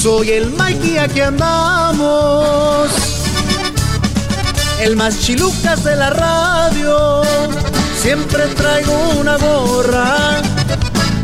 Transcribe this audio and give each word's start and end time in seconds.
Soy 0.00 0.30
el 0.30 0.50
Mikey, 0.50 0.98
aquí 0.98 1.20
andamos. 1.20 2.88
El 4.80 4.96
más 4.96 5.20
chilucas 5.20 5.84
de 5.84 5.96
la 5.96 6.10
radio. 6.10 7.22
Siempre 8.00 8.46
traigo 8.48 8.92
una 9.20 9.36
gorra 9.36 10.42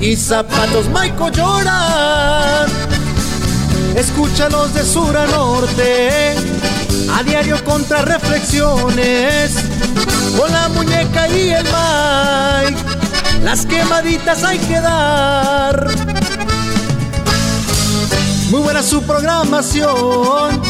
y 0.00 0.14
zapatos 0.16 0.86
Michael 0.86 1.32
Jordan. 1.36 2.70
Escúchalos 3.96 4.74
de 4.74 4.84
sur 4.84 5.16
a 5.16 5.26
norte, 5.26 6.36
a 7.12 7.22
diario 7.24 7.62
contra 7.64 8.02
reflexiones, 8.02 9.54
con 10.38 10.52
la 10.52 10.68
muñeca 10.68 11.28
y 11.28 11.50
el 11.50 11.64
Mike. 11.64 12.78
Las 13.42 13.66
quemaditas 13.66 14.44
hay 14.44 14.58
que 14.58 14.80
dar. 14.80 16.07
Muy 18.50 18.62
buena 18.62 18.82
su 18.82 19.02
programación, 19.02 20.62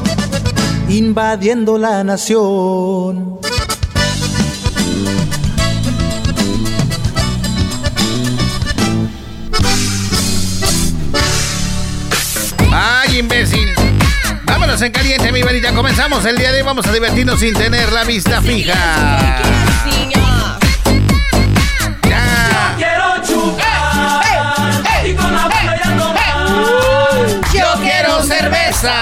invadiendo 0.88 1.78
la 1.78 2.02
nación. 2.02 3.38
¡Ay, 12.72 13.18
imbécil! 13.18 13.68
Vámonos 14.44 14.82
en 14.82 14.90
caliente, 14.90 15.30
mi 15.30 15.42
varita. 15.42 15.72
Comenzamos 15.72 16.24
el 16.24 16.36
día 16.36 16.50
de 16.50 16.58
hoy. 16.58 16.64
Vamos 16.64 16.84
a 16.84 16.92
divertirnos 16.92 17.38
sin 17.38 17.54
tener 17.54 17.92
la 17.92 18.02
vista 18.02 18.42
fija. 18.42 19.38
Cerveza. 28.28 28.92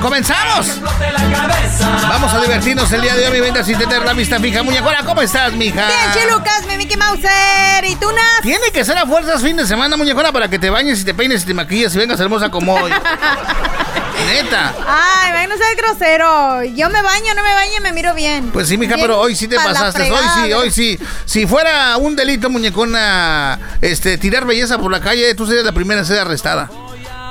¡Comenzamos! 0.00 0.68
Explote 0.68 1.10
la 1.10 1.38
cabeza. 1.38 2.08
Vamos 2.08 2.32
a 2.34 2.40
divertirnos 2.40 2.92
el 2.92 3.00
día 3.00 3.14
de 3.14 3.26
hoy, 3.26 3.32
mi 3.32 3.40
varita, 3.40 3.64
sin 3.64 3.78
tener 3.78 4.02
la 4.02 4.12
vista 4.12 4.38
fija. 4.38 4.62
Muñecuela, 4.62 5.02
¿cómo 5.04 5.22
estás, 5.22 5.52
mija? 5.54 5.86
Bien, 5.86 6.12
Chilucas, 6.12 6.66
mi 6.66 6.76
Mickey 6.76 6.96
Mouser. 6.96 7.84
¿Y 7.84 7.96
tú, 7.96 8.12
Naf? 8.12 8.42
Tiene 8.42 8.70
que 8.72 8.84
ser 8.84 8.98
a 8.98 9.06
fuerzas 9.06 9.42
fin 9.42 9.56
de 9.56 9.66
semana, 9.66 9.96
muñecuela, 9.96 10.32
para 10.32 10.48
que 10.48 10.58
te 10.58 10.68
bañes 10.68 11.00
y 11.00 11.04
te 11.04 11.14
peines 11.14 11.42
y 11.42 11.46
te 11.46 11.54
maquilles 11.54 11.94
y 11.94 11.98
vengas 11.98 12.20
hermosa 12.20 12.50
como 12.50 12.74
hoy. 12.74 12.92
Neta. 14.26 14.74
Ay, 14.86 15.46
no 15.48 15.56
seas 15.56 15.76
grosero. 15.76 16.64
Yo 16.64 16.90
me 16.90 17.02
baño, 17.02 17.34
no 17.34 17.42
me 17.42 17.54
baño, 17.54 17.80
me 17.82 17.92
miro 17.92 18.14
bien. 18.14 18.50
Pues 18.52 18.68
sí, 18.68 18.76
mija, 18.76 18.94
Bien 18.94 19.06
pero 19.06 19.20
hoy 19.20 19.34
sí 19.34 19.48
te 19.48 19.56
pasaste. 19.56 20.12
Hoy 20.12 20.24
sí, 20.34 20.52
hoy 20.52 20.70
sí. 20.70 20.98
Si 21.24 21.46
fuera 21.46 21.96
un 21.96 22.14
delito, 22.14 22.50
muñecona, 22.50 23.58
este, 23.80 24.18
tirar 24.18 24.44
belleza 24.44 24.78
por 24.78 24.92
la 24.92 25.00
calle, 25.00 25.34
tú 25.34 25.46
serías 25.46 25.64
la 25.64 25.72
primera 25.72 26.00
en 26.00 26.06
ser 26.06 26.20
arrestada. 26.20 26.70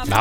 Qué, 0.04 0.12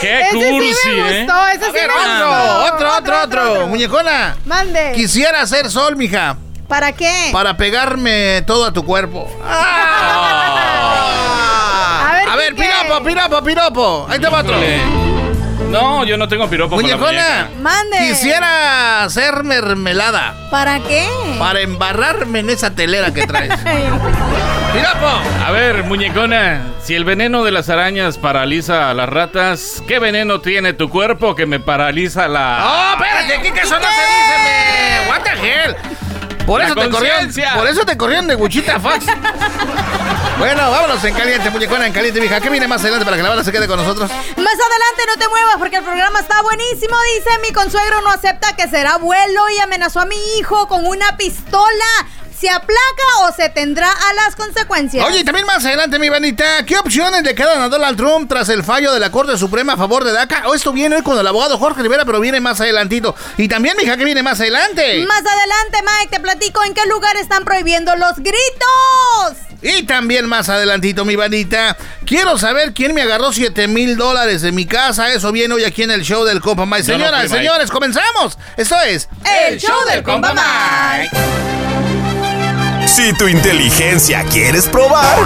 qué 0.00 0.20
Ese 0.20 0.30
sí 0.32 0.50
cursi, 0.50 0.88
me 0.88 1.10
¿eh? 1.20 1.24
gustó, 1.26 1.46
ese 1.48 1.64
A 1.64 1.66
sí 1.68 1.72
ver, 1.72 1.88
me 1.88 1.94
otro, 1.94 2.28
gustó. 2.28 2.74
otro, 2.74 2.96
otro, 2.96 3.22
otro. 3.22 3.66
Muñecona, 3.68 4.36
Mande. 4.44 4.92
quisiera 4.94 5.42
hacer 5.42 5.70
sol, 5.70 5.96
mija, 5.96 6.36
¿Para 6.68 6.92
qué? 6.92 7.30
para 7.32 7.56
pegarme 7.56 8.42
todo 8.46 8.64
a 8.66 8.72
tu 8.72 8.84
cuerpo. 8.84 9.28
A 12.02 12.12
ver, 12.14 12.28
A 12.28 12.36
ver, 12.36 12.54
piropo, 12.54 13.02
piropo, 13.04 13.42
piropo. 13.44 14.06
Ahí 14.08 14.18
te 14.18 14.28
va 14.28 14.40
otro. 14.40 14.56
No, 15.70 16.04
yo 16.04 16.16
no 16.16 16.26
tengo 16.28 16.48
piropo 16.48 16.74
Muñecona. 16.74 17.48
Mande. 17.60 17.98
quisiera 17.98 19.04
hacer 19.04 19.44
mermelada 19.44 20.34
¿Para 20.50 20.80
qué? 20.80 21.08
para 21.38 21.60
embarrarme 21.60 22.40
en 22.40 22.50
esa 22.50 22.70
telera 22.74 23.12
que 23.14 23.24
traes. 23.26 23.52
A 25.46 25.50
ver, 25.50 25.82
muñecona, 25.82 26.62
si 26.82 26.94
el 26.94 27.04
veneno 27.04 27.42
de 27.42 27.50
las 27.50 27.68
arañas 27.68 28.18
paraliza 28.18 28.88
a 28.88 28.94
las 28.94 29.08
ratas, 29.08 29.82
¿qué 29.88 29.98
veneno 29.98 30.40
tiene 30.40 30.74
tu 30.74 30.88
cuerpo 30.88 31.34
que 31.34 31.44
me 31.44 31.58
paraliza 31.58 32.28
la... 32.28 32.60
¡Oh, 32.62 33.02
espérate! 33.02 33.42
¿Qué 33.42 33.52
caso 33.52 33.74
no 33.74 33.86
se 33.86 33.88
dice, 33.88 34.34
me? 34.44 35.08
What 35.08 35.22
the 35.22 35.30
hell? 35.30 35.76
Por 36.46 36.60
La 36.60 36.66
eso 36.66 36.74
te 36.74 36.88
corrieron, 36.88 37.32
por 37.54 37.68
eso 37.68 37.84
te 37.84 37.96
corrieron 37.96 38.26
de 38.28 38.36
Wichita 38.36 38.78
Fax. 38.78 39.06
bueno, 40.38 40.70
vámonos 40.70 41.02
en 41.04 41.14
caliente, 41.14 41.50
muñecona, 41.50 41.86
en 41.86 41.92
caliente, 41.92 42.20
mija. 42.20 42.40
¿Qué 42.40 42.48
viene 42.48 42.68
más 42.68 42.80
adelante 42.80 43.04
para 43.04 43.16
que 43.16 43.22
la 43.22 43.28
banda 43.28 43.44
se 43.44 43.52
quede 43.52 43.66
con 43.66 43.76
nosotros? 43.76 44.08
Más 44.10 44.18
adelante 44.38 45.02
no 45.06 45.16
te 45.18 45.28
muevas 45.28 45.56
porque 45.58 45.76
el 45.76 45.84
programa 45.84 46.20
está 46.20 46.42
buenísimo. 46.42 46.96
Dice, 47.16 47.30
mi 47.42 47.52
consuegro 47.52 48.00
no 48.02 48.10
acepta 48.10 48.54
que 48.56 48.68
será 48.68 48.94
abuelo 48.94 49.48
y 49.50 49.60
amenazó 49.60 50.00
a 50.00 50.06
mi 50.06 50.16
hijo 50.38 50.66
con 50.68 50.86
una 50.86 51.16
pistola. 51.16 51.84
¿Se 52.40 52.48
aplaca 52.48 53.02
o 53.28 53.32
se 53.34 53.50
tendrá 53.50 53.90
a 53.90 54.14
las 54.14 54.34
consecuencias? 54.34 55.06
Oye, 55.06 55.18
y 55.18 55.24
también 55.24 55.44
más 55.44 55.62
adelante, 55.62 55.98
mi 55.98 56.08
vanita, 56.08 56.64
¿qué 56.64 56.78
opciones 56.78 57.22
le 57.22 57.34
quedan 57.34 57.60
a 57.60 57.68
Donald 57.68 57.98
Trump 57.98 58.30
tras 58.30 58.48
el 58.48 58.64
fallo 58.64 58.94
de 58.94 58.98
la 58.98 59.10
Corte 59.10 59.36
Suprema 59.36 59.74
a 59.74 59.76
favor 59.76 60.04
de 60.04 60.12
DACA? 60.12 60.48
O 60.48 60.54
esto 60.54 60.72
viene 60.72 60.96
hoy 60.96 61.02
con 61.02 61.18
el 61.18 61.26
abogado 61.26 61.58
Jorge 61.58 61.82
Rivera, 61.82 62.06
pero 62.06 62.18
viene 62.18 62.40
más 62.40 62.58
adelantito. 62.62 63.14
Y 63.36 63.46
también, 63.46 63.76
mija, 63.76 63.94
¿qué 63.98 64.06
viene 64.06 64.22
más 64.22 64.40
adelante? 64.40 65.04
Más 65.06 65.18
adelante, 65.18 65.80
Mike, 65.82 66.16
te 66.16 66.20
platico 66.20 66.64
en 66.64 66.72
qué 66.72 66.86
lugar 66.86 67.14
están 67.16 67.44
prohibiendo 67.44 67.94
los 67.96 68.16
gritos. 68.16 69.36
Y 69.60 69.82
también 69.82 70.26
más 70.26 70.48
adelantito, 70.48 71.04
mi 71.04 71.16
vanita, 71.16 71.76
quiero 72.06 72.38
saber 72.38 72.72
quién 72.72 72.94
me 72.94 73.02
agarró 73.02 73.34
7 73.34 73.68
mil 73.68 73.98
dólares 73.98 74.40
de 74.40 74.50
mi 74.50 74.64
casa. 74.64 75.12
Eso 75.12 75.30
viene 75.30 75.52
hoy 75.52 75.64
aquí 75.64 75.82
en 75.82 75.90
el 75.90 76.04
show 76.04 76.24
del 76.24 76.40
Compa 76.40 76.64
Mike. 76.64 76.84
No 76.84 76.94
Señoras, 76.94 77.22
Mike. 77.24 77.36
señores, 77.36 77.70
comenzamos. 77.70 78.38
Esto 78.56 78.80
es... 78.80 79.10
El 79.46 79.60
show 79.60 79.76
del 79.90 80.02
compa 80.02 80.32
Mike. 80.32 81.89
Si 82.86 83.12
tu 83.14 83.28
inteligencia 83.28 84.24
quieres 84.24 84.66
probar, 84.66 85.18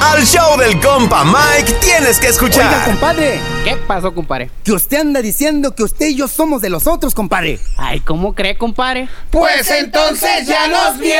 al 0.00 0.24
show 0.26 0.58
del 0.58 0.78
compa 0.80 1.24
Mike 1.24 1.72
tienes 1.80 2.18
que 2.18 2.26
Oiga, 2.26 2.30
escuchar. 2.30 2.84
compadre, 2.84 3.40
¿Qué 3.64 3.76
pasó, 3.76 4.12
compadre? 4.14 4.50
que 4.64 4.72
usted 4.72 4.98
anda 5.00 5.20
diciendo 5.22 5.74
que 5.74 5.82
usted 5.84 6.08
y 6.08 6.16
yo 6.16 6.28
somos 6.28 6.60
de 6.62 6.70
los 6.70 6.86
otros, 6.86 7.14
compadre. 7.14 7.58
Ay, 7.76 8.00
¿cómo 8.00 8.34
cree, 8.34 8.56
compadre? 8.56 9.08
Pues 9.30 9.70
entonces 9.70 10.46
ya 10.46 10.68
nos 10.68 10.98
vieron. 10.98 11.18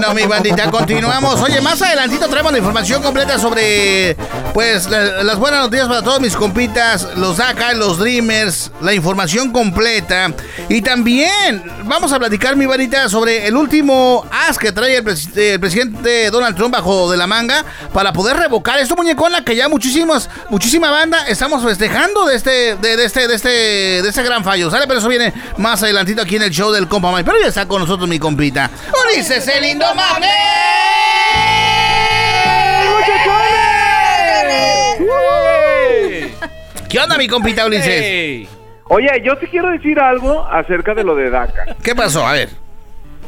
Bueno, 0.00 0.14
mi 0.14 0.22
bandita, 0.24 0.70
continuamos. 0.70 1.40
Oye, 1.40 1.60
más 1.60 1.80
adelantito 1.82 2.26
traemos 2.28 2.52
la 2.52 2.58
información 2.58 3.02
completa 3.02 3.38
sobre, 3.38 4.16
pues, 4.54 4.88
la- 4.88 5.22
las 5.22 5.38
buenas 5.38 5.60
noticias 5.60 5.86
para 5.88 6.02
todos 6.02 6.20
mis 6.20 6.34
compitas, 6.34 7.06
los 7.16 7.36
DACA, 7.36 7.74
los 7.74 7.98
Dreamers, 7.98 8.72
la 8.80 8.94
información 8.94 9.52
completa. 9.52 10.32
Y 10.68 10.80
también 10.82 11.62
vamos 11.84 12.12
a 12.12 12.18
platicar, 12.18 12.56
mi 12.56 12.66
bandita, 12.66 13.08
sobre 13.08 13.46
el 13.46 13.56
último 13.56 14.24
as 14.48 14.58
que 14.58 14.72
trae 14.72 14.96
el, 14.96 15.06
el 15.36 15.60
presidente 15.60 16.30
Donald 16.30 16.56
Trump 16.56 16.72
bajo 16.74 17.10
de 17.10 17.16
la 17.16 17.26
manga 17.26 17.64
para 17.92 18.12
poder 18.12 18.36
revocar 18.36 18.78
esto, 18.78 18.96
muñecona, 18.96 19.44
que 19.44 19.54
ya 19.54 19.68
muchísimas, 19.68 20.30
muchísima 20.48 20.90
banda 20.90 21.26
estamos 21.28 21.62
festejando 21.62 22.24
de 22.26 22.36
este, 22.36 22.76
de, 22.76 23.04
este, 23.04 23.28
de 23.28 23.34
este, 23.34 23.48
de 24.02 24.08
este 24.08 24.22
gran 24.22 24.42
fallo. 24.44 24.70
¿Sale? 24.70 24.86
Pero 24.86 24.98
eso 24.98 25.08
viene 25.08 25.32
más 25.58 25.82
adelantito 25.82 26.22
aquí 26.22 26.36
en 26.36 26.42
el 26.42 26.50
show 26.50 26.72
del 26.72 26.88
compa 26.88 27.10
Mike. 27.12 27.24
Pero 27.24 27.38
ya 27.40 27.48
está 27.48 27.66
con 27.68 27.82
nosotros 27.82 28.08
mi 28.08 28.18
compita. 28.40 28.70
Ulises 29.04 29.48
el 29.48 29.64
Indomable. 29.66 30.26
¿Qué 36.88 36.98
onda, 36.98 37.18
mi 37.18 37.28
compita 37.28 37.66
Ulises? 37.66 38.48
Oye, 38.88 39.08
yo 39.22 39.36
te 39.36 39.46
quiero 39.46 39.68
decir 39.68 40.00
algo 40.00 40.46
acerca 40.46 40.94
de 40.94 41.04
lo 41.04 41.14
de 41.14 41.28
DACA. 41.28 41.76
¿Qué 41.82 41.94
pasó? 41.94 42.26
A 42.26 42.32
ver. 42.32 42.48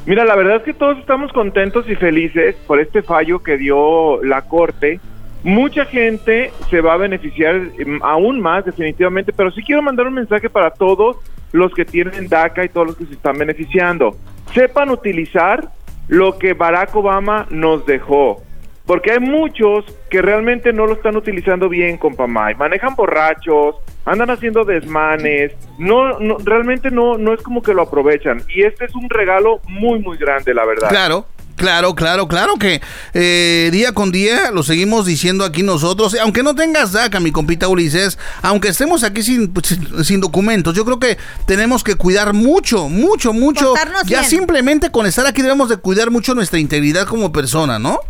Mira, 0.07 0.25
la 0.25 0.35
verdad 0.35 0.57
es 0.57 0.63
que 0.63 0.73
todos 0.73 0.99
estamos 0.99 1.31
contentos 1.33 1.87
y 1.89 1.95
felices 1.95 2.57
por 2.67 2.81
este 2.81 3.03
fallo 3.03 3.43
que 3.43 3.59
dio 3.59 4.25
la 4.25 4.43
Corte. 4.43 4.99
Mucha 5.45 5.85
gente 5.85 6.53
se 6.71 6.81
va 6.81 6.95
a 6.95 6.97
beneficiar 6.97 7.57
em, 7.79 8.01
aún 8.03 8.41
más, 8.41 8.65
definitivamente, 8.65 9.33
pero 9.33 9.51
sí 9.51 9.63
quiero 9.63 9.83
mandar 9.83 10.07
un 10.07 10.15
mensaje 10.15 10.49
para 10.49 10.71
todos 10.71 11.17
los 11.53 11.73
que 11.75 11.85
tienen 11.85 12.29
DACA 12.29 12.65
y 12.65 12.69
todos 12.69 12.89
los 12.89 12.97
que 12.97 13.07
se 13.07 13.15
están 13.15 13.39
beneficiando. 13.39 14.17
Sepan 14.55 14.91
utilizar 14.91 15.69
lo 16.09 16.39
que 16.39 16.55
Barack 16.55 16.95
Obama 16.95 17.47
nos 17.51 17.85
dejó. 17.87 18.43
Porque 18.87 19.13
hay 19.13 19.21
muchos 19.21 19.85
que 20.11 20.21
realmente 20.21 20.73
no 20.73 20.87
lo 20.87 20.95
están 20.95 21.17
utilizando 21.17 21.69
bien, 21.69 21.97
compa 21.99 22.27
Mike. 22.27 22.59
Manejan 22.59 22.97
borrachos, 22.97 23.77
andan 24.05 24.31
haciendo 24.31 24.65
desmanes, 24.65 25.53
no, 25.79 26.19
no 26.19 26.37
realmente 26.45 26.91
no, 26.91 27.17
no 27.17 27.33
es 27.33 27.43
como 27.43 27.63
que 27.63 27.75
lo 27.75 27.83
aprovechan. 27.83 28.43
Y 28.49 28.65
este 28.65 28.87
es 28.87 28.95
un 28.97 29.09
regalo 29.09 29.61
muy, 29.69 30.01
muy 30.01 30.19
grande, 30.19 30.53
la 30.53 30.65
verdad. 30.65 30.89
Claro. 30.89 31.27
Claro, 31.57 31.95
claro, 31.95 32.29
claro 32.29 32.55
que 32.59 32.81
eh, 33.15 33.69
día 33.73 33.93
con 33.93 34.11
día 34.11 34.51
lo 34.53 34.63
seguimos 34.63 35.07
diciendo 35.07 35.45
aquí 35.45 35.63
nosotros. 35.63 36.17
Aunque 36.21 36.43
no 36.43 36.55
tengas 36.55 36.93
DACA, 36.93 37.21
mi 37.21 37.31
compita 37.31 37.69
Ulises, 37.69 38.19
aunque 38.43 38.69
estemos 38.69 39.05
aquí 39.05 39.23
sin, 39.23 39.53
pues, 39.53 39.67
sin, 39.67 40.05
sin 40.05 40.21
documentos, 40.21 40.75
yo 40.75 40.85
creo 40.85 40.99
que 40.99 41.19
tenemos 41.47 41.85
que 41.85 41.95
cuidar 41.95 42.33
mucho, 42.33 42.89
mucho, 42.89 43.33
mucho. 43.33 43.75
Portarnos 43.75 44.05
ya 44.05 44.21
bien. 44.21 44.31
simplemente 44.31 44.91
con 44.91 45.07
estar 45.07 45.27
aquí 45.27 45.43
debemos 45.43 45.69
de 45.69 45.77
cuidar 45.77 46.11
mucho 46.11 46.35
nuestra 46.35 46.59
integridad 46.59 47.07
como 47.07 47.33
persona, 47.33 47.79
¿no? 47.79 48.01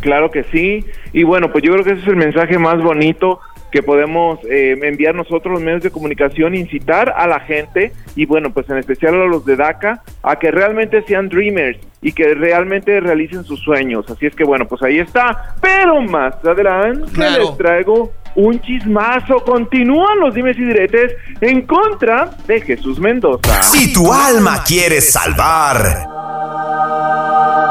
Claro 0.00 0.30
que 0.30 0.44
sí. 0.52 0.84
Y 1.12 1.22
bueno, 1.22 1.50
pues 1.50 1.64
yo 1.64 1.72
creo 1.72 1.84
que 1.84 1.92
ese 1.92 2.02
es 2.02 2.08
el 2.08 2.16
mensaje 2.16 2.58
más 2.58 2.82
bonito 2.82 3.40
que 3.74 3.82
podemos 3.82 4.38
eh, 4.48 4.78
enviar 4.82 5.16
nosotros 5.16 5.54
los 5.54 5.60
medios 5.60 5.82
de 5.82 5.90
comunicación, 5.90 6.54
incitar 6.54 7.12
a 7.16 7.26
la 7.26 7.40
gente 7.40 7.92
y 8.14 8.24
bueno, 8.24 8.52
pues 8.52 8.70
en 8.70 8.78
especial 8.78 9.14
a 9.14 9.26
los 9.26 9.44
de 9.44 9.56
DACA, 9.56 10.00
a 10.22 10.38
que 10.38 10.52
realmente 10.52 11.02
sean 11.08 11.28
dreamers 11.28 11.78
y 12.04 12.12
que 12.12 12.34
realmente 12.34 13.00
realicen 13.00 13.42
sus 13.44 13.58
sueños. 13.60 14.04
Así 14.10 14.26
es 14.26 14.34
que 14.36 14.44
bueno, 14.44 14.66
pues 14.68 14.80
ahí 14.82 14.98
está. 15.00 15.54
Pero 15.60 16.00
más 16.02 16.34
adelante 16.44 17.10
Claro. 17.12 17.44
les 17.48 17.56
traigo 17.56 18.12
un 18.36 18.60
chismazo. 18.60 19.36
Continúan 19.44 20.20
los 20.20 20.34
dimes 20.34 20.56
y 20.58 20.64
diretes 20.64 21.14
en 21.40 21.62
contra 21.66 22.30
de 22.46 22.60
Jesús 22.60 22.98
Mendoza. 23.00 23.62
Si 23.62 23.92
tu 23.92 24.12
alma 24.12 24.62
quieres 24.64 25.10
salvar. 25.12 26.06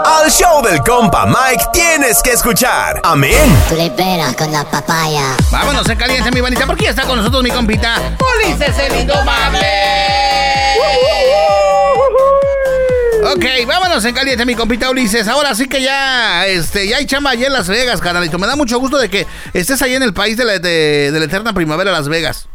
Al 0.05 0.29
show 0.31 0.61
del 0.63 0.79
compa 0.79 1.25
Mike 1.27 1.65
tienes 1.71 2.21
que 2.23 2.31
escuchar. 2.31 3.01
Amén. 3.03 3.55
Peras 3.95 4.35
con 4.35 4.51
la 4.51 4.63
papaya. 4.63 5.35
Vámonos 5.51 5.87
en 5.89 5.97
caliente, 5.97 6.31
mi 6.31 6.41
bandita, 6.41 6.65
porque 6.65 6.85
ya 6.85 6.89
está 6.89 7.03
con 7.03 7.17
nosotros 7.17 7.43
mi 7.43 7.51
compita. 7.51 7.97
Ulises 8.37 8.77
el 8.79 9.01
Indomable. 9.01 9.59
Ok, 13.35 13.45
vámonos 13.67 14.05
en 14.05 14.13
caliente, 14.13 14.45
mi 14.45 14.53
compita 14.55 14.89
Ulises. 14.89 15.27
Ahora 15.27 15.55
sí 15.55 15.67
que 15.67 15.81
ya, 15.81 16.45
este, 16.45 16.87
ya 16.87 16.97
hay 16.97 17.05
chamba 17.05 17.31
allá 17.31 17.47
en 17.47 17.53
Las 17.53 17.67
Vegas, 17.67 17.99
canalito. 17.99 18.37
Me 18.37 18.45
da 18.47 18.55
mucho 18.55 18.79
gusto 18.79 18.97
de 18.97 19.09
que 19.09 19.25
estés 19.53 19.81
ahí 19.81 19.95
en 19.95 20.03
el 20.03 20.13
país 20.13 20.37
de 20.37 20.45
la, 20.45 20.59
de- 20.59 21.11
de 21.11 21.19
la 21.19 21.25
eterna 21.25 21.53
primavera, 21.53 21.91
Las 21.91 22.07
Vegas. 22.09 22.47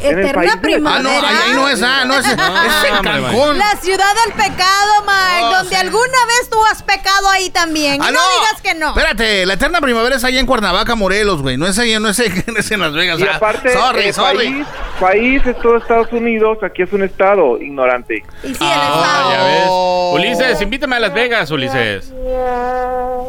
Eterna 0.00 0.42
la- 0.42 0.52
Ah, 0.52 0.54
no, 0.56 0.60
primavera. 0.62 1.28
ahí, 1.28 1.36
ahí 1.46 1.52
no 1.54 1.68
es, 1.68 1.82
ah, 1.82 2.04
no 2.04 2.14
es, 2.14 2.26
es 2.26 2.32
en 2.32 2.96
hombre, 2.96 3.12
Cancún. 3.12 3.58
La 3.58 3.76
ciudad 3.80 4.14
del 4.24 4.34
pecado, 4.34 4.92
Mike, 5.06 5.44
Oh, 5.44 5.52
donde 5.58 5.68
sí. 5.70 5.74
alguna 5.74 6.18
vez 6.26 6.50
tú 6.50 6.58
has 6.70 6.82
pecado 6.82 7.28
ahí 7.30 7.50
también. 7.50 8.00
Ah, 8.02 8.10
no 8.10 8.18
digas 8.18 8.62
que 8.62 8.74
no. 8.74 8.88
Espérate, 8.90 9.46
la 9.46 9.54
eterna 9.54 9.80
primavera 9.80 10.16
es 10.16 10.24
allá 10.24 10.40
en 10.40 10.46
Cuernavaca, 10.46 10.94
Morelos, 10.94 11.42
güey. 11.42 11.56
No 11.56 11.66
es 11.66 11.78
ahí, 11.78 11.98
no 11.98 12.08
es, 12.08 12.18
en- 12.20 12.44
no 12.52 12.58
es 12.58 12.70
en 12.70 12.80
Las 12.80 12.92
Vegas. 12.92 13.20
Y 13.20 13.24
ah. 13.24 13.36
aparte, 13.36 13.72
sorry, 13.72 14.02
eh, 14.04 14.12
sorry. 14.12 14.36
país, 14.48 14.66
país 15.00 15.46
es 15.46 15.58
todo 15.60 15.76
Estados 15.78 16.12
Unidos, 16.12 16.58
aquí 16.62 16.82
es 16.82 16.92
un 16.92 17.02
estado 17.02 17.58
ignorante. 17.60 18.22
Y 18.44 18.48
sí, 18.48 18.54
el 18.60 18.68
Ah, 18.70 19.28
ya 19.30 19.36
estado. 19.36 20.12
ves. 20.14 20.20
Ulises, 20.24 20.62
invítame 20.62 20.96
a 20.96 21.00
Las 21.00 21.14
Vegas, 21.14 21.50
Ulises. 21.50 22.12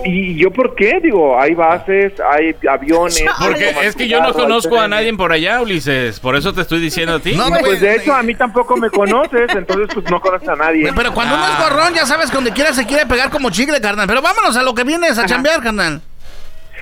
¿Y 0.06 0.36
yo 0.38 0.50
por 0.52 0.76
qué? 0.76 1.00
Digo, 1.04 1.40
hay 1.40 1.54
bases, 1.54 2.14
hay 2.32 2.56
aviones. 2.70 3.22
Porque 3.40 3.76
es 3.84 3.96
que 3.96 4.08
yo 4.08 4.22
no 4.22 4.34
conozco 4.34 4.80
a 4.80 4.88
nadie 4.88 5.14
por 5.14 5.32
allá, 5.34 5.62
Ulises. 5.62 6.20
Por 6.20 6.36
eso 6.38 6.54
te 6.54 6.59
estoy 6.62 6.80
diciendo 6.80 7.16
a 7.16 7.20
ti. 7.20 7.36
No, 7.36 7.48
Pues 7.50 7.62
güey, 7.62 7.80
de 7.80 7.96
hecho, 7.96 8.14
a 8.14 8.24
mí 8.24 8.36
tampoco 8.36 8.76
me 8.78 8.90
conoces, 8.90 9.50
entonces 9.56 9.88
pues 9.94 10.10
no 10.10 10.20
conoces 10.20 10.48
a 10.50 10.56
nadie. 10.56 10.92
Pero 10.96 11.14
cuando 11.14 11.36
uno 11.36 11.46
es 11.48 11.60
gorrón, 11.60 11.94
ya 11.94 12.06
sabes 12.06 12.32
donde 12.32 12.52
quiera 12.52 12.74
se 12.74 12.86
quiere 12.86 13.06
pegar 13.06 13.30
como 13.30 13.50
chicle, 13.50 13.80
carnal. 13.82 14.08
Pero 14.08 14.22
vámonos 14.22 14.56
a 14.58 14.64
lo 14.64 14.74
que 14.74 14.84
vienes 14.84 15.18
a 15.18 15.26
chambear, 15.26 15.62
carnal. 15.62 16.02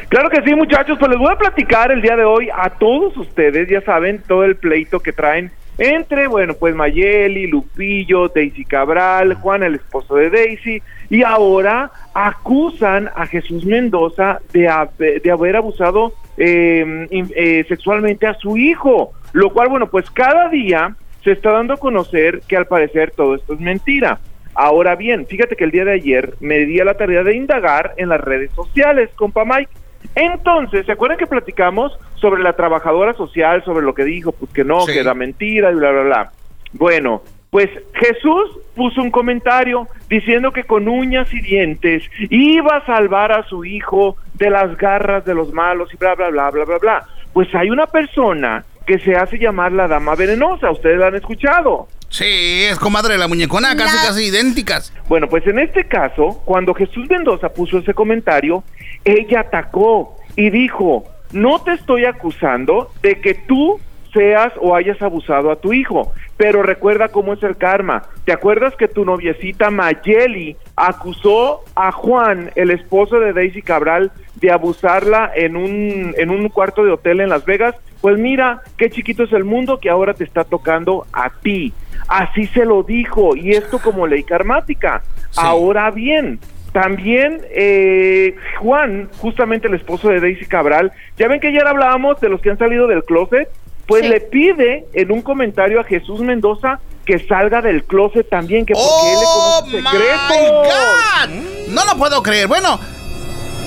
Claro 0.10 0.30
que 0.30 0.42
sí, 0.44 0.54
muchachos, 0.56 0.98
pues 1.00 1.10
les 1.10 1.20
voy 1.20 1.32
a 1.34 1.38
platicar 1.38 1.92
el 1.92 2.02
día 2.02 2.16
de 2.16 2.24
hoy 2.24 2.50
a 2.56 2.70
todos 2.70 3.18
ustedes, 3.18 3.68
ya 3.68 3.82
saben, 3.82 4.22
todo 4.28 4.44
el 4.44 4.56
pleito 4.56 5.00
que 5.00 5.12
traen 5.12 5.52
entre, 5.80 6.28
bueno, 6.28 6.54
pues 6.56 6.74
Mayeli, 6.76 7.46
Lupillo, 7.48 8.30
Daisy 8.30 8.64
Cabral, 8.66 9.36
Juan, 9.36 9.62
el 9.64 9.76
esposo 9.76 10.16
de 10.16 10.30
Daisy, 10.32 10.82
y 11.10 11.22
ahora 11.24 11.92
acusan 12.14 13.10
a 13.16 13.26
Jesús 13.28 13.64
Mendoza 13.66 14.40
de, 14.54 14.68
haber- 14.68 15.22
de 15.22 15.32
haber 15.32 15.56
abusado 15.56 16.14
eh, 16.38 17.08
eh, 17.36 17.66
sexualmente 17.68 18.26
a 18.28 18.34
su 18.36 18.58
hijo, 18.58 19.14
lo 19.34 19.50
cual, 19.52 19.70
bueno, 19.70 19.88
pues 19.88 20.10
cada 20.12 20.50
día 20.50 20.96
se 21.24 21.32
está 21.32 21.52
dando 21.52 21.74
a 21.74 21.78
conocer 21.78 22.42
que 22.48 22.58
al 22.58 22.68
parecer 22.68 23.12
todo 23.12 23.36
esto 23.36 23.54
es 23.54 23.60
mentira. 23.60 24.20
Ahora 24.56 24.96
bien, 24.96 25.26
fíjate 25.28 25.56
que 25.56 25.66
el 25.66 25.72
día 25.72 25.86
de 25.86 25.94
ayer 25.94 26.34
me 26.40 26.60
di 26.60 26.80
a 26.80 26.86
la 26.86 26.96
tarea 26.96 27.24
de 27.24 27.36
indagar 27.36 27.94
en 27.98 28.10
las 28.10 28.22
redes 28.22 28.52
sociales, 28.52 29.10
compa 29.16 29.46
Mike. 29.46 29.70
Entonces, 30.16 30.86
¿se 30.86 30.92
acuerdan 30.92 31.18
que 31.18 31.28
platicamos 31.28 31.98
sobre 32.16 32.42
la 32.42 32.54
trabajadora 32.54 33.14
social, 33.14 33.64
sobre 33.64 33.86
lo 33.86 33.94
que 33.94 34.04
dijo, 34.04 34.32
pues 34.32 34.52
que 34.52 34.64
no, 34.64 34.82
Sí. 34.82 34.94
que 34.94 35.00
era 35.02 35.14
mentira 35.14 35.72
y 35.72 35.76
bla, 35.76 35.92
bla, 35.92 36.02
bla? 36.02 36.32
Bueno, 36.74 37.22
pues 37.52 37.70
Jesús 37.94 38.60
puso 38.76 39.02
un 39.02 39.12
comentario 39.12 39.88
diciendo 40.10 40.52
que 40.52 40.64
con 40.64 40.88
uñas 40.88 41.32
y 41.34 41.42
dientes 41.42 42.04
iba 42.30 42.78
a 42.78 42.86
salvar 42.86 43.32
a 43.32 43.44
su 43.44 43.64
hijo 43.64 44.16
de 44.36 44.50
las 44.50 44.76
garras 44.78 45.24
de 45.26 45.34
los 45.36 45.54
malos 45.54 45.94
y 45.94 45.98
bla, 45.98 46.16
bla, 46.16 46.30
bla, 46.30 46.50
bla, 46.52 46.66
bla, 46.66 46.78
bla. 46.80 47.06
Pues 47.34 47.54
hay 47.54 47.70
una 47.70 47.86
persona 47.88 48.66
que 48.88 48.98
se 49.00 49.16
hace 49.16 49.38
llamar 49.38 49.74
la 49.74 49.88
dama 49.88 50.16
venenosa, 50.16 50.72
ustedes 50.72 50.98
la 50.98 51.08
han 51.08 51.16
escuchado. 51.16 51.88
Sí, 52.10 52.64
es 52.64 52.80
comadre 52.80 53.14
de 53.14 53.20
la 53.20 53.28
muñecona, 53.28 53.76
casi, 53.76 53.98
casi 53.98 54.28
idénticas. 54.28 54.94
Bueno, 55.10 55.28
pues 55.28 55.46
en 55.46 55.60
este 55.60 55.84
caso, 55.84 56.42
cuando 56.46 56.74
Jesús 56.74 57.08
Mendoza 57.10 57.50
puso 57.50 57.80
ese 57.80 57.94
comentario, 57.94 58.64
ella 59.04 59.42
atacó 59.42 60.16
y 60.38 60.50
dijo, 60.50 61.04
no 61.34 61.62
te 61.62 61.74
estoy 61.74 62.06
acusando 62.06 62.92
de 63.02 63.20
que 63.20 63.34
tú 63.34 63.78
seas 64.14 64.54
o 64.62 64.74
hayas 64.74 65.02
abusado 65.02 65.52
a 65.52 65.58
tu 65.58 65.74
hijo, 65.74 66.14
pero 66.38 66.64
recuerda 66.64 67.10
cómo 67.10 67.34
es 67.34 67.44
el 67.44 67.58
karma. 67.58 68.04
¿Te 68.24 68.32
acuerdas 68.32 68.74
que 68.76 68.88
tu 68.88 69.04
noviecita 69.04 69.70
Mayeli 69.70 70.56
acusó 70.78 71.66
a 71.76 71.92
Juan, 71.92 72.52
el 72.56 72.72
esposo 72.72 73.20
de 73.20 73.34
Daisy 73.34 73.62
Cabral, 73.62 74.14
de 74.36 74.52
abusarla 74.52 75.30
en 75.36 75.58
un, 75.58 76.16
en 76.18 76.30
un 76.30 76.48
cuarto 76.48 76.86
de 76.86 76.92
hotel 76.92 77.20
en 77.20 77.30
Las 77.30 77.44
Vegas? 77.44 77.76
Pues 78.02 78.18
mira, 78.18 78.62
qué 78.78 78.90
chiquito 78.90 79.24
es 79.24 79.34
el 79.34 79.44
mundo 79.44 79.80
que 79.80 79.90
ahora 79.90 80.14
te 80.14 80.24
está 80.24 80.44
tocando 80.44 81.06
a 81.14 81.30
ti. 81.30 81.74
Así 82.08 82.46
se 82.48 82.66
lo 82.66 82.84
dijo, 82.84 83.36
y 83.36 83.52
esto 83.52 83.80
como 83.80 84.06
ley 84.08 84.24
karmática. 84.24 85.02
Sí. 85.32 85.40
Ahora 85.42 85.90
bien, 85.92 86.40
también 86.72 87.42
eh, 87.50 88.36
Juan, 88.60 89.10
justamente 89.18 89.68
el 89.68 89.74
esposo 89.74 90.10
de 90.10 90.20
Daisy 90.20 90.46
Cabral, 90.46 90.92
ya 91.18 91.28
ven 91.28 91.40
que 91.40 91.48
ayer 91.48 91.66
hablábamos 91.66 92.20
de 92.22 92.30
los 92.30 92.40
que 92.42 92.52
han 92.52 92.58
salido 92.58 92.88
del 92.88 93.04
closet, 93.04 93.50
pues 93.88 94.04
Sí. 94.04 94.10
le 94.10 94.20
pide 94.22 94.86
en 94.94 95.12
un 95.12 95.22
comentario 95.22 95.80
a 95.80 95.84
Jesús 95.84 96.20
Mendoza 96.22 96.80
que 97.06 97.20
salga 97.20 97.62
del 97.62 97.84
closet 97.86 98.28
también, 98.30 98.66
que 98.66 98.74
porque 98.74 99.14
él 99.14 99.20
le 99.20 99.26
¡Oh, 99.26 99.60
conoce 99.62 99.78
my. 99.78 101.34
God! 101.34 101.74
No 101.74 101.86
lo 101.86 101.98
puedo 101.98 102.22
creer. 102.22 102.48
Bueno, 102.48 102.80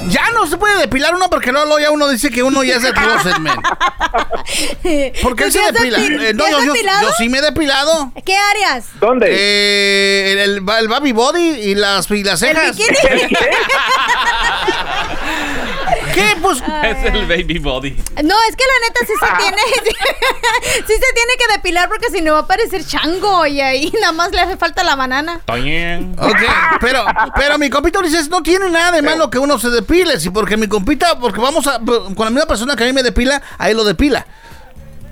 ya 0.09 0.31
no 0.33 0.47
se 0.47 0.57
puede 0.57 0.79
depilar 0.79 1.15
uno 1.15 1.29
porque 1.31 1.53
luego 1.53 1.79
ya 1.79 1.91
uno 1.91 2.09
dice 2.09 2.31
que 2.31 2.43
uno 2.43 2.63
ya 2.65 2.77
es 2.77 2.85
el 2.85 2.95
closet, 2.95 3.39
man. 3.39 3.61
¿Por 5.23 5.37
qué 5.37 5.45
¿Tú 5.45 5.51
se 5.53 5.73
depila? 5.73 5.99
depi- 5.99 6.21
Eh, 6.23 6.35
no, 6.35 6.45
te 6.45 6.51
has 6.51 6.59
yo, 6.61 6.65
yo- 6.67 6.73
depilado? 6.73 7.03
yo 7.03 7.13
sí 7.19 7.29
me 7.29 7.39
he 7.39 7.43
depilado. 7.43 8.13
¿Qué 8.25 8.37
áreas? 8.37 8.87
¿Dónde? 9.01 9.27
Eh, 9.31 10.33
el, 10.33 10.39
el, 10.39 10.57
el 10.79 10.89
baby 10.89 11.13
body 11.13 11.41
y 11.61 11.75
las, 11.75 12.11
y 12.11 12.25
las 12.25 12.43
¿El 12.43 12.57
cejas. 12.57 12.77
bikini? 12.77 12.97
¿Qué? 16.15 16.37
Pues 16.41 16.59
Es 16.85 17.05
el 17.15 17.27
baby 17.27 17.59
body. 17.59 17.91
No, 18.25 18.35
es 18.49 18.57
que 18.57 18.65
la 18.65 18.89
neta 18.89 19.01
sí 19.07 19.13
Ah. 19.23 19.37
se 19.39 19.43
tiene 19.43 19.63
sí 20.87 20.93
se 20.95 21.13
tiene 21.15 21.33
que 21.39 21.53
depilar 21.55 21.89
porque 21.89 22.09
si 22.11 22.21
no 22.23 22.33
va 22.35 22.41
a 22.41 22.47
parecer 22.47 22.85
chango 22.85 23.47
y 23.47 23.61
ahí 23.61 23.91
nada 24.01 24.13
más 24.13 24.31
le 24.33 24.41
hace 24.41 24.57
falta 24.57 24.83
la 24.83 24.97
banana. 24.97 25.37
Está 25.41 25.55
bien. 25.57 26.15
Ok, 26.19 26.39
pero, 26.81 27.05
pero 27.37 27.59
mi 27.59 27.71
compita 27.71 27.99
Ulises 27.99 28.29
no 28.29 28.43
tiene 28.43 28.69
nada 28.71 28.93
de 28.93 29.03
malo 29.03 29.31
que 29.31 29.39
uno 29.39 29.59
se 29.59 29.71
depile, 29.71 30.19
sí, 30.21 30.31
porque 30.31 30.57
mi 30.57 30.69
compita, 30.69 31.19
porque 31.19 31.41
vamos 31.41 31.67
a, 31.67 31.79
con 31.81 32.15
la 32.19 32.31
misma 32.31 32.47
persona 32.47 32.77
que 32.77 32.85
a 32.85 32.87
mí 32.87 32.93
me 32.93 33.03
depila, 33.03 33.41
a 33.59 33.71
él 33.71 33.77
lo 33.77 33.85
depila. 33.85 34.27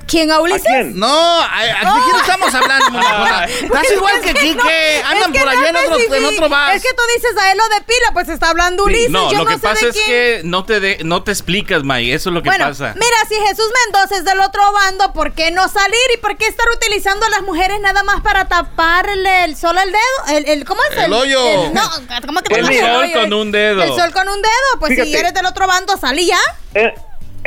¿Quién, 0.08 0.30
a 0.30 0.36
¿A 0.36 0.40
Ulises? 0.40 0.62
quién? 0.64 0.98
No, 0.98 1.40
¿a- 1.40 1.62
¿de 1.62 2.02
quién 2.04 2.16
estamos 2.20 2.54
hablando? 2.54 2.98
Estás 3.62 3.92
igual 3.92 4.20
que 4.22 4.34
Quique, 4.34 5.00
no, 5.02 5.08
andan 5.08 5.32
por 5.32 5.44
no 5.44 5.50
allá 5.50 5.68
en 5.68 5.76
otro, 5.76 6.14
en 6.14 6.24
otro 6.24 6.48
vas. 6.48 6.76
Es 6.76 6.82
que 6.82 6.88
tú 6.94 7.02
dices 7.16 7.36
a 7.40 7.52
él 7.52 7.58
lo 7.58 7.68
de 7.68 7.80
pila, 7.82 8.10
pues 8.14 8.28
está 8.28 8.50
hablando 8.50 8.84
Ulises. 8.84 9.10
No, 9.10 9.30
yo 9.30 9.38
lo 9.38 9.44
no 9.44 9.50
que 9.50 9.56
sé 9.56 9.60
pasa 9.60 9.84
de 9.84 9.90
es 9.90 9.96
quién. 9.96 10.06
que 10.06 10.40
no 10.44 10.64
te, 10.64 10.80
de- 10.80 10.98
no 11.04 11.22
te 11.22 11.30
explicas, 11.32 11.82
May. 11.84 12.10
Eso 12.10 12.30
es 12.30 12.34
lo 12.34 12.42
que 12.42 12.48
bueno, 12.48 12.66
pasa. 12.68 12.94
mira, 12.94 13.16
si 13.28 13.34
Jesús 13.34 13.66
Mendoza 13.84 14.16
es 14.16 14.24
del 14.24 14.40
otro 14.40 14.62
bando, 14.72 15.12
¿por 15.12 15.32
qué 15.34 15.50
no 15.50 15.68
salir? 15.68 15.98
¿Y 16.14 16.18
por 16.18 16.36
qué 16.36 16.46
estar 16.46 16.66
utilizando 16.74 17.26
a 17.26 17.30
las 17.30 17.42
mujeres 17.42 17.78
nada 17.80 18.02
más 18.02 18.20
para 18.22 18.46
taparle 18.48 19.44
el 19.44 19.56
sol 19.56 19.76
al 19.76 19.92
dedo? 19.92 20.36
El, 20.38 20.48
el- 20.48 20.64
¿Cómo 20.64 20.80
es? 20.90 20.96
El 21.04 21.12
hoyo. 21.12 21.64
el- 21.64 21.74
no, 21.74 21.82
¿cómo 22.26 22.40
que 22.40 22.54
El 22.54 22.62
pones 22.62 22.80
sol 22.80 22.90
hoyo? 22.96 23.20
con 23.20 23.32
un 23.34 23.52
dedo. 23.52 23.82
El 23.82 23.90
sol 23.94 24.12
con 24.12 24.28
un 24.28 24.40
dedo. 24.40 24.80
Pues 24.80 24.94
si 24.94 25.14
eres 25.14 25.34
del 25.34 25.44
otro 25.46 25.66
bando, 25.66 25.96
salí 25.96 26.26
ya. 26.26 26.38
Eh, 26.74 26.94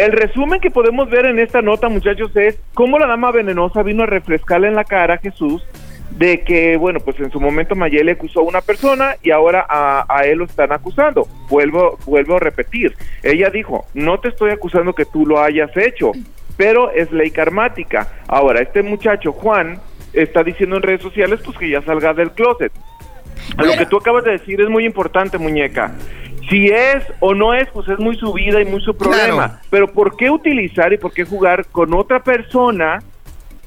el 0.06 0.14
resumen 0.14 0.60
que 0.60 0.72
podemos 0.72 1.10
ver 1.10 1.26
en 1.26 1.38
esta 1.38 1.62
nota, 1.62 1.88
muchachos, 1.88 2.36
es 2.36 2.60
cómo 2.74 2.98
la 2.98 3.06
dama 3.06 3.32
venenosa 3.32 3.84
vino 3.84 4.04
a 4.04 4.08
refrescarle 4.08 4.68
en 4.68 4.76
la 4.76 4.84
cara 4.84 5.16
a 5.16 5.18
Jesús 5.18 5.64
de 6.10 6.42
que, 6.42 6.76
bueno, 6.76 7.00
pues 7.00 7.20
en 7.20 7.32
su 7.32 7.40
momento 7.40 7.76
Mayeli 7.76 8.12
acusó 8.12 8.40
a 8.40 8.44
una 8.44 8.62
persona 8.62 9.16
y 9.22 9.30
ahora 9.30 9.64
a, 9.70 10.06
a 10.10 10.26
él 10.26 10.40
lo 10.40 10.46
están 10.46 10.72
acusando. 10.72 11.28
Vuelvo, 11.50 12.00
vuelvo 12.06 12.38
a 12.38 12.40
repetir. 12.40 12.96
Ella 13.22 13.52
dijo, 13.52 13.86
no 13.94 14.20
te 14.20 14.30
estoy 14.30 14.50
acusando 14.50 14.94
que 14.94 15.06
tú 15.06 15.26
lo 15.26 15.40
hayas 15.40 15.76
hecho, 15.78 16.12
pero 16.58 16.92
es 16.92 17.12
ley 17.12 17.30
karmática. 17.30 18.08
Ahora, 18.28 18.62
este 18.62 18.82
muchacho, 18.82 19.32
Juan, 19.32 19.80
está 20.14 20.44
diciendo 20.44 20.78
en 20.78 20.82
redes 20.82 21.02
sociales, 21.02 21.42
pues 21.46 21.58
que 21.60 21.70
ya 21.70 21.82
salga 21.84 22.14
del 22.14 22.32
closet. 22.32 22.72
Lo 23.58 23.74
que 23.78 23.86
tú 23.86 23.98
acabas 23.98 24.24
de 24.24 24.32
decir 24.32 24.60
es 24.62 24.70
muy 24.70 24.86
importante, 24.86 25.38
muñeca. 25.38 25.94
Si 26.50 26.68
es 26.68 27.04
o 27.20 27.34
no 27.34 27.54
es, 27.54 27.68
pues 27.70 27.88
es 27.88 28.00
muy 28.00 28.18
su 28.18 28.34
vida 28.34 28.62
y 28.62 28.66
muy 28.66 28.82
su 28.82 28.96
problema. 28.96 29.48
Claro. 29.48 29.62
Pero 29.70 29.88
¿por 29.88 30.18
qué 30.18 30.30
utilizar 30.30 30.92
y 30.94 30.98
por 30.98 31.14
qué 31.14 31.26
jugar 31.26 31.66
con 31.68 31.94
otra 31.94 32.24
persona 32.24 33.00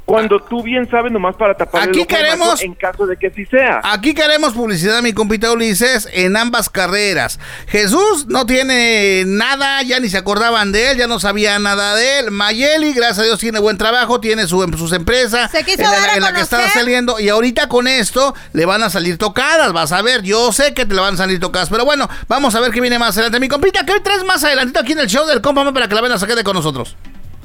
Cuando 0.05 0.39
tú 0.39 0.63
bien 0.63 0.87
sabes 0.91 1.11
nomás 1.11 1.35
para 1.37 1.55
tapar 1.55 1.89
Aquí 1.89 2.05
queremos- 2.05 2.61
en 2.61 2.75
caso 2.75 3.07
de 3.07 3.17
que 3.17 3.31
sí 3.31 3.47
sea. 3.47 3.81
Aquí 3.85 4.13
queremos 4.13 4.53
publicidad, 4.53 5.01
mi 5.01 5.15
compita 5.15 5.51
Ulises, 5.51 6.07
en 6.13 6.37
ambas 6.37 6.69
carreras. 6.69 7.41
Jesús 7.69 8.27
no 8.29 8.45
tiene 8.45 9.25
nada, 9.27 9.81
ya 9.83 10.01
ni 10.01 10.11
se 10.11 10.19
acordaban 10.19 10.73
de 10.73 10.91
él, 10.91 10.99
ya 10.99 11.07
no 11.07 11.21
sabía 11.21 11.59
nada 11.59 11.97
de 11.97 12.19
él. 12.19 12.31
Mayeli, 12.31 12.93
gracias 12.93 13.21
a 13.21 13.23
Dios, 13.23 13.41
tiene 13.41 13.61
buen 13.61 13.79
trabajo, 13.79 14.21
tiene 14.21 14.47
su, 14.47 14.61
sus 14.77 14.93
empresas 14.93 15.51
Se 15.51 15.65
quiso 15.65 15.81
en 15.83 15.91
la, 15.91 15.97
dar 15.99 16.11
a 16.11 16.15
en 16.17 16.21
la 16.23 16.33
que 16.35 16.45
conocer. 16.45 16.71
saliendo. 16.71 17.19
Y 17.19 17.31
ahorita 17.31 17.69
con 17.71 17.89
esto 17.89 18.35
le 18.53 18.67
van 18.67 18.83
a 18.83 18.91
salir 18.91 19.17
tocadas, 19.17 19.73
vas 19.73 19.93
a 19.93 20.03
ver. 20.03 20.21
Yo 20.23 20.53
sé 20.53 20.75
que 20.75 20.85
te 20.85 20.95
le 20.95 21.01
van 21.01 21.15
a 21.15 21.17
salir 21.17 21.41
tocadas, 21.41 21.71
pero 21.71 21.87
bueno, 21.87 22.11
vamos 22.29 22.55
a 22.55 22.61
ver 22.61 22.73
qué 22.73 22.83
viene 22.83 22.99
más 22.99 23.17
adelante. 23.17 23.41
Mi 23.41 23.49
compita, 23.49 23.87
¿qué 23.87 23.99
traes 24.01 24.23
más 24.25 24.45
adelantito 24.45 24.81
aquí 24.81 24.93
en 24.93 24.99
el 24.99 25.07
show 25.07 25.27
del 25.27 25.41
compa 25.41 25.73
para 25.73 25.89
que 25.89 25.95
la 25.95 26.03
vengan 26.03 26.17
a 26.17 26.21
sacar 26.21 26.37
de 26.37 26.45
con 26.45 26.55
nosotros? 26.55 26.95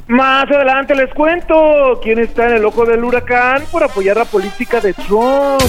Más 0.09 0.49
adelante 0.49 0.95
les 0.95 1.13
cuento 1.13 1.99
quién 2.01 2.17
está 2.17 2.47
en 2.47 2.55
el 2.55 2.65
ojo 2.65 2.83
del 2.83 3.03
huracán 3.03 3.63
por 3.71 3.83
apoyar 3.83 4.17
la 4.17 4.25
política 4.25 4.81
de 4.81 4.91
Trump. 4.91 5.61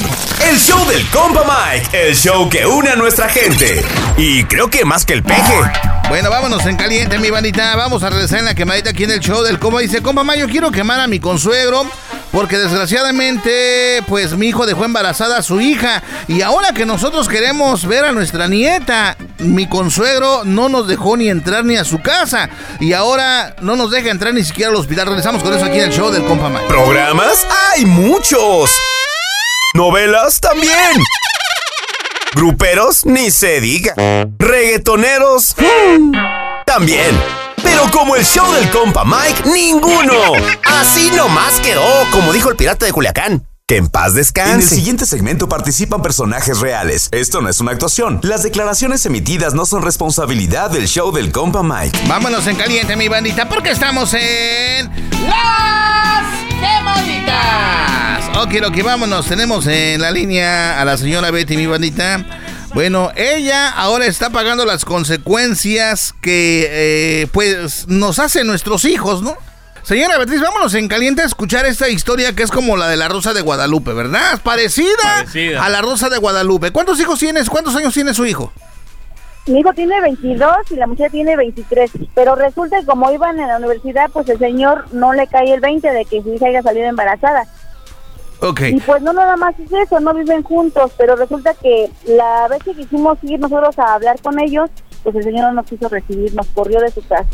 El 0.49 0.57
show 0.57 0.83
del 0.89 1.07
compa 1.11 1.45
Mike, 1.45 2.09
el 2.09 2.15
show 2.17 2.49
que 2.49 2.67
une 2.67 2.89
a 2.89 2.97
nuestra 2.97 3.29
gente. 3.29 3.83
Y 4.17 4.45
creo 4.45 4.71
que 4.71 4.87
más 4.87 5.05
que 5.05 5.13
el 5.13 5.23
peje. 5.23 6.00
Bueno, 6.11 6.29
vámonos 6.29 6.67
en 6.67 6.75
caliente, 6.77 7.21
mi 7.21 7.31
bandita. 7.31 7.77
Vamos 7.77 8.03
a 8.03 8.11
regresar 8.11 8.41
en 8.41 8.47
la 8.47 8.55
quemadita 8.57 8.91
aquí 8.91 9.05
en 9.05 9.13
el 9.13 9.21
show 9.21 9.45
del 9.45 9.61
compa. 9.61 9.79
Dice, 9.79 10.03
compa 10.03 10.25
Mayo, 10.25 10.49
quiero 10.49 10.73
quemar 10.73 10.99
a 10.99 11.07
mi 11.07 11.21
consuegro. 11.21 11.87
Porque 12.33 12.59
desgraciadamente, 12.59 14.03
pues 14.09 14.37
mi 14.37 14.49
hijo 14.49 14.67
dejó 14.67 14.85
embarazada 14.85 15.39
a 15.39 15.43
su 15.45 15.61
hija. 15.61 16.03
Y 16.27 16.43
ahora 16.43 16.73
que 16.73 16.85
nosotros 16.85 17.29
queremos 17.29 17.87
ver 17.87 18.05
a 18.05 18.11
nuestra 18.11 18.49
nieta, 18.49 19.17
mi 19.39 19.69
consuegro 19.69 20.43
no 20.45 20.69
nos 20.69 20.89
dejó 20.89 21.17
ni 21.17 21.29
entrar 21.29 21.65
ni 21.65 21.77
a 21.77 21.85
su 21.85 22.03
casa. 22.03 22.51
Y 22.81 22.93
ahora 22.93 23.55
no 23.61 23.77
nos 23.77 23.93
deja 23.93 24.11
entrar 24.11 24.35
ni 24.35 24.43
siquiera 24.43 24.73
al 24.73 24.77
hospital. 24.77 25.07
Regresamos 25.07 25.45
con 25.45 25.55
eso 25.55 25.65
aquí 25.65 25.79
en 25.79 25.85
el 25.85 25.93
show 25.93 26.11
del 26.11 26.25
compa 26.25 26.49
Mayo. 26.49 26.67
¿Programas? 26.67 27.47
¡Hay 27.73 27.87
muchos! 27.87 28.69
¿Novelas? 29.75 30.41
También. 30.41 31.05
¿Gruperos? 32.35 33.05
Ni 33.07 33.31
se 33.31 33.61
diga. 33.61 33.95
¿Reggaetoneros? 34.39 35.55
Mm, 35.59 36.13
También. 36.65 37.21
Pero 37.63 37.83
como 37.93 38.17
el 38.17 38.25
show 38.25 38.51
del 38.55 38.71
compa 38.71 39.05
Mike, 39.05 39.43
ninguno. 39.51 40.15
Así 40.65 41.11
nomás 41.11 41.61
quedó, 41.61 41.83
como 42.13 42.33
dijo 42.33 42.49
el 42.51 42.57
pirata 42.57 42.87
de 42.87 42.93
Culiacán. 42.93 43.47
Que 43.71 43.77
en 43.77 43.87
paz 43.89 44.07
En 44.07 44.11
el 44.11 44.17
descanse. 44.17 44.75
siguiente 44.75 45.07
segmento 45.07 45.49
participan 45.49 46.03
personajes 46.03 46.59
reales. 46.59 47.09
Esto 47.13 47.41
no 47.41 47.49
es 47.49 47.61
una 47.61 47.71
actuación. 47.71 48.19
Las 48.25 48.43
declaraciones 48.43 49.07
emitidas 49.07 49.55
no 49.55 49.65
son 49.65 49.83
responsabilidad 49.83 50.73
del 50.73 50.89
show 50.89 51.13
del 51.13 51.31
compa 51.31 51.63
Mike. 51.63 51.97
Vámonos 52.09 52.49
en 52.49 52.57
caliente, 52.57 52.97
mi 52.97 53.07
bandita, 53.07 53.49
porque 53.49 53.71
estamos 53.71 54.13
en 54.15 54.91
Las 55.25 56.25
Quemaditas. 56.49 58.39
Ok, 58.39 58.55
ok, 58.67 58.83
vámonos. 58.83 59.27
Tenemos 59.27 59.65
en 59.69 60.01
la 60.01 60.11
línea 60.11 60.81
a 60.81 60.85
la 60.85 60.97
señora 60.99 61.31
Betty, 61.31 61.57
mi 61.57 61.67
bandita. 61.67 62.27
Bueno, 62.75 63.13
ella 63.15 63.69
ahora 63.71 64.07
está 64.07 64.31
pagando 64.31 64.65
las 64.65 64.85
consecuencias 64.85 66.13
que 66.21 66.67
eh, 66.69 67.27
pues 67.31 67.87
nos 67.87 68.19
hacen 68.19 68.49
nuestros 68.49 68.85
hijos, 68.85 69.23
¿no? 69.23 69.37
Señora 69.91 70.19
Beatriz, 70.19 70.41
vámonos 70.41 70.73
en 70.75 70.87
caliente 70.87 71.23
a 71.23 71.25
escuchar 71.25 71.67
esta 71.67 71.89
historia 71.89 72.33
que 72.33 72.45
es 72.45 72.53
como 72.53 72.77
la 72.77 72.87
de 72.87 72.97
la 72.97 73.09
Rosa 73.09 73.33
de 73.33 73.41
Guadalupe, 73.41 73.93
¿verdad? 73.93 74.41
Parecida, 74.41 74.87
Parecida. 75.03 75.65
a 75.65 75.69
la 75.69 75.83
Rosa 75.83 76.09
de 76.09 76.17
Guadalupe. 76.17 76.71
¿Cuántos 76.71 77.01
hijos 77.01 77.19
tienes? 77.19 77.51
¿Cuántos 77.51 77.75
años 77.75 77.93
tiene 77.93 78.15
su 78.15 78.25
hijo? 78.25 78.53
Mi 79.49 79.59
hijo 79.59 79.73
tiene 79.73 80.01
22 80.01 80.49
y 80.71 80.77
la 80.77 80.87
muchacha 80.87 81.11
tiene 81.11 81.37
23, 81.37 81.91
pero 82.15 82.37
resulta 82.37 82.79
que 82.79 82.87
como 82.87 83.11
iban 83.11 83.41
en 83.41 83.49
la 83.49 83.57
universidad, 83.57 84.09
pues 84.13 84.29
el 84.29 84.39
señor 84.39 84.85
no 84.93 85.13
le 85.13 85.27
cae 85.27 85.53
el 85.53 85.59
20 85.59 85.91
de 85.91 86.05
que 86.05 86.23
su 86.23 86.35
hija 86.35 86.47
haya 86.47 86.63
salido 86.63 86.87
embarazada. 86.87 87.49
Ok. 88.43 88.61
Y 88.69 88.79
pues 88.79 89.03
no 89.03 89.13
nada 89.13 89.37
más 89.37 89.59
es 89.59 89.73
eso, 89.73 89.99
no 89.99 90.15
viven 90.15 90.45
juntos, 90.45 90.93
pero 90.97 91.17
resulta 91.17 91.53
que 91.55 91.91
la 92.07 92.47
vez 92.47 92.63
que 92.63 92.75
quisimos 92.75 93.19
ir 93.25 93.41
nosotros 93.41 93.77
a 93.81 93.95
hablar 93.95 94.21
con 94.23 94.39
ellos, 94.39 94.71
pues 95.03 95.17
el 95.17 95.25
señor 95.25 95.47
no 95.47 95.53
nos 95.55 95.67
quiso 95.67 95.89
recibir, 95.89 96.35
nos 96.35 96.47
corrió 96.49 96.81
de 96.81 96.91
su 96.91 97.03
casa. 97.07 97.27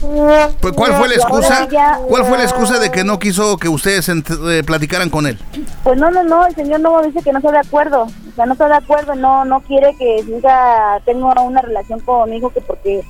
Pues, 0.60 0.74
¿Cuál 0.74 0.94
fue 0.94 1.08
la 1.08 1.14
excusa? 1.14 1.68
¿Cuál 2.08 2.24
fue 2.24 2.38
la 2.38 2.44
excusa 2.44 2.78
de 2.78 2.90
que 2.90 3.04
no 3.04 3.18
quiso 3.18 3.56
que 3.56 3.68
ustedes 3.68 4.08
eh, 4.08 4.62
platicaran 4.64 5.10
con 5.10 5.26
él? 5.26 5.38
Pues 5.82 5.98
no, 5.98 6.10
no, 6.10 6.22
no, 6.22 6.46
el 6.46 6.54
señor 6.54 6.80
no 6.80 7.02
dice 7.02 7.22
que 7.22 7.32
no 7.32 7.38
está 7.38 7.50
de 7.50 7.58
acuerdo, 7.58 8.02
o 8.02 8.34
sea, 8.34 8.46
no 8.46 8.52
está 8.52 8.68
de 8.68 8.76
acuerdo, 8.76 9.14
no 9.14 9.44
no 9.44 9.60
quiere 9.60 9.94
que 9.98 10.20
hija 10.20 11.00
tenga 11.04 11.40
una 11.42 11.62
relación 11.62 12.00
con 12.00 12.30
mi 12.30 12.36
hijo, 12.36 12.50
que 12.50 12.60
porque 12.60 13.02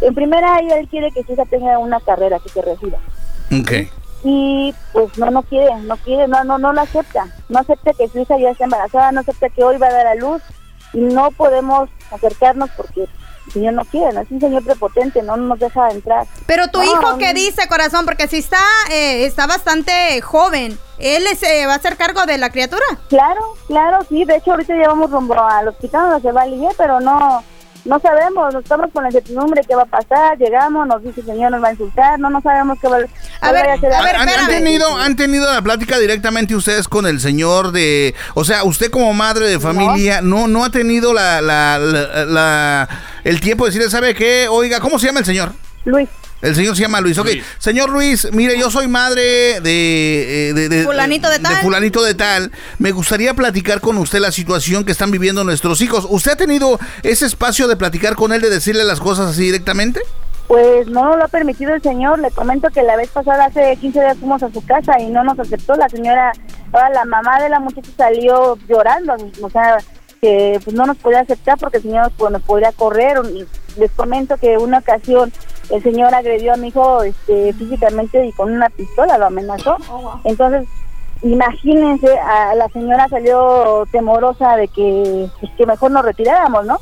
en 0.00 0.14
primera 0.14 0.58
él 0.58 0.88
quiere 0.88 1.10
que 1.10 1.22
su 1.22 1.32
hija 1.32 1.44
tenga 1.44 1.78
una 1.78 2.00
carrera, 2.00 2.38
que 2.38 2.48
se 2.48 2.62
reciba. 2.62 2.98
Ok. 3.52 3.72
y 4.22 4.74
pues 4.92 5.16
no 5.18 5.30
no 5.30 5.42
quiere 5.42 5.74
no 5.82 5.96
quiere 5.96 6.28
no 6.28 6.44
no 6.44 6.58
no 6.58 6.72
lo 6.72 6.82
acepta 6.82 7.26
no 7.48 7.58
acepta 7.58 7.92
que 7.94 8.06
su 8.06 8.20
hija 8.20 8.38
ya 8.38 8.50
está 8.50 8.64
embarazada 8.64 9.12
no 9.12 9.20
acepta 9.20 9.48
que 9.48 9.64
hoy 9.64 9.78
va 9.78 9.88
a 9.88 9.92
dar 9.92 10.06
a 10.06 10.14
luz 10.14 10.42
y 10.92 10.98
no 10.98 11.30
podemos 11.30 11.88
acercarnos 12.12 12.70
porque 12.76 13.08
señor 13.50 13.74
no 13.74 13.84
quiere 13.84 14.12
no 14.12 14.20
es 14.20 14.30
un 14.30 14.40
señor 14.40 14.64
prepotente 14.64 15.22
no 15.22 15.36
nos 15.36 15.58
deja 15.58 15.88
entrar. 15.90 16.26
Pero 16.46 16.68
tu 16.68 16.78
No, 16.78 16.84
hijo, 16.84 17.02
no. 17.12 17.18
¿qué 17.18 17.32
dice, 17.34 17.66
corazón? 17.68 18.04
Porque 18.04 18.28
si 18.28 18.38
está, 18.38 18.58
eh, 18.90 19.24
está 19.26 19.46
bastante 19.46 20.20
joven, 20.22 20.78
¿él 20.98 21.24
se 21.38 21.66
va 21.66 21.74
a 21.74 21.76
hacer 21.76 21.96
cargo 21.96 22.24
de 22.26 22.38
la 22.38 22.50
criatura? 22.50 22.84
claro 23.08 23.40
claro 23.66 23.98
sí. 24.08 24.24
De 24.24 24.36
hecho 24.36 24.52
ahorita 24.52 24.74
ya 24.80 24.88
vamos 24.88 25.10
rumbo 25.10 25.34
al 25.40 25.68
hospital 25.68 26.10
donde 26.10 26.28
se 26.28 26.32
va 26.32 26.40
a 26.42 26.44
aliviar 26.44 26.72
pero 26.76 27.00
no 27.00 27.42
no 27.82 27.98
sabemos. 27.98 28.54
Estamos 28.56 28.88
con 28.92 29.04
la 29.04 29.08
incertidumbre 29.08 29.62
qué 29.66 29.74
va 29.74 29.84
a 29.84 29.86
pasar. 29.86 30.36
Llegamos 30.36 30.86
nos 30.86 31.02
dice 31.02 31.20
el 31.22 31.26
señor 31.26 31.50
nos 31.50 31.62
va 31.64 31.68
a 31.68 31.70
insultar. 31.70 32.20
No 32.20 32.28
no 32.28 32.42
sabemos 32.42 32.76
qué 32.78 32.88
va 32.88 32.98
A 33.40 33.52
ver, 33.52 33.62
vaya 33.62 33.72
hacer. 33.72 33.94
a 33.94 34.02
ver, 34.02 34.16
¿Han, 34.16 34.46
tenido, 34.48 34.94
¿Han 34.98 35.16
tenido 35.16 35.50
la 35.50 35.62
plática 35.62 35.98
directamente 35.98 36.54
ustedes 36.54 36.86
con 36.88 37.06
el 37.06 37.20
señor 37.20 37.72
de... 37.72 38.14
O 38.34 38.44
sea, 38.44 38.64
usted 38.64 38.90
como 38.90 39.14
madre 39.14 39.48
de 39.48 39.58
familia, 39.58 40.20
¿no, 40.20 40.46
no 40.46 40.62
ha 40.66 40.70
tenido 40.70 41.14
la, 41.14 41.40
la- 41.40 41.78
la- 41.78 42.24
la- 42.26 42.88
el 43.24 43.40
tiempo 43.40 43.64
de 43.64 43.70
decirle, 43.70 43.90
¿sabe 43.90 44.14
qué? 44.14 44.46
Oiga, 44.48 44.80
¿cómo 44.80 44.98
se 44.98 45.06
llama 45.06 45.20
el 45.20 45.26
señor? 45.26 45.52
Luis 45.84 46.08
El 46.42 46.54
señor 46.54 46.76
se 46.76 46.82
llama 46.82 47.00
Luis. 47.00 47.16
Ok, 47.18 47.26
Luis. 47.26 47.44
señor 47.58 47.88
Luis, 47.90 48.28
mire, 48.32 48.58
yo 48.58 48.70
soy 48.70 48.86
madre 48.88 49.60
de, 49.60 50.50
eh, 50.50 50.52
de, 50.54 50.68
de- 50.68 50.84
Fulanito 50.84 51.28
de 51.30 51.38
tal. 51.38 51.56
fulanito 51.56 52.02
de 52.02 52.14
tal. 52.14 52.52
Me 52.78 52.92
gustaría 52.92 53.32
platicar 53.34 53.80
con 53.80 53.96
usted 53.98 54.18
la 54.20 54.30
situación 54.32 54.84
que 54.84 54.92
están 54.92 55.10
viviendo 55.10 55.42
nuestros 55.44 55.80
hijos. 55.80 56.06
¿Usted 56.08 56.32
ha 56.32 56.36
tenido 56.36 56.78
ese 57.02 57.26
espacio 57.26 57.66
de 57.68 57.76
platicar 57.76 58.14
con 58.14 58.32
él, 58.32 58.40
de 58.42 58.50
decirle 58.50 58.84
las 58.84 59.00
cosas 59.00 59.30
así 59.30 59.42
directamente? 59.44 60.00
Pues 60.48 60.88
no 60.88 61.16
lo 61.16 61.24
ha 61.24 61.28
permitido 61.28 61.74
el 61.74 61.80
señor. 61.82 62.18
Le 62.18 62.30
comento 62.32 62.68
que 62.70 62.82
la 62.82 62.96
vez 62.96 63.08
pasada, 63.10 63.44
hace 63.46 63.76
15 63.80 64.00
días, 64.00 64.16
fuimos 64.18 64.42
a 64.42 64.50
su 64.52 64.64
casa 64.66 64.98
y 65.00 65.06
no 65.08 65.22
nos 65.22 65.38
aceptó. 65.38 65.74
La 65.76 65.88
señora, 65.88 66.32
ahora 66.72 66.90
la 66.90 67.04
mamá 67.04 67.40
de 67.40 67.48
la 67.50 67.60
muchacha 67.60 67.88
salió 67.96 68.58
llorando. 68.68 69.14
O 69.42 69.48
sea, 69.50 69.76
que 70.20 70.60
pues, 70.62 70.74
no 70.74 70.86
nos 70.86 70.96
podía 70.98 71.20
aceptar 71.20 71.58
porque 71.58 71.78
el 71.78 71.84
señor 71.84 72.12
pues, 72.16 72.30
nos 72.32 72.42
podría 72.42 72.72
correr. 72.72 73.18
Y 73.32 73.46
les 73.78 73.90
comento 73.92 74.36
que 74.36 74.58
una 74.58 74.78
ocasión 74.78 75.32
el 75.70 75.82
señor 75.82 76.14
agredió 76.14 76.54
a 76.54 76.56
mi 76.56 76.68
hijo 76.68 77.02
este, 77.02 77.52
físicamente 77.54 78.26
y 78.26 78.32
con 78.32 78.52
una 78.52 78.68
pistola 78.70 79.18
lo 79.18 79.26
amenazó. 79.26 79.76
Entonces, 80.24 80.68
imagínense, 81.22 82.18
a 82.18 82.54
la 82.54 82.68
señora 82.68 83.08
salió 83.08 83.86
temorosa 83.90 84.56
de 84.56 84.68
que, 84.68 85.28
pues, 85.40 85.52
que 85.56 85.66
mejor 85.66 85.90
nos 85.92 86.04
retiráramos, 86.04 86.66
¿no? 86.66 86.78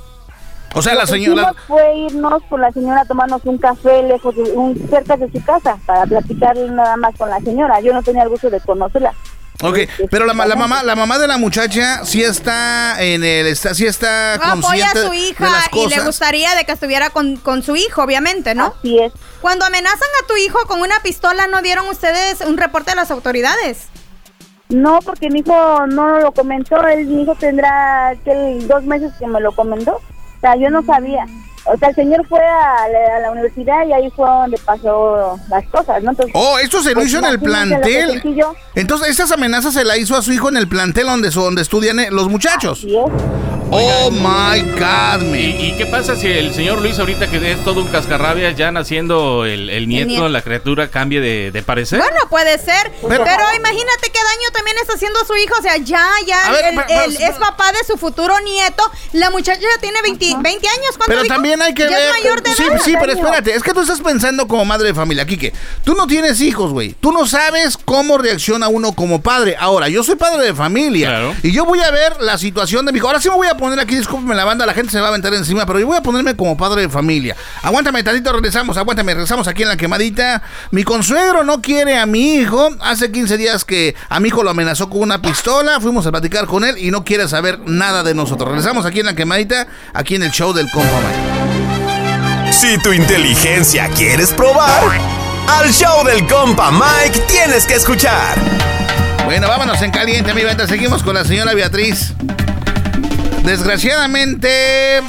O 0.75 0.83
sea, 0.83 0.95
la 0.95 1.07
señora... 1.07 1.55
fue 1.67 1.97
irnos 1.97 2.43
con 2.49 2.61
la 2.61 2.71
señora 2.73 3.01
a 3.01 3.05
tomarnos 3.05 3.45
un 3.45 3.59
café 3.59 4.03
lejos, 4.03 4.35
de, 4.37 4.43
un, 4.53 4.77
cerca 4.89 5.17
de 5.17 5.31
su 5.33 5.43
casa, 5.43 5.79
para 5.87 6.05
platicar 6.07 6.57
nada 6.57 6.97
más 6.97 7.17
con 7.17 7.31
la 7.31 7.41
señora. 7.41 7.81
Yo 7.81 7.93
no 7.93 8.03
tenía 8.03 8.23
el 8.23 8.29
gusto 8.29 8.51
de 8.51 8.61
conocerla. 8.61 9.15
Ok, 9.61 9.79
pero 10.11 10.25
la, 10.25 10.35
ma- 10.35 10.47
la 10.47 10.55
mamá, 10.55 10.83
la 10.85 10.95
mamá 10.95 11.19
de 11.19 11.27
la 11.27 11.37
muchacha 11.37 12.05
sí 12.05 12.23
está 12.23 13.03
en 13.03 13.25
el, 13.25 13.47
está, 13.49 13.75
sí 13.75 13.87
está 13.87 14.35
Apoya 14.35 14.51
a 14.53 14.93
consciente 14.93 15.03
su 15.03 15.11
de 15.11 15.17
hija 15.17 15.51
las 15.51 15.69
y 15.73 15.89
le 15.89 16.01
gustaría 16.05 16.55
de 16.55 16.65
que 16.65 16.73
estuviera 16.73 17.11
con, 17.11 17.37
con 17.39 17.63
su 17.65 17.75
hijo, 17.75 18.03
obviamente, 18.03 18.55
¿no? 18.55 18.75
Así 18.79 18.99
es. 19.01 19.13
Cuando 19.41 19.65
amenazan 19.65 20.09
a 20.23 20.27
tu 20.29 20.37
hijo 20.37 20.59
con 20.69 20.81
una 20.81 21.01
pistola, 21.03 21.49
¿no 21.49 21.61
dieron 21.61 21.89
ustedes 21.89 22.41
un 22.43 22.57
reporte 22.57 22.93
a 22.93 22.95
las 22.95 23.11
autoridades? 23.11 23.87
No, 24.69 25.01
porque 25.05 25.29
mi 25.31 25.41
hijo 25.41 25.87
no 25.87 26.21
lo 26.21 26.33
comentó. 26.33 26.87
Él, 26.87 27.07
mi 27.07 27.23
hijo 27.23 27.35
tendrá 27.35 28.15
que 28.25 28.59
dos 28.63 28.85
meses 28.85 29.13
que 29.19 29.27
me 29.27 29.41
lo 29.41 29.53
comentó. 29.57 29.93
O 29.95 30.41
sea, 30.41 30.55
yo 30.57 30.71
no 30.71 30.85
sabía. 30.85 31.25
O 31.73 31.77
sea, 31.79 31.89
el 31.89 31.95
señor 31.95 32.27
fue 32.29 32.41
a 32.41 32.89
la, 32.89 33.17
a 33.17 33.21
la 33.21 33.31
universidad 33.31 33.87
y 33.87 33.93
ahí 33.93 34.11
fue 34.15 34.27
donde 34.29 34.59
pasó 34.59 35.39
las 35.49 35.65
cosas, 35.69 36.03
¿no? 36.03 36.11
Entonces, 36.11 36.35
Oh, 36.35 36.59
esto 36.59 36.83
se 36.83 36.91
lo 36.91 36.95
pues, 36.97 37.09
hizo 37.09 37.19
en 37.19 37.25
el 37.27 37.41
plantel. 37.41 38.23
Entonces, 38.75 39.09
esas 39.09 39.31
amenazas 39.33 39.75
se 39.75 39.85
la 39.85 39.97
hizo 39.97 40.17
a 40.17 40.23
su 40.23 40.33
hijo 40.33 40.49
en 40.49 40.57
el 40.57 40.69
plantel 40.69 41.07
donde, 41.07 41.31
donde 41.31 41.63
estudian 41.63 41.99
eh, 42.01 42.09
los 42.11 42.29
muchachos. 42.29 42.79
Así 42.79 42.97
es. 42.97 43.05
Oh 43.71 44.11
my 44.11 44.63
God, 44.63 45.21
man. 45.29 45.35
¿Y, 45.35 45.67
y 45.69 45.75
qué 45.77 45.85
pasa 45.85 46.17
si 46.17 46.27
el 46.27 46.55
señor 46.55 46.81
Luis, 46.81 46.99
ahorita 46.99 47.27
que 47.27 47.53
es 47.53 47.63
todo 47.65 47.83
un 47.83 47.89
cascarrabias, 47.89 48.57
ya 48.57 48.73
naciendo 48.73 49.45
el, 49.45 49.69
el 49.69 49.87
nieto, 49.87 50.07
nieto. 50.09 50.29
la 50.31 50.41
criatura, 50.41 50.89
cambie 50.89 51.21
de, 51.21 51.51
de 51.51 51.63
parecer? 51.63 51.99
Bueno, 51.99 52.17
puede 52.31 52.57
ser. 52.57 52.91
Pero- 53.07 53.25
Pero, 53.25 53.43
imagínate 53.57 54.11
qué 54.11 54.21
daño 54.25 54.51
también 54.55 54.79
está 54.81 54.95
haciendo 54.95 55.21
a 55.21 55.25
su 55.27 55.37
hijo. 55.37 55.55
O 55.59 55.63
sea, 55.63 55.77
ya, 55.77 56.09
ya, 56.27 56.51
ver, 56.51 56.65
pero- 56.71 56.85
pero- 56.89 57.11
es 57.31 57.37
papá 57.39 57.71
de 57.73 57.85
su 57.87 57.99
futuro 57.99 58.41
nieto. 58.41 58.83
La 59.13 59.29
muchacha 59.29 59.61
ya 59.61 59.79
tiene 59.83 60.01
20, 60.01 60.25
20 60.41 60.49
años. 60.69 60.97
¿Cuánto 60.97 61.05
Pero 61.09 61.23
dijo? 61.25 61.35
También 61.59 61.63
hay 61.63 61.75
que 61.75 61.83
ya 61.83 61.97
ver. 61.97 62.17
es 62.17 62.25
mayor 62.25 62.43
de 62.43 62.55
sí, 62.55 62.63
edad. 62.63 62.81
sí, 62.85 62.95
pero 62.99 63.13
espérate, 63.13 63.55
es 63.55 63.63
que 63.63 63.73
tú 63.73 63.81
estás 63.81 64.01
pensando 64.01 64.47
como 64.47 64.65
madre 64.65 64.89
de 64.89 64.95
familia, 64.95 65.27
Quique. 65.27 65.53
Tú 65.85 65.95
no 65.95 66.07
tienes 66.07 66.41
hijos, 66.41 66.73
güey. 66.73 66.95
Tú 67.01 67.13
no 67.13 67.27
sabes 67.27 67.77
cómo 67.77 68.19
reacciona 68.19 68.69
uno 68.69 68.93
como 68.93 69.21
padre. 69.21 69.57
Ahora, 69.59 69.89
yo 69.89 70.03
soy 70.03 70.17
padre 70.17 70.45
de 70.45 70.55
familia. 70.55 71.09
Claro. 71.09 71.35
Y 71.43 71.53
yo 71.53 71.65
voy 71.65 71.81
a 71.81 71.91
ver 71.91 72.21
la 72.21 72.39
situación 72.39 72.87
de 72.87 72.93
mi 72.93 72.99
hijo. 72.99 73.07
Ahora 73.07 73.21
sí 73.21 73.29
me 73.29 73.37
voy 73.37 73.49
a 73.49 73.57
poner 73.57 73.81
aquí, 73.81 73.97
discúlpeme 73.97 74.35
la 74.35 74.45
banda, 74.45 74.67
la 74.67 74.75
gente 74.75 74.93
se 74.93 75.01
va 75.01 75.07
a 75.07 75.09
aventar 75.11 75.35
encima, 75.35 75.67
pero 75.67 75.81
yo 75.81 75.87
voy 75.87 75.97
a 75.97 76.03
ponerme 76.03 76.37
como 76.37 76.57
padre 76.57 76.83
de 76.83 76.89
familia. 76.89 77.37
Aguántame, 77.63 78.03
tantito, 78.03 78.33
regresamos, 78.33 78.77
aguántame, 78.77 79.15
regresamos 79.15 79.49
aquí 79.49 79.63
en 79.63 79.69
la 79.69 79.77
quemadita. 79.77 80.43
Mi 80.71 80.85
consuegro 80.85 81.45
no 81.45 81.61
quiere 81.61 81.99
a 81.99 82.07
mi 82.07 82.35
hijo. 82.35 82.71
Hace 82.81 83.11
15 83.11 83.37
días 83.37 83.65
que 83.65 83.95
a 84.09 84.21
mi 84.21 84.29
hijo 84.29 84.43
lo 84.43 84.51
amenazó 84.51 84.89
con 84.89 85.01
una 85.01 85.21
pistola. 85.21 85.81
Fuimos 85.81 86.07
a 86.07 86.11
platicar 86.11 86.47
con 86.47 86.65
él 86.65 86.77
y 86.79 86.91
no 86.91 87.05
quiere 87.05 87.29
saber 87.29 87.61
nada 87.67 88.03
de 88.03 88.15
nosotros. 88.15 88.49
Regresamos 88.49 88.87
aquí 88.87 89.01
en 89.01 89.07
la 89.07 89.15
quemadita, 89.15 89.67
aquí 89.93 90.15
en 90.15 90.23
el 90.23 90.31
show 90.31 90.53
del 90.53 90.71
compa 90.71 90.99
Mike. 91.01 91.48
Si 92.51 92.77
tu 92.79 92.93
inteligencia 92.93 93.89
quieres 93.89 94.33
probar, 94.33 94.83
al 95.47 95.73
show 95.73 96.05
del 96.05 96.27
compa 96.27 96.71
Mike 96.71 97.21
tienes 97.29 97.67
que 97.67 97.75
escuchar. 97.75 98.37
Bueno, 99.25 99.49
vámonos 99.49 99.81
en 99.83 99.91
caliente, 99.91 100.35
mi 100.35 100.43
banda. 100.43 100.67
Seguimos 100.67 101.03
con 101.03 101.15
la 101.15 101.25
señora 101.25 101.55
Beatriz. 101.55 102.15
Desgraciadamente, 103.45 105.03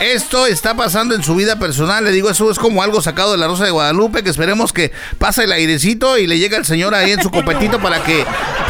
esto 0.00 0.46
está 0.46 0.74
pasando 0.74 1.14
en 1.14 1.22
su 1.22 1.34
vida 1.34 1.58
personal. 1.58 2.04
Le 2.04 2.12
digo, 2.12 2.30
eso 2.30 2.50
es 2.50 2.58
como 2.58 2.82
algo 2.82 3.00
sacado 3.02 3.32
de 3.32 3.38
la 3.38 3.46
Rosa 3.46 3.64
de 3.64 3.70
Guadalupe, 3.70 4.22
que 4.22 4.30
esperemos 4.30 4.72
que 4.72 4.92
pase 5.18 5.44
el 5.44 5.52
airecito 5.52 6.18
y 6.18 6.26
le 6.26 6.38
llegue 6.38 6.56
al 6.56 6.64
señor 6.64 6.94
ahí 6.94 7.12
en 7.12 7.22
su 7.22 7.30
copetito 7.30 7.78
para 7.80 8.02
que 8.02 8.24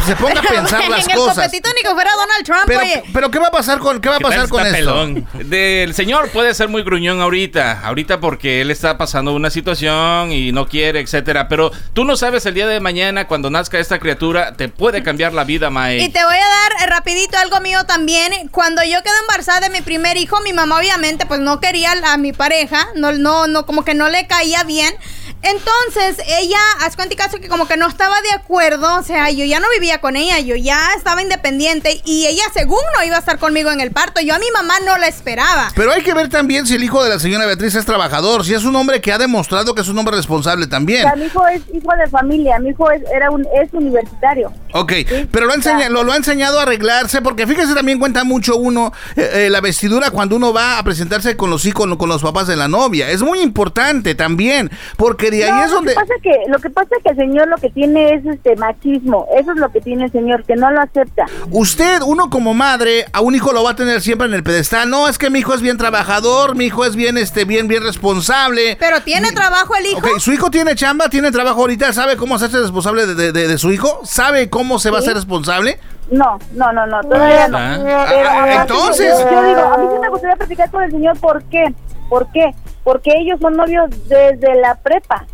se 0.05 0.15
ponga 0.15 0.39
a 0.39 0.43
pensar 0.43 0.81
las 0.89 1.05
en 1.05 1.11
el 1.11 1.17
cosas. 1.17 1.35
copetito 1.35 1.69
ni 1.75 1.81
que 1.81 1.89
fuera 1.93 2.11
Donald 2.15 2.45
Trump, 2.45 2.63
Pero, 2.67 2.79
oye. 2.81 3.03
pero 3.13 3.31
¿qué 3.31 3.39
va 3.39 3.47
a 3.47 3.51
pasar 3.51 3.79
con, 3.79 4.01
qué 4.01 4.09
va 4.09 4.15
a 4.15 4.17
¿Qué 4.19 4.23
tal 4.25 4.33
pasar 4.33 4.49
con 4.49 4.65
esto? 4.65 4.75
pelón? 4.77 5.27
Del 5.49 5.93
señor 5.93 6.29
puede 6.29 6.53
ser 6.53 6.67
muy 6.69 6.83
gruñón 6.83 7.21
ahorita, 7.21 7.81
ahorita 7.83 8.19
porque 8.19 8.61
él 8.61 8.71
está 8.71 8.97
pasando 8.97 9.33
una 9.33 9.49
situación 9.49 10.31
y 10.31 10.51
no 10.51 10.67
quiere, 10.67 10.99
etcétera. 10.99 11.47
Pero 11.47 11.71
tú 11.93 12.03
no 12.05 12.17
sabes 12.17 12.45
el 12.45 12.53
día 12.53 12.67
de 12.67 12.79
mañana 12.79 13.27
cuando 13.27 13.49
nazca 13.49 13.79
esta 13.79 13.99
criatura 13.99 14.53
te 14.57 14.69
puede 14.69 15.03
cambiar 15.03 15.33
la 15.33 15.43
vida, 15.43 15.69
Mae. 15.69 15.99
Y 15.99 16.09
te 16.09 16.23
voy 16.23 16.35
a 16.35 16.37
dar 16.39 16.83
eh, 16.83 16.85
rapidito 16.91 17.37
algo 17.37 17.59
mío 17.61 17.83
también. 17.85 18.31
Cuando 18.49 18.83
yo 18.83 19.01
quedé 19.03 19.13
embarazada 19.21 19.61
de 19.61 19.69
mi 19.69 19.81
primer 19.81 20.17
hijo, 20.17 20.39
mi 20.41 20.53
mamá 20.53 20.77
obviamente 20.79 21.20
pues 21.25 21.39
no 21.39 21.59
quería 21.59 21.91
a 21.91 22.17
mi 22.17 22.33
pareja, 22.33 22.87
no, 22.95 23.11
no, 23.11 23.47
no, 23.47 23.65
como 23.65 23.83
que 23.83 23.93
no 23.93 24.09
le 24.09 24.27
caía 24.27 24.63
bien. 24.63 24.93
Entonces 25.43 26.17
ella, 26.39 26.57
haz 26.81 26.95
cuenta 26.95 27.15
caso 27.15 27.39
que 27.39 27.47
como 27.47 27.67
que 27.67 27.75
no 27.77 27.87
estaba 27.87 28.21
de 28.21 28.31
acuerdo, 28.31 28.95
o 28.99 29.03
sea, 29.03 29.29
yo 29.31 29.43
ya 29.45 29.59
no 29.59 29.67
vivía 29.73 29.99
con 29.99 30.15
ella, 30.15 30.39
yo 30.39 30.55
ya 30.55 30.79
estaba 30.95 31.21
independiente 31.21 32.01
y 32.05 32.27
ella 32.27 32.43
según 32.53 32.79
no 32.97 33.03
iba 33.03 33.15
a 33.15 33.19
estar 33.19 33.37
conmigo 33.39 33.71
en 33.71 33.81
el 33.81 33.91
parto, 33.91 34.21
yo 34.21 34.35
a 34.35 34.39
mi 34.39 34.49
mamá 34.53 34.75
no 34.85 34.97
la 34.97 35.07
esperaba. 35.07 35.69
Pero 35.75 35.91
hay 35.91 36.03
que 36.03 36.13
ver 36.13 36.29
también 36.29 36.67
si 36.67 36.75
el 36.75 36.83
hijo 36.83 37.03
de 37.03 37.09
la 37.09 37.19
señora 37.19 37.45
Beatriz 37.45 37.75
es 37.75 37.85
trabajador, 37.85 38.45
si 38.45 38.53
es 38.53 38.63
un 38.65 38.75
hombre 38.75 39.01
que 39.01 39.11
ha 39.11 39.17
demostrado 39.17 39.73
que 39.73 39.81
es 39.81 39.87
un 39.87 39.97
hombre 39.97 40.15
responsable 40.15 40.65
O 40.65 40.69
también. 40.69 41.01
sea, 41.01 41.15
mi 41.15 41.25
hijo 41.25 41.47
es 41.47 41.61
hijo 41.73 41.91
de 41.97 42.07
familia, 42.09 42.59
mi 42.59 42.69
hijo 42.69 42.91
es, 42.91 43.01
era 43.13 43.31
un, 43.31 43.41
es 43.61 43.73
universitario. 43.73 44.53
Ok, 44.73 44.93
pero 45.31 45.47
lo 45.47 45.53
ha, 45.53 45.55
enseña- 45.55 45.89
lo, 45.89 46.03
lo 46.03 46.13
ha 46.13 46.17
enseñado 46.17 46.59
a 46.59 46.63
arreglarse, 46.63 47.21
porque 47.21 47.47
fíjese 47.47 47.73
también 47.73 47.99
cuenta 47.99 48.23
mucho 48.23 48.55
uno 48.57 48.93
eh, 49.15 49.45
eh, 49.45 49.49
la 49.49 49.59
vestidura 49.59 50.11
cuando 50.11 50.35
uno 50.35 50.53
va 50.53 50.77
a 50.77 50.83
presentarse 50.83 51.35
con 51.35 51.49
los 51.49 51.65
hijos, 51.65 51.87
con 51.97 52.09
los 52.09 52.21
papás 52.21 52.47
de 52.47 52.55
la 52.55 52.67
novia. 52.67 53.09
Es 53.09 53.21
muy 53.21 53.39
importante 53.41 54.13
también, 54.15 54.69
porque 54.97 55.30
es 55.39 55.71
lo 55.71 55.81
que 55.81 55.93
pasa 55.93 56.13
que 56.21 56.31
lo 56.47 56.59
que 56.59 56.69
pasa 56.69 56.89
es 56.97 57.03
que 57.03 57.09
el 57.11 57.15
señor 57.15 57.47
lo 57.47 57.57
que 57.57 57.69
tiene 57.69 58.13
es 58.13 58.25
este 58.25 58.55
machismo, 58.55 59.27
eso 59.37 59.51
es 59.51 59.57
lo 59.57 59.69
que 59.71 59.81
tiene 59.81 60.05
el 60.05 60.11
señor 60.11 60.43
que 60.43 60.55
no 60.55 60.69
lo 60.71 60.81
acepta. 60.81 61.25
Usted, 61.51 62.01
uno 62.05 62.29
como 62.29 62.53
madre, 62.53 63.05
a 63.13 63.21
un 63.21 63.35
hijo 63.35 63.51
lo 63.53 63.63
va 63.63 63.71
a 63.71 63.75
tener 63.75 64.01
siempre 64.01 64.27
en 64.27 64.33
el 64.33 64.43
pedestal. 64.43 64.89
No, 64.89 65.07
es 65.07 65.17
que 65.17 65.29
mi 65.29 65.39
hijo 65.39 65.53
es 65.53 65.61
bien 65.61 65.77
trabajador, 65.77 66.55
mi 66.55 66.65
hijo 66.65 66.85
es 66.85 66.95
bien, 66.95 67.17
este, 67.17 67.45
bien, 67.45 67.67
bien 67.67 67.83
responsable. 67.83 68.77
Pero 68.79 69.01
tiene 69.01 69.31
trabajo 69.31 69.75
el 69.75 69.85
hijo. 69.85 70.19
Su 70.19 70.31
hijo 70.33 70.49
tiene 70.51 70.75
chamba, 70.75 71.09
tiene 71.09 71.31
trabajo 71.31 71.61
ahorita, 71.61 71.93
¿sabe 71.93 72.17
cómo 72.17 72.35
hacerse 72.35 72.59
responsable 72.59 73.05
de, 73.07 73.15
de- 73.15 73.31
de- 73.31 73.47
de 73.47 73.57
su 73.57 73.71
hijo? 73.71 74.01
¿Sabe 74.03 74.49
cómo 74.49 74.79
se 74.79 74.89
va 74.89 74.97
a 74.97 74.99
hacer 75.01 75.13
responsable? 75.15 75.79
No, 76.11 76.37
no, 76.53 76.73
no, 76.73 76.85
no, 76.87 77.01
todavía 77.03 77.47
no. 77.47 77.57
Ah, 77.57 77.77
Pero, 78.09 78.29
ah, 78.29 78.43
ah, 78.43 78.61
entonces- 78.63 79.13
yo, 79.17 79.31
yo 79.31 79.43
digo, 79.47 79.61
a 79.61 79.77
mí 79.77 79.85
sí 79.93 79.99
me 80.01 80.09
gustaría 80.09 80.35
platicar 80.35 80.69
con 80.71 80.83
el 80.83 80.91
señor, 80.91 81.17
¿por 81.19 81.41
qué? 81.43 81.73
¿Por 82.09 82.27
qué? 82.33 82.53
Porque 82.83 83.11
ellos 83.17 83.39
son 83.41 83.55
novios 83.57 83.89
desde 84.07 84.55
la 84.59 84.75
prepa, 84.75 85.25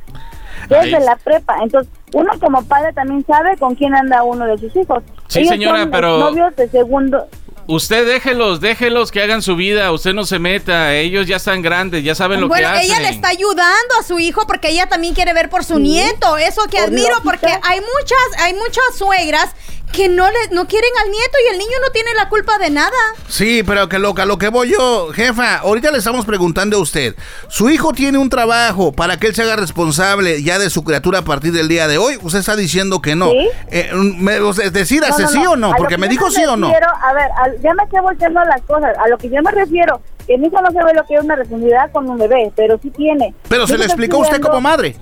desde 0.70 0.98
Ahí. 0.98 1.04
la 1.04 1.16
prepa. 1.16 1.58
Entonces, 1.64 1.92
uno 2.14 2.32
como 2.40 2.64
padre 2.66 2.94
también 2.94 3.26
sabe 3.26 3.58
con 3.58 3.76
quién 3.76 3.96
anda 3.96 4.24
uno 4.24 4.46
de 4.46 4.58
sus 4.58 4.76
hijos. 4.76 5.04
Sí, 5.28 5.40
Ellos 5.40 5.52
señora, 5.52 5.80
son 5.82 5.92
pero- 5.92 6.18
novios 6.20 6.56
de 6.56 6.68
segundo. 6.70 7.28
Usted 7.70 8.08
déjelos, 8.08 8.62
déjelos 8.62 9.12
que 9.12 9.22
hagan 9.22 9.42
su 9.42 9.58
vida, 9.58 9.92
usted 9.92 10.14
no 10.14 10.24
se 10.26 10.40
meta, 10.40 10.94
ellos 10.96 11.28
ya 11.28 11.36
están 11.36 11.62
grandes, 11.62 12.02
ya 12.02 12.16
saben 12.16 12.40
lo 12.40 12.48
bueno, 12.48 12.66
que 12.70 12.78
hacen. 12.78 12.86
ella 12.92 13.00
le 13.02 13.10
está 13.10 13.28
ayudando 13.28 13.96
a 14.00 14.04
su 14.04 14.20
hijo 14.20 14.48
porque 14.48 14.70
ella 14.70 14.88
también 14.88 15.14
quiere 15.14 15.34
ver 15.34 15.50
por 15.50 15.66
su 15.66 15.78
nieto. 15.78 16.38
Eso 16.38 16.62
que 16.72 16.80
admiro 16.80 17.18
porque 17.26 17.48
hay 17.48 17.82
muchas, 17.82 18.42
hay 18.42 18.54
muchas 18.54 18.84
suegras 18.98 19.54
que 19.92 20.10
no 20.10 20.28
le, 20.28 20.38
no 20.52 20.68
quieren 20.68 20.90
al 21.04 21.10
nieto 21.10 21.38
y 21.46 21.54
el 21.54 21.58
niño 21.58 21.72
no 21.86 21.92
tiene 21.92 22.14
la 22.16 22.30
culpa 22.30 22.58
de 22.60 22.70
nada. 22.70 22.92
Sí, 23.28 23.64
pero 23.66 23.90
que 23.90 23.98
loca, 24.00 24.26
lo 24.26 24.38
que 24.38 24.50
voy 24.50 24.72
yo, 24.72 25.10
jefa, 25.14 25.58
ahorita 25.58 25.92
le 25.92 25.98
estamos 25.98 26.26
preguntando 26.26 26.78
a 26.78 26.82
usted, 26.82 27.16
su 27.48 27.70
hijo 27.70 27.94
tiene 27.94 28.18
un 28.18 28.30
trabajo 28.30 28.92
para 28.92 29.18
que 29.18 29.28
él 29.28 29.36
se 29.36 29.42
haga 29.44 29.56
responsable 29.56 30.44
ya 30.44 30.60
de 30.60 30.70
su 30.70 30.84
criatura 30.84 31.20
a 31.20 31.22
partir 31.24 31.52
del 31.54 31.68
día 31.68 31.88
de 31.88 31.98
hoy, 31.98 32.18
usted 32.22 32.40
está 32.40 32.56
diciendo 32.56 33.02
que 33.02 33.16
no. 33.16 33.32
Sí. 33.32 33.50
Eh, 33.72 33.90
me, 33.94 34.40
o 34.40 34.54
sea, 34.54 34.70
decídase 34.70 35.24
No, 35.24 35.28
no, 35.30 35.34
sí 35.34 35.44
no. 35.44 35.52
o 35.52 35.56
no, 35.56 35.72
A 35.74 35.76
porque 35.76 35.96
que 35.96 35.98
me 36.02 36.08
dijo 36.10 36.30
sí 36.30 36.44
o 36.46 36.56
no. 36.58 36.68
refiero, 36.68 36.88
A 37.02 37.14
ver, 37.14 37.30
al- 37.44 37.62
ya 37.62 37.74
me 37.74 37.84
estoy 37.84 38.02
volteando 38.02 38.44
las 38.44 38.62
cosas. 38.64 38.96
A 39.04 39.08
lo 39.08 39.18
que 39.18 39.30
yo 39.30 39.42
me 39.42 39.52
refiero, 39.52 40.02
que 40.28 40.38
mi 40.38 40.48
hijo 40.48 40.62
no 40.62 40.70
sabe 40.72 40.94
lo 40.94 41.06
que 41.06 41.16
es 41.16 41.22
una 41.24 41.36
responsabilidad 41.38 41.92
con 41.92 42.08
un 42.10 42.18
bebé, 42.18 42.52
pero 42.56 42.78
sí 42.84 42.92
tiene. 42.92 43.34
Pero 43.50 43.62
Yo 43.64 43.68
se 43.68 43.74
lo 43.78 43.84
estoy 43.84 43.94
explicó 43.94 44.18
usted 44.18 44.34
pidiendo- 44.38 44.50
como 44.50 44.62
madre. 44.62 44.96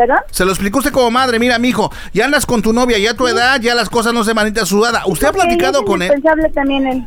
¿Perdón? 0.00 0.20
Se 0.30 0.46
lo 0.46 0.52
explicó 0.52 0.78
usted 0.78 0.92
como 0.92 1.10
madre, 1.10 1.38
mira, 1.38 1.58
mijo, 1.58 1.92
ya 2.14 2.24
andas 2.24 2.46
con 2.46 2.62
tu 2.62 2.72
novia, 2.72 2.96
ya 2.96 3.10
a 3.10 3.14
tu 3.14 3.28
edad, 3.28 3.60
ya 3.60 3.74
las 3.74 3.90
cosas 3.90 4.14
no 4.14 4.24
se 4.24 4.32
manita 4.32 4.64
sudada. 4.64 5.02
¿Usted 5.04 5.26
ha 5.26 5.32
platicado 5.32 5.80
es 5.80 5.84
con 5.84 6.00
él? 6.00 6.10
también 6.54 6.86
él. 6.86 7.06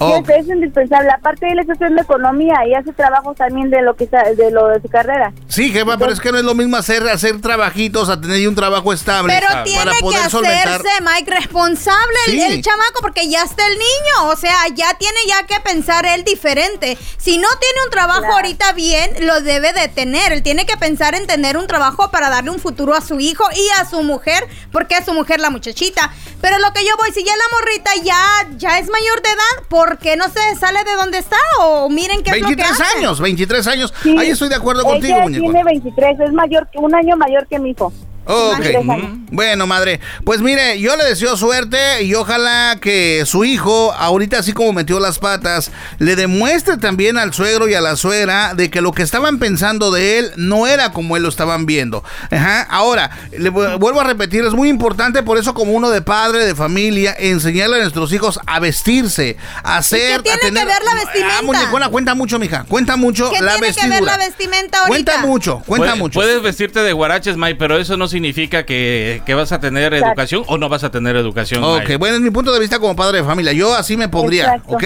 Oh, 0.00 0.22
Sí, 0.26 0.32
es 0.38 0.46
indispensable. 0.48 1.10
Aparte, 1.10 1.50
él 1.50 1.58
está 1.58 1.72
haciendo 1.72 2.00
economía 2.02 2.54
y 2.66 2.74
hace 2.74 2.92
trabajos 2.92 3.36
también 3.36 3.70
de 3.70 3.82
lo 3.82 3.96
que 3.96 4.04
está, 4.04 4.22
de 4.32 4.50
lo 4.50 4.68
de 4.68 4.80
su 4.80 4.88
carrera. 4.88 5.32
Sí, 5.48 5.70
jefa, 5.72 5.96
pero 5.98 6.12
es 6.12 6.20
que 6.20 6.30
no 6.32 6.38
es 6.38 6.44
lo 6.44 6.54
mismo 6.54 6.76
hacer, 6.76 7.06
hacer 7.08 7.40
trabajitos 7.40 8.08
a 8.08 8.20
tener 8.20 8.46
un 8.48 8.54
trabajo 8.54 8.92
estable. 8.92 9.32
Pero 9.34 9.46
para 9.48 9.64
tiene 9.64 9.84
que 9.92 10.00
poder 10.00 10.30
solventar. 10.30 10.68
hacerse, 10.80 10.88
Mike, 11.02 11.30
responsable 11.34 12.16
el- 12.28 12.40
el, 12.40 12.62
chamaco 12.62 13.00
porque 13.00 13.28
ya 13.28 13.42
está 13.42 13.66
el 13.66 13.74
niño. 13.74 14.28
O 14.30 14.36
sea, 14.36 14.54
ya 14.74 14.94
tiene 14.98 15.18
ya 15.26 15.46
que 15.46 15.60
pensar 15.60 16.04
él 16.06 16.24
diferente. 16.24 16.96
Si 17.16 17.38
no 17.38 17.48
tiene 17.60 17.78
un 17.84 17.90
trabajo 17.90 18.20
Claro. 18.20 18.34
ahorita 18.36 18.72
bien, 18.72 19.10
lo 19.26 19.40
debe 19.40 19.72
de 19.72 19.88
tener. 19.88 20.32
Él 20.32 20.42
tiene 20.42 20.66
que 20.66 20.76
pensar 20.76 21.14
en 21.14 21.26
tener 21.26 21.56
un 21.56 21.66
trabajo 21.66 22.10
para 22.10 22.30
darle 22.30 22.50
un 22.50 22.58
futuro 22.60 22.94
a 22.94 23.00
su 23.00 23.18
hijo 23.20 23.44
y 23.54 23.80
a 23.80 23.84
su 23.88 24.02
mujer, 24.02 24.46
porque 24.72 24.96
es 24.96 25.04
su 25.04 25.14
mujer 25.14 25.40
la 25.40 25.50
muchachita. 25.50 26.12
Pero 26.40 26.58
lo 26.58 26.72
que 26.72 26.84
yo 26.84 26.96
voy, 26.98 27.10
si 27.12 27.24
ya 27.24 27.32
la 27.36 27.44
morrita 27.58 27.90
ya, 28.04 28.48
ya 28.56 28.78
es 28.78 28.88
mayor 28.88 29.22
de 29.22 29.30
edad, 29.30 29.66
¿por 29.68 29.87
qué 29.96 30.16
no 30.16 30.24
se 30.28 30.54
sale 30.56 30.84
de 30.84 30.92
donde 30.96 31.16
está? 31.18 31.36
O 31.60 31.88
miren 31.88 32.22
qué 32.22 32.30
es 32.32 32.40
lo 32.42 32.48
que 32.48 32.54
23 32.56 32.70
hace. 32.80 32.98
años, 32.98 33.20
23 33.20 33.66
años. 33.68 33.94
Sí. 34.02 34.14
Ahí 34.18 34.28
estoy 34.28 34.50
de 34.50 34.56
acuerdo 34.56 34.82
contigo, 34.84 35.14
Ella 35.14 35.22
muñeco. 35.22 35.44
tiene 35.44 35.64
23, 35.64 36.20
es 36.20 36.32
mayor, 36.34 36.68
que 36.70 36.78
un 36.78 36.94
año 36.94 37.16
mayor 37.16 37.46
que 37.46 37.58
mi 37.58 37.70
hijo. 37.70 37.90
Ok. 38.30 38.60
Años. 38.64 39.08
Bueno, 39.30 39.66
madre, 39.66 40.00
pues 40.24 40.40
mire, 40.40 40.78
yo 40.80 40.96
le 40.96 41.04
deseo 41.04 41.36
suerte 41.36 42.02
y 42.02 42.14
ojalá 42.14 42.78
que 42.80 43.24
su 43.26 43.44
hijo, 43.44 43.92
ahorita 43.92 44.38
así 44.38 44.52
como 44.52 44.72
metió 44.72 45.00
las 45.00 45.18
patas, 45.18 45.70
le 45.98 46.14
demuestre 46.16 46.76
también 46.76 47.18
al 47.18 47.32
suegro 47.34 47.68
y 47.68 47.74
a 47.74 47.80
la 47.80 47.96
suegra 47.96 48.54
de 48.54 48.70
que 48.70 48.80
lo 48.80 48.92
que 48.92 49.02
estaban 49.02 49.38
pensando 49.38 49.90
de 49.90 50.18
él 50.18 50.32
no 50.36 50.66
era 50.66 50.92
como 50.92 51.16
él 51.16 51.22
lo 51.22 51.28
estaban 51.28 51.66
viendo. 51.66 52.04
Ajá. 52.30 52.62
Ahora, 52.70 53.10
le 53.36 53.50
vu- 53.50 53.78
vuelvo 53.78 54.00
a 54.00 54.04
repetir, 54.04 54.44
es 54.44 54.52
muy 54.54 54.68
importante 54.68 55.22
por 55.22 55.38
eso 55.38 55.54
como 55.54 55.72
uno 55.72 55.90
de 55.90 56.02
padre, 56.02 56.44
de 56.44 56.54
familia, 56.54 57.14
enseñarle 57.18 57.76
a 57.76 57.80
nuestros 57.80 58.12
hijos 58.12 58.40
a 58.46 58.60
vestirse, 58.60 59.36
a 59.62 59.78
hacer, 59.78 60.22
tiene 60.22 60.36
a 60.36 60.40
tener... 60.40 60.66
que 60.66 60.72
ver 60.72 60.82
la 60.84 60.94
vestimenta? 60.94 61.38
Ah, 61.38 61.42
muñecona, 61.42 61.88
cuenta 61.88 62.14
mucho, 62.14 62.38
mija, 62.38 62.64
cuenta 62.68 62.96
mucho 62.96 63.30
¿Qué 63.30 63.40
la 63.40 63.56
tiene 63.56 63.74
que 63.74 63.88
ver 63.88 64.02
la 64.02 64.16
vestimenta 64.18 64.78
ahorita? 64.80 64.88
Cuenta 65.12 65.26
mucho, 65.26 65.62
cuenta 65.66 65.86
Puedes- 65.88 65.98
mucho. 65.98 66.14
Puedes 66.18 66.42
vestirte 66.42 66.80
de 66.80 66.92
guaraches, 66.92 67.36
Mike, 67.36 67.56
pero 67.56 67.78
eso 67.78 67.96
no 67.96 68.06
significa 68.08 68.17
que, 68.20 69.22
que 69.26 69.34
vas 69.34 69.52
a 69.52 69.60
tener 69.60 69.92
Exacto. 69.94 70.08
educación 70.12 70.44
o 70.46 70.58
no 70.58 70.68
vas 70.68 70.84
a 70.84 70.90
tener 70.90 71.16
educación, 71.16 71.62
Ok, 71.64 71.80
Mike. 71.80 71.96
bueno, 71.96 72.16
es 72.16 72.22
mi 72.22 72.30
punto 72.30 72.52
de 72.52 72.60
vista 72.60 72.78
como 72.78 72.94
padre 72.96 73.18
de 73.18 73.24
familia. 73.24 73.52
Yo 73.52 73.74
así 73.74 73.96
me 73.96 74.08
pondría, 74.08 74.44
Exacto. 74.54 74.74
¿ok? 74.76 74.84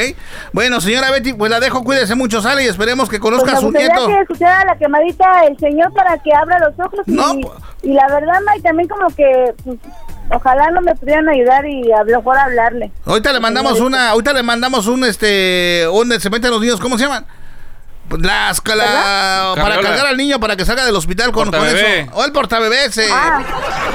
Bueno, 0.52 0.80
señora 0.80 1.10
Betty, 1.10 1.32
pues 1.32 1.50
la 1.50 1.60
dejo, 1.60 1.82
cuídese 1.84 2.14
mucho, 2.14 2.40
sale 2.42 2.64
y 2.64 2.66
esperemos 2.66 3.08
que 3.08 3.18
Pues 3.18 3.30
conozca 3.30 3.52
me 3.52 3.58
a 3.58 3.60
su 3.60 3.70
nieto. 3.70 4.06
que 4.06 4.20
escuchara 4.20 4.64
la 4.64 4.76
quemadita 4.78 5.44
el 5.46 5.58
señor 5.58 5.92
para 5.92 6.18
que 6.18 6.30
abra 6.34 6.58
los 6.60 6.78
ojos. 6.78 7.00
No, 7.06 7.34
y, 7.34 7.42
pues- 7.42 7.54
y 7.82 7.92
la 7.94 8.06
verdad, 8.08 8.40
Mike, 8.46 8.62
también 8.62 8.88
como 8.88 9.08
que 9.14 9.54
pues, 9.64 9.78
Ojalá 10.34 10.70
no 10.70 10.80
me 10.80 10.94
pudieran 10.94 11.28
ayudar 11.28 11.66
y 11.66 11.92
a 11.92 12.04
lo 12.04 12.16
mejor 12.18 12.38
hablarle. 12.38 12.90
Ahorita 13.04 13.32
le 13.34 13.40
mandamos 13.40 13.80
una, 13.80 14.10
ahorita 14.10 14.32
le 14.32 14.42
mandamos 14.42 14.86
un 14.86 15.04
este, 15.04 15.84
un 15.92 16.10
se 16.18 16.30
meten 16.30 16.50
los 16.50 16.60
niños, 16.60 16.80
¿cómo 16.80 16.96
se 16.96 17.04
llaman? 17.04 17.26
Las 18.18 18.60
la- 18.64 19.54
para 19.56 19.80
cargar 19.80 20.06
al 20.06 20.16
niño 20.16 20.40
para 20.40 20.56
que 20.56 20.64
salga 20.64 20.84
del 20.84 20.96
hospital 20.96 21.32
con, 21.32 21.54
eso. 21.54 22.10
O 22.12 22.24
el 22.24 22.32
portabebé 22.32 22.86
ese. 22.86 23.08
Ah. 23.10 23.42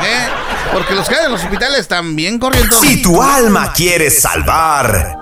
¿eh? 0.04 0.28
Porque 0.74 0.96
los 0.96 1.08
que 1.08 1.16
hay 1.16 1.26
en 1.26 1.32
los 1.32 1.44
hospitales 1.44 1.88
bien 2.16 2.40
corriendo. 2.40 2.80
Si 2.82 3.02
tu 3.02 3.22
alma 3.22 3.74
quieres 3.74 4.22
salvar, 4.22 5.18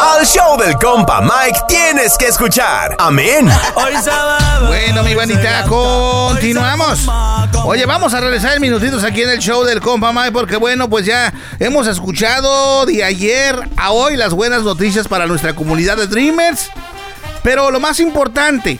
al 0.00 0.26
show 0.26 0.56
del 0.58 0.74
compa 0.74 1.20
Mike 1.20 1.60
tienes 1.68 2.16
que 2.18 2.26
escuchar. 2.26 2.96
Amén. 2.98 3.50
Bueno, 4.66 5.02
mi 5.02 5.14
vanita, 5.14 5.64
continuamos. 5.68 7.08
Oye, 7.64 7.86
vamos 7.86 8.12
a 8.14 8.20
regresar 8.20 8.54
en 8.54 8.60
minutitos 8.62 9.04
aquí 9.04 9.22
en 9.22 9.30
el 9.30 9.38
show 9.38 9.64
del 9.64 9.80
compa 9.80 10.12
Mike 10.12 10.32
porque 10.32 10.56
bueno, 10.56 10.88
pues 10.88 11.06
ya 11.06 11.32
hemos 11.60 11.86
escuchado 11.86 12.86
de 12.86 13.04
ayer 13.04 13.56
a 13.76 13.92
hoy 13.92 14.16
las 14.16 14.32
buenas 14.32 14.62
noticias 14.62 15.06
para 15.06 15.26
nuestra 15.26 15.54
comunidad 15.54 15.96
de 15.96 16.06
Dreamers. 16.06 16.70
Pero 17.42 17.70
lo 17.70 17.80
más 17.80 18.00
importante, 18.00 18.78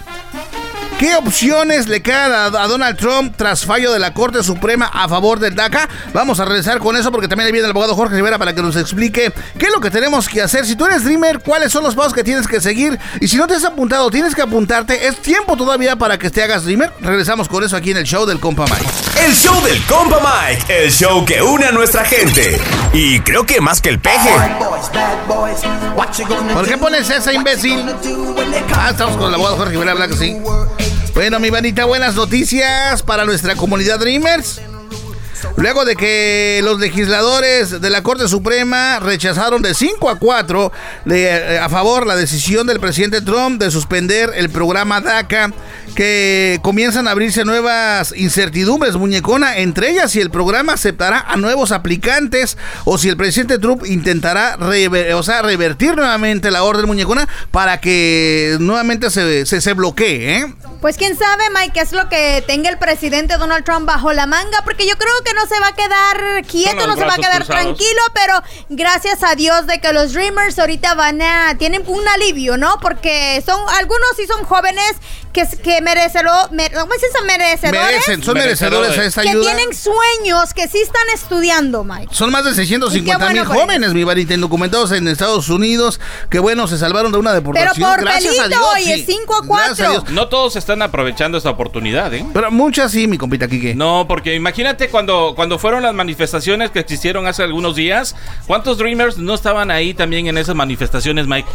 ¿Qué 1.02 1.16
opciones 1.16 1.88
le 1.88 2.00
quedan 2.00 2.54
a, 2.54 2.68
Donald 2.68 2.96
Trump 2.96 3.34
tras 3.36 3.66
fallo 3.66 3.92
de 3.92 3.98
la 3.98 4.14
Corte 4.14 4.40
Suprema 4.44 4.86
a 4.86 5.08
favor 5.08 5.40
del 5.40 5.56
DACA? 5.56 5.88
Vamos 6.14 6.38
a 6.38 6.44
regresar 6.44 6.78
con 6.78 6.96
eso 6.96 7.10
porque 7.10 7.26
también 7.26 7.50
viene 7.50 7.64
el 7.64 7.72
abogado 7.72 7.96
Jorge 7.96 8.14
Rivera 8.14 8.38
para 8.38 8.54
que 8.54 8.62
nos 8.62 8.76
explique 8.76 9.32
qué 9.58 9.66
es 9.66 9.72
lo 9.72 9.80
que 9.80 9.90
tenemos 9.90 10.28
que 10.28 10.40
hacer. 10.40 10.64
Si 10.64 10.76
tú 10.76 10.86
eres 10.86 11.02
Dreamer, 11.02 11.40
cuáles 11.40 11.72
son 11.72 11.82
los 11.82 11.96
pasos 11.96 12.14
que 12.14 12.22
tienes 12.22 12.46
que 12.46 12.60
seguir. 12.60 13.00
Y 13.20 13.26
si 13.26 13.36
no 13.36 13.48
te 13.48 13.54
has 13.54 13.64
apuntado, 13.64 14.12
tienes 14.12 14.32
que 14.32 14.42
apuntarte. 14.42 15.08
Es 15.08 15.16
tiempo 15.16 15.56
todavía 15.56 15.96
para 15.96 16.18
que 16.18 16.30
te 16.30 16.40
hagas 16.40 16.62
Dreamer. 16.62 16.92
Regresamos 17.00 17.48
con 17.48 17.64
eso 17.64 17.76
aquí 17.76 17.90
en 17.90 17.96
el 17.96 18.04
show 18.04 18.24
del 18.24 18.38
compa 18.38 18.66
Mike. 18.66 19.01
El 19.20 19.34
show 19.34 19.60
del 19.62 19.80
compa 19.86 20.20
Mike, 20.20 20.84
el 20.84 20.90
show 20.90 21.24
que 21.24 21.42
une 21.42 21.66
a 21.66 21.72
nuestra 21.72 22.04
gente. 22.04 22.58
Y 22.92 23.20
creo 23.20 23.44
que 23.46 23.60
más 23.60 23.80
que 23.80 23.90
el 23.90 23.98
peje. 24.00 24.30
¿Por 26.54 26.66
qué 26.66 26.76
pones 26.78 27.08
esa 27.10 27.32
imbécil? 27.32 27.84
Ah, 28.74 28.88
estamos 28.90 29.16
con 29.16 29.28
el 29.28 29.34
abogado 29.34 29.56
Jorge 29.56 29.72
Rivera, 29.72 29.94
¿verdad 29.94 30.08
que 30.08 30.16
sí? 30.16 30.36
Bueno, 31.14 31.38
mi 31.40 31.50
vanita, 31.50 31.84
buenas 31.84 32.14
noticias 32.14 33.02
para 33.02 33.24
nuestra 33.24 33.54
comunidad 33.54 33.98
Dreamers. 34.00 34.60
Luego 35.56 35.84
de 35.84 35.96
que 35.96 36.60
los 36.64 36.78
legisladores 36.80 37.80
de 37.80 37.90
la 37.90 38.02
Corte 38.02 38.26
Suprema 38.28 39.00
rechazaron 39.00 39.60
de 39.60 39.74
5 39.74 40.08
a 40.08 40.18
4 40.18 40.72
de- 41.04 41.54
eh, 41.56 41.58
a 41.58 41.68
favor 41.68 42.06
la 42.06 42.16
decisión 42.16 42.66
del 42.66 42.80
presidente 42.80 43.20
Trump 43.20 43.60
de 43.60 43.70
suspender 43.70 44.32
el 44.36 44.50
programa 44.50 45.00
DACA, 45.00 45.50
que 45.92 46.58
comienzan 46.62 47.06
a 47.08 47.12
abrirse 47.12 47.44
nuevas 47.44 48.12
incertidumbres, 48.16 48.96
muñecona, 48.96 49.58
entre 49.58 49.90
ellas 49.90 50.10
si 50.10 50.20
el 50.20 50.30
programa 50.30 50.72
aceptará 50.74 51.20
a 51.20 51.36
nuevos 51.36 51.72
aplicantes 51.72 52.56
o 52.84 52.98
si 52.98 53.08
el 53.08 53.16
presidente 53.16 53.58
Trump 53.58 53.84
intentará 53.86 54.56
rever- 54.56 55.12
o 55.14 55.22
sea, 55.22 55.42
revertir 55.42 55.94
nuevamente 55.94 56.50
la 56.50 56.62
orden 56.64 56.86
muñecona 56.86 57.28
para 57.50 57.80
que 57.80 58.56
nuevamente 58.60 59.10
se, 59.10 59.46
se, 59.46 59.60
se 59.60 59.72
bloquee, 59.74 60.38
¿eh? 60.38 60.54
Pues 60.80 60.96
quién 60.96 61.16
sabe, 61.16 61.44
Mike, 61.54 61.72
qué 61.74 61.80
es 61.80 61.92
lo 61.92 62.08
que 62.08 62.42
tenga 62.44 62.68
el 62.68 62.76
presidente 62.76 63.36
Donald 63.36 63.64
Trump 63.64 63.86
bajo 63.86 64.12
la 64.12 64.26
manga, 64.26 64.58
porque 64.64 64.84
yo 64.84 64.96
creo 64.98 65.14
que 65.24 65.32
no 65.32 65.46
se 65.46 65.60
va 65.60 65.68
a 65.68 65.74
quedar 65.76 66.44
quieto, 66.46 66.88
no 66.88 66.96
se 66.96 67.04
va 67.04 67.14
a 67.14 67.18
quedar 67.18 67.44
cruzados. 67.44 67.62
tranquilo, 67.76 68.00
pero 68.14 68.42
gracias 68.68 69.22
a 69.22 69.36
Dios 69.36 69.68
de 69.68 69.80
que 69.80 69.92
los 69.92 70.12
Dreamers 70.12 70.58
ahorita 70.58 70.94
van 70.94 71.22
a, 71.22 71.56
tienen 71.56 71.84
un 71.86 72.08
alivio, 72.08 72.56
¿no? 72.56 72.78
Porque 72.82 73.40
son, 73.46 73.60
algunos 73.78 74.08
sí 74.16 74.26
son 74.26 74.42
jóvenes 74.44 74.92
que, 75.32 75.46
que 75.62 75.80
merecero, 75.82 76.30
mer- 76.50 76.72
¿cómo 76.72 76.92
se 76.98 77.06
dice? 77.06 77.18
Merecedores. 77.26 77.80
Merecen, 77.82 78.22
son 78.22 78.34
merecedores 78.34 78.98
a 78.98 79.04
esta 79.04 79.22
que 79.22 79.30
ayuda. 79.30 79.44
tienen 79.54 79.74
sueños, 79.74 80.54
que 80.54 80.68
sí 80.68 80.78
están 80.80 81.02
estudiando, 81.14 81.84
Mike. 81.84 82.08
Son 82.14 82.30
más 82.30 82.44
de 82.44 82.54
650 82.54 82.98
Y 82.98 83.04
qué 83.04 83.16
bueno 83.16 83.44
mil 83.50 83.60
jóvenes, 83.60 83.94
mi 83.94 84.04
varita, 84.04 84.34
indocumentados 84.34 84.92
en 84.92 85.08
Estados 85.08 85.48
Unidos, 85.48 86.00
que 86.30 86.38
bueno, 86.38 86.66
se 86.68 86.78
salvaron 86.78 87.12
de 87.12 87.18
una 87.18 87.32
deportación. 87.32 87.74
Pero 87.76 87.94
por 87.96 88.00
Gracias 88.04 88.38
a 88.38 88.42
pelito, 88.44 88.58
Dios, 88.60 88.74
oye, 88.74 88.96
sí. 88.96 89.04
5 89.20 89.34
a 89.34 89.40
Gracias 89.46 89.80
a 89.80 89.84
4. 89.84 89.90
Dios. 90.02 90.10
No 90.14 90.28
todos 90.28 90.56
están 90.56 90.82
aprovechando 90.82 91.38
esta 91.38 91.50
oportunidad, 91.50 92.12
¿eh? 92.14 92.24
Pero 92.32 92.50
muchas 92.50 92.92
sí, 92.92 93.06
mi 93.06 93.18
compita 93.18 93.48
Quique. 93.48 93.74
No, 93.74 94.06
porque 94.08 94.34
imagínate 94.34 94.88
cuando, 94.88 95.32
cuando 95.36 95.58
fueron 95.58 95.82
las 95.82 95.94
manifestaciones 95.94 96.70
que 96.70 96.78
existieron 96.80 97.26
hace 97.26 97.42
algunos 97.42 97.76
días, 97.76 98.14
¿cuántos 98.46 98.78
Dreamers 98.78 99.18
no 99.18 99.34
estaban 99.34 99.70
ahí 99.70 99.94
también 99.94 100.26
en 100.26 100.38
esas 100.38 100.54
manifestaciones, 100.54 101.26
Mike? 101.26 101.48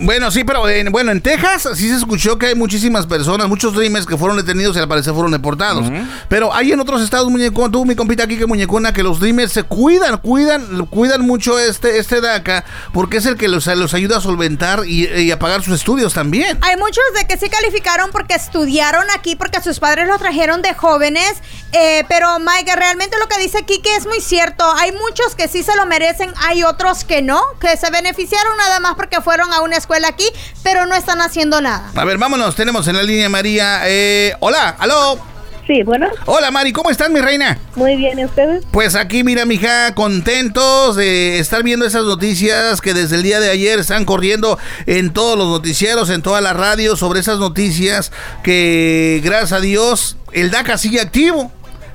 Bueno, 0.00 0.30
sí, 0.30 0.42
pero 0.44 0.68
en, 0.68 0.90
bueno, 0.90 1.12
en 1.12 1.20
Texas 1.20 1.68
sí 1.76 1.88
se 1.88 1.96
escuchó 1.96 2.36
que 2.38 2.46
hay 2.46 2.54
muchísimas 2.54 3.06
personas, 3.06 3.48
muchos 3.48 3.73
dreamers 3.74 4.06
que 4.06 4.16
fueron 4.16 4.36
detenidos 4.36 4.76
y 4.76 4.78
al 4.80 4.88
parecer 4.88 5.12
fueron 5.14 5.32
deportados. 5.32 5.86
Pero 6.28 6.54
hay 6.54 6.72
en 6.72 6.80
otros 6.80 7.02
estados, 7.02 7.30
muñecón, 7.30 7.70
tú, 7.72 7.84
mi 7.84 7.94
compita 7.94 8.24
aquí 8.24 8.36
que 8.38 8.46
muñecona, 8.46 8.92
que 8.92 9.02
los 9.02 9.20
dreamers 9.20 9.52
se 9.52 9.62
cuidan, 9.64 10.18
cuidan, 10.18 10.86
cuidan 10.86 11.22
mucho 11.22 11.58
este, 11.58 11.98
este 11.98 12.20
DACA, 12.20 12.64
porque 12.92 13.18
es 13.18 13.26
el 13.26 13.36
que 13.36 13.48
los, 13.48 13.66
los 13.66 13.94
ayuda 13.94 14.18
a 14.18 14.20
solventar 14.20 14.86
y, 14.86 15.06
y 15.08 15.30
a 15.30 15.38
pagar 15.38 15.62
sus 15.62 15.74
estudios 15.74 16.14
también. 16.14 16.58
Hay 16.62 16.76
muchos 16.76 17.04
de 17.18 17.26
que 17.26 17.36
sí 17.38 17.48
calificaron 17.48 18.10
porque 18.10 18.34
estudiaron 18.34 19.04
aquí, 19.16 19.36
porque 19.36 19.60
sus 19.62 19.80
padres 19.80 20.06
los 20.08 20.18
trajeron 20.18 20.62
de 20.62 20.74
jóvenes. 20.74 21.34
eh, 21.72 22.04
pero 22.08 22.38
Mike, 22.38 22.74
realmente 22.76 23.16
lo 23.18 23.28
que 23.28 23.38
dice 23.40 23.64
Kike 23.64 23.96
es 23.96 24.06
muy 24.06 24.20
cierto. 24.20 24.64
Hay 24.78 24.92
muchos 24.92 25.34
que 25.34 25.48
sí 25.48 25.62
se 25.62 25.74
lo 25.76 25.86
merecen, 25.86 26.32
hay 26.46 26.62
otros 26.62 27.04
que 27.04 27.22
no, 27.22 27.40
que 27.60 27.76
se 27.76 27.90
beneficiaron 27.90 28.56
nada 28.56 28.80
más 28.80 28.94
porque 28.94 29.20
fueron 29.20 29.52
a 29.52 29.60
una 29.60 29.76
escuela 29.76 30.08
aquí, 30.08 30.26
pero 30.62 30.86
no 30.86 30.94
están 30.94 31.20
haciendo 31.20 31.60
nada. 31.60 31.90
A 31.94 32.04
ver, 32.04 32.18
vámonos, 32.18 32.54
tenemos 32.54 32.86
en 32.88 32.96
la 32.96 33.02
línea 33.02 33.28
María. 33.28 33.63
Eh, 33.84 34.34
hola, 34.40 34.76
aló. 34.78 35.18
Sí, 35.66 35.82
bueno. 35.82 36.08
Hola 36.26 36.50
Mari, 36.50 36.72
¿cómo 36.72 36.90
estás, 36.90 37.08
mi 37.08 37.20
reina? 37.22 37.56
Muy 37.74 37.96
bien, 37.96 38.18
¿y 38.18 38.26
ustedes? 38.26 38.64
Pues 38.70 38.94
aquí, 38.94 39.24
mira, 39.24 39.46
mija, 39.46 39.94
contentos 39.94 40.94
de 40.96 41.38
estar 41.38 41.62
viendo 41.62 41.86
esas 41.86 42.04
noticias 42.04 42.82
que 42.82 42.92
desde 42.92 43.16
el 43.16 43.22
día 43.22 43.40
de 43.40 43.48
ayer 43.48 43.78
están 43.78 44.04
corriendo 44.04 44.58
en 44.84 45.12
todos 45.14 45.38
los 45.38 45.48
noticieros, 45.48 46.10
en 46.10 46.20
toda 46.20 46.42
la 46.42 46.52
radio, 46.52 46.96
sobre 46.96 47.20
esas 47.20 47.38
noticias 47.38 48.12
que, 48.42 49.22
gracias 49.24 49.52
a 49.52 49.60
Dios, 49.60 50.18
el 50.32 50.50
DACA 50.50 50.76
sigue 50.76 51.00
activo. 51.00 51.50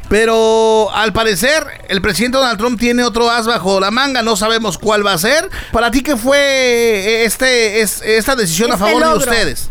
Pero 0.09 0.89
al 0.91 1.13
parecer 1.13 1.63
el 1.87 2.01
presidente 2.01 2.39
Donald 2.39 2.57
Trump 2.57 2.79
tiene 2.79 3.03
otro 3.03 3.29
as 3.29 3.45
bajo 3.45 3.79
la 3.79 3.91
manga, 3.91 4.23
no 4.23 4.35
sabemos 4.35 4.79
cuál 4.79 5.05
va 5.05 5.13
a 5.13 5.17
ser. 5.19 5.47
Para 5.71 5.91
ti, 5.91 6.01
¿qué 6.01 6.17
fue 6.17 7.23
este, 7.25 7.81
es- 7.81 8.01
esta 8.01 8.35
decisión 8.35 8.71
a 8.71 8.73
Este 8.73 8.85
favor 8.87 9.03
de 9.07 9.13
ustedes? 9.17 9.69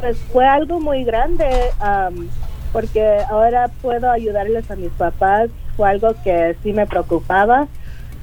Pues 0.00 0.18
fue 0.32 0.46
algo 0.46 0.80
muy 0.80 1.04
grande 1.04 1.46
am, 1.80 2.28
porque 2.72 3.18
ahora 3.28 3.68
puedo 3.82 4.10
ayudarles 4.10 4.70
a 4.70 4.76
mis 4.76 4.90
papás. 4.92 5.48
Fue 5.76 5.88
algo 5.88 6.14
que 6.22 6.56
sí 6.62 6.72
me 6.72 6.86
preocupaba 6.86 7.68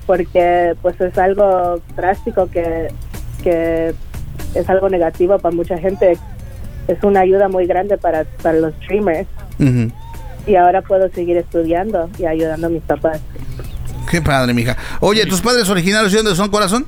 porque 0.06 0.76
pues 0.82 1.00
es 1.00 1.18
algo 1.18 1.80
drástico 1.96 2.50
que, 2.50 2.90
que 3.42 3.94
es 4.54 4.70
algo 4.70 4.90
negativo 4.90 5.40
para 5.40 5.56
mucha 5.56 5.78
gente. 5.78 6.18
Es 6.88 7.04
una 7.04 7.22
ayuda 7.22 7.48
muy 7.48 7.66
grande 7.66 7.98
para, 7.98 8.26
para 8.42 8.60
los 8.60 8.74
streamers 8.76 9.28
y 10.46 10.56
ahora 10.56 10.82
puedo 10.82 11.10
seguir 11.10 11.38
estudiando 11.38 12.10
y 12.20 12.26
ayudando 12.26 12.68
a 12.68 12.70
mis 12.70 12.84
papás. 12.84 13.22
Qué 14.10 14.22
padre, 14.22 14.54
mija. 14.54 14.78
Oye, 15.00 15.26
¿tus 15.26 15.42
padres 15.42 15.70
originarios 15.70 16.12
de 16.12 16.18
dónde 16.18 16.36
son, 16.36 16.50
corazón? 16.50 16.86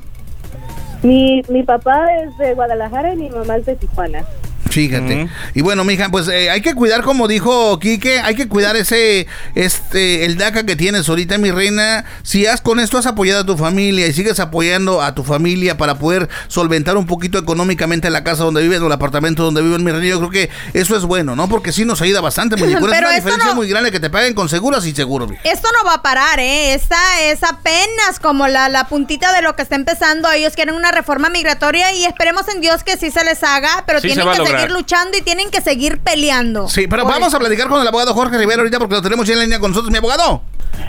Mi, 1.06 1.42
mi 1.50 1.64
papá 1.64 2.06
es 2.24 2.38
de 2.38 2.54
Guadalajara 2.54 3.14
y 3.14 3.18
mi 3.18 3.30
mamá 3.30 3.58
es 3.58 3.66
de 3.66 3.76
Tijuana. 3.76 4.24
Fíjate. 4.68 5.30
Y 5.54 5.62
bueno, 5.62 5.86
mija, 5.86 6.10
pues 6.10 6.28
eh, 6.28 6.50
hay 6.50 6.60
que 6.60 6.74
cuidar, 6.74 7.02
como 7.04 7.30
dijo 7.30 7.80
Quique, 7.80 8.20
hay 8.20 8.36
que 8.36 8.50
cuidar 8.50 8.76
ese, 8.76 9.26
este, 9.54 10.26
el 10.26 10.38
DACA 10.38 10.66
que 10.66 10.76
tienes 10.76 11.08
ahorita, 11.08 11.38
mi 11.38 11.50
reina. 11.50 12.04
Si 12.24 12.46
has 12.46 12.60
con 12.60 12.82
esto 12.82 12.98
has 12.98 13.06
apoyado 13.06 13.42
a 13.42 13.46
tu 13.46 13.56
familia 13.56 14.06
y 14.08 14.12
sigues 14.12 14.38
apoyando 14.42 15.02
a 15.02 15.16
tu 15.16 15.24
familia 15.24 15.78
para 15.78 15.98
poder 15.98 16.28
solventar 16.50 16.98
un 16.98 17.06
poquito 17.06 17.38
económicamente 17.38 18.10
la 18.10 18.26
casa 18.26 18.44
donde 18.44 18.62
viven 18.64 18.84
o 18.84 18.88
el 18.88 18.92
apartamento 18.92 19.44
donde 19.44 19.62
viven, 19.62 19.82
mi 19.82 19.92
reina, 19.92 20.08
yo 20.08 20.18
creo 20.18 20.30
que 20.32 20.50
eso 20.74 20.98
es 20.98 21.04
bueno, 21.04 21.38
¿no? 21.38 21.48
Porque 21.48 21.72
sí 21.72 21.86
nos 21.86 22.02
ayuda 22.02 22.20
bastante, 22.20 22.58
muñeco. 22.58 22.86
Es 22.86 22.92
Pero 22.92 23.08
una 23.08 23.16
esto 23.16 23.24
diferencia 23.30 23.50
no- 23.52 23.56
muy 23.56 23.70
grande 23.70 23.92
que 23.92 24.02
te 24.02 24.10
paguen 24.10 24.34
con 24.34 24.50
seguros 24.50 24.86
y 24.86 24.94
seguros, 24.94 25.30
mija. 25.30 25.42
Esto 25.46 25.70
no 25.78 25.88
va 25.88 25.94
a 25.96 26.02
parar, 26.02 26.40
¿eh? 26.42 26.74
Esta 26.74 26.98
es 27.24 27.42
apenas 27.44 28.20
como 28.22 28.48
la, 28.50 28.68
la 28.68 28.88
puntita 28.90 29.32
de 29.34 29.42
lo 29.42 29.56
que 29.56 29.62
está 29.62 29.76
empezando. 29.76 30.30
Ellos 30.32 30.54
quieren 30.54 30.76
una 30.76 30.92
reforma 30.96 31.30
migratoria 31.30 31.92
y 31.94 32.06
esperemos 32.06 32.48
en 32.48 32.62
Dios 32.62 32.84
que 32.84 32.98
sí 32.98 33.12
se 33.12 33.24
les 33.24 33.44
haga, 33.44 33.84
pero 33.86 34.02
Sí 34.02 34.08
tienen 34.08 34.28
que 34.32 34.38
lograr. 34.40 34.62
seguir 34.62 34.72
luchando 34.72 35.16
y 35.18 35.22
tienen 35.22 35.52
que 35.52 35.62
seguir 35.62 36.00
peleando. 36.00 36.68
Sí, 36.68 36.88
pero 36.88 37.06
vamos 37.06 37.34
a 37.34 37.40
platicar 37.40 37.68
con 37.70 37.80
el 37.80 37.88
abogado 37.88 38.14
Jorge 38.16 38.38
Rivera 38.38 38.62
ahorita 38.62 38.80
porque 38.80 38.96
lo 38.96 39.02
tenemos 39.04 39.28
ya 39.28 39.34
en 39.36 39.42
línea 39.42 39.60
con 39.60 39.70
nosotros, 39.72 39.92
mi 39.92 39.98
abogado. 40.00 40.42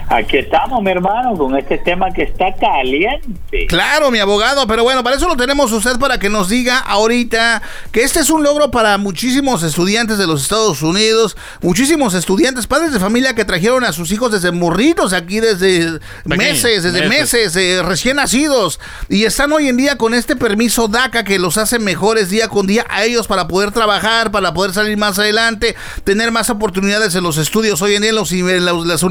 Aquí 0.09 0.37
estamos, 0.37 0.81
mi 0.81 0.91
hermano, 0.91 1.35
con 1.37 1.57
este 1.57 1.77
tema 1.79 2.11
que 2.11 2.23
está 2.23 2.53
caliente. 2.53 3.67
Claro, 3.67 4.09
mi 4.11 4.19
abogado, 4.19 4.65
pero 4.67 4.83
bueno, 4.83 5.03
para 5.03 5.15
eso 5.17 5.27
lo 5.27 5.35
tenemos 5.35 5.71
usted 5.71 5.97
para 5.99 6.17
que 6.19 6.29
nos 6.29 6.47
diga 6.49 6.79
ahorita 6.79 7.61
que 7.91 8.03
este 8.03 8.19
es 8.21 8.29
un 8.29 8.43
logro 8.43 8.71
para 8.71 8.97
muchísimos 8.97 9.63
estudiantes 9.63 10.17
de 10.17 10.27
los 10.27 10.41
Estados 10.43 10.81
Unidos, 10.81 11.35
muchísimos 11.61 12.13
estudiantes, 12.13 12.67
padres 12.67 12.93
de 12.93 12.99
familia 12.99 13.33
que 13.35 13.45
trajeron 13.45 13.83
a 13.83 13.91
sus 13.91 14.11
hijos 14.11 14.31
desde 14.31 14.51
morritos 14.51 15.13
aquí 15.13 15.39
desde 15.39 15.99
meses, 16.25 16.83
desde 16.83 16.99
meses, 17.09 17.55
eh, 17.55 17.81
recién 17.83 18.15
nacidos 18.17 18.79
y 19.09 19.25
están 19.25 19.51
hoy 19.51 19.67
en 19.67 19.77
día 19.77 19.97
con 19.97 20.13
este 20.13 20.35
permiso 20.35 20.87
DACA 20.87 21.23
que 21.23 21.39
los 21.39 21.57
hace 21.57 21.79
mejores 21.79 22.29
día 22.29 22.47
con 22.47 22.65
día 22.67 22.85
a 22.89 23.03
ellos 23.03 23.27
para 23.27 23.47
poder 23.47 23.71
trabajar, 23.71 24.31
para 24.31 24.53
poder 24.53 24.73
salir 24.73 24.97
más 24.97 25.19
adelante, 25.19 25.75
tener 26.03 26.31
más 26.31 26.49
oportunidades 26.49 27.15
en 27.15 27.23
los 27.23 27.37
estudios 27.37 27.81
hoy 27.81 27.95
en 27.95 28.01
día 28.03 28.09
en, 28.11 28.15
los- 28.15 28.31
en 28.31 28.65
las- 28.65 28.85
las 28.85 29.03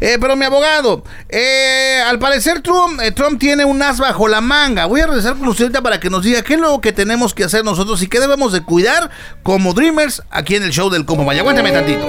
Eh, 0.00 0.18
pero 0.20 0.36
mi 0.36 0.44
abogado, 0.44 1.04
eh, 1.28 2.02
al 2.06 2.18
parecer 2.18 2.60
Trump, 2.60 3.00
eh, 3.00 3.12
Trump 3.12 3.38
tiene 3.38 3.64
un 3.64 3.82
as 3.82 3.98
bajo 3.98 4.28
la 4.28 4.40
manga. 4.40 4.86
Voy 4.86 5.00
a 5.00 5.06
regresar 5.06 5.36
con 5.36 5.48
usted 5.48 5.72
para 5.82 6.00
que 6.00 6.10
nos 6.10 6.22
diga 6.22 6.42
qué 6.42 6.54
es 6.54 6.60
lo 6.60 6.80
que 6.80 6.92
tenemos 6.92 7.34
que 7.34 7.44
hacer 7.44 7.64
nosotros 7.64 8.02
y 8.02 8.08
qué 8.08 8.20
debemos 8.20 8.52
de 8.52 8.62
cuidar 8.62 9.10
como 9.42 9.72
Dreamers 9.72 10.22
aquí 10.30 10.56
en 10.56 10.62
el 10.62 10.70
show 10.70 10.90
del 10.90 11.04
Combo. 11.04 11.24
Vaya, 11.24 11.40
aguántame 11.40 11.72
tantito. 11.72 12.06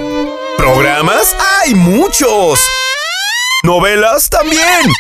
¿Programas? 0.58 1.36
¡Hay 1.63 1.75
muchos! 1.75 2.60
¿Novelas? 3.63 4.30
También. 4.30 4.91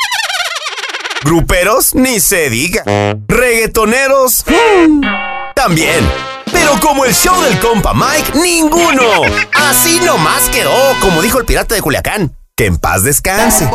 ¿Gruperos? 1.23 1.95
Ni 1.95 2.19
se 2.19 2.49
diga. 2.49 2.83
¿Reggaetoneros? 3.27 4.45
También. 5.55 6.07
Pero 6.51 6.79
como 6.79 7.05
el 7.05 7.13
show 7.13 7.39
del 7.41 7.59
compa 7.59 7.93
Mike, 7.93 8.37
ninguno. 8.39 9.21
Así 9.53 9.99
nomás 9.99 10.49
quedó, 10.49 10.71
como 11.01 11.21
dijo 11.21 11.39
el 11.39 11.45
pirata 11.45 11.75
de 11.75 11.81
Culiacán. 11.81 12.35
Que 12.57 12.67
en 12.67 12.77
paz 12.77 13.03
descanse. 13.03 13.69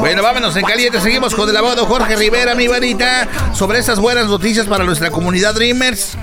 Bueno, 0.00 0.22
vámonos 0.22 0.56
en 0.56 0.64
caliente. 0.64 0.98
Seguimos 0.98 1.34
con 1.34 1.46
el 1.46 1.54
abogado 1.54 1.84
Jorge 1.84 2.16
Rivera, 2.16 2.54
mi 2.54 2.66
varita, 2.66 3.28
sobre 3.52 3.80
estas 3.80 3.98
buenas 3.98 4.28
noticias 4.28 4.64
para 4.64 4.82
nuestra 4.84 5.10
comunidad 5.10 5.54
Dreamers. 5.54 6.16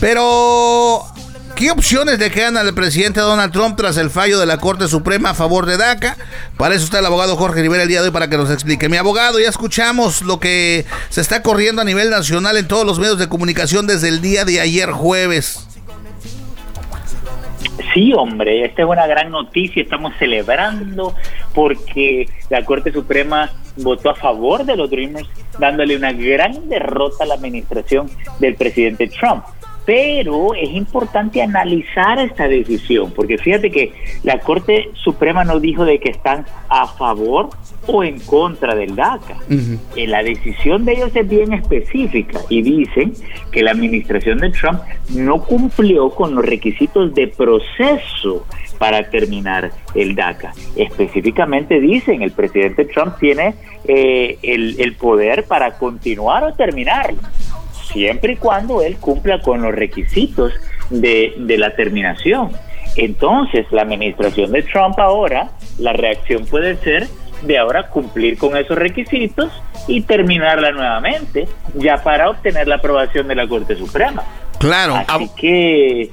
Pero, 0.00 1.06
¿qué 1.54 1.70
opciones 1.70 2.18
le 2.18 2.32
quedan 2.32 2.56
al 2.56 2.74
presidente 2.74 3.20
Donald 3.20 3.52
Trump 3.52 3.76
tras 3.76 3.98
el 3.98 4.10
fallo 4.10 4.40
de 4.40 4.46
la 4.46 4.58
Corte 4.58 4.88
Suprema 4.88 5.30
a 5.30 5.34
favor 5.34 5.66
de 5.66 5.76
DACA? 5.76 6.16
Para 6.56 6.74
eso 6.74 6.86
está 6.86 6.98
el 6.98 7.06
abogado 7.06 7.36
Jorge 7.36 7.62
Rivera 7.62 7.84
el 7.84 7.88
día 7.88 8.00
de 8.00 8.08
hoy 8.08 8.12
para 8.12 8.28
que 8.28 8.36
nos 8.36 8.50
explique. 8.50 8.88
Mi 8.88 8.96
abogado, 8.96 9.38
ya 9.38 9.48
escuchamos 9.48 10.22
lo 10.22 10.40
que 10.40 10.86
se 11.10 11.20
está 11.20 11.40
corriendo 11.40 11.82
a 11.82 11.84
nivel 11.84 12.10
nacional 12.10 12.56
en 12.56 12.66
todos 12.66 12.84
los 12.84 12.98
medios 12.98 13.20
de 13.20 13.28
comunicación 13.28 13.86
desde 13.86 14.08
el 14.08 14.20
día 14.20 14.44
de 14.44 14.60
ayer 14.60 14.90
jueves. 14.90 15.65
Sí, 17.92 18.12
hombre, 18.12 18.64
esta 18.64 18.82
es 18.82 18.88
una 18.88 19.06
gran 19.06 19.30
noticia, 19.30 19.82
estamos 19.82 20.12
celebrando 20.18 21.14
porque 21.54 22.28
la 22.50 22.64
Corte 22.64 22.92
Suprema 22.92 23.50
votó 23.76 24.10
a 24.10 24.14
favor 24.14 24.64
de 24.64 24.76
los 24.76 24.90
Dreamers, 24.90 25.28
dándole 25.58 25.96
una 25.96 26.12
gran 26.12 26.68
derrota 26.68 27.24
a 27.24 27.26
la 27.26 27.34
administración 27.34 28.10
del 28.38 28.54
presidente 28.54 29.08
Trump. 29.08 29.44
Pero 29.86 30.52
es 30.54 30.70
importante 30.72 31.40
analizar 31.40 32.18
esta 32.18 32.48
decisión, 32.48 33.12
porque 33.12 33.38
fíjate 33.38 33.70
que 33.70 33.92
la 34.24 34.40
Corte 34.40 34.90
Suprema 34.94 35.44
no 35.44 35.60
dijo 35.60 35.84
de 35.84 36.00
que 36.00 36.10
están 36.10 36.44
a 36.68 36.88
favor 36.88 37.50
o 37.86 38.02
en 38.02 38.18
contra 38.18 38.74
del 38.74 38.96
DACA. 38.96 39.36
Eh, 39.94 40.06
la 40.08 40.22
decisión 40.24 40.84
de 40.84 40.94
ellos 40.94 41.14
es 41.14 41.28
bien 41.28 41.52
específica 41.52 42.40
y 42.48 42.62
dicen 42.62 43.14
que 43.52 43.62
la 43.62 43.70
administración 43.70 44.38
de 44.38 44.50
Trump 44.50 44.80
no 45.14 45.42
cumplió 45.44 46.10
con 46.10 46.34
los 46.34 46.44
requisitos 46.44 47.14
de 47.14 47.28
proceso 47.28 48.44
para 48.78 49.08
terminar 49.08 49.70
el 49.94 50.14
DACA. 50.14 50.52
Específicamente 50.74 51.80
dicen, 51.80 52.22
el 52.22 52.32
presidente 52.32 52.84
Trump 52.86 53.14
tiene 53.18 53.54
eh, 53.86 54.38
el, 54.42 54.80
el 54.80 54.94
poder 54.94 55.44
para 55.44 55.78
continuar 55.78 56.44
o 56.44 56.54
terminarlo, 56.54 57.20
siempre 57.96 58.34
y 58.34 58.36
cuando 58.36 58.82
él 58.82 58.96
cumpla 58.96 59.40
con 59.40 59.62
los 59.62 59.74
requisitos 59.74 60.52
de, 60.90 61.34
de 61.38 61.58
la 61.58 61.74
terminación. 61.74 62.50
Entonces, 62.96 63.66
la 63.70 63.82
administración 63.82 64.52
de 64.52 64.62
Trump 64.62 64.98
ahora, 64.98 65.50
la 65.78 65.92
reacción 65.92 66.46
puede 66.46 66.76
ser 66.76 67.08
de 67.42 67.58
ahora 67.58 67.88
cumplir 67.88 68.38
con 68.38 68.56
esos 68.56 68.76
requisitos 68.76 69.50
y 69.86 70.02
terminarla 70.02 70.72
nuevamente, 70.72 71.46
ya 71.74 72.02
para 72.02 72.30
obtener 72.30 72.66
la 72.66 72.76
aprobación 72.76 73.28
de 73.28 73.34
la 73.34 73.46
Corte 73.46 73.76
Suprema. 73.76 74.22
Claro. 74.58 74.94
Así 75.06 75.30
que 75.36 76.10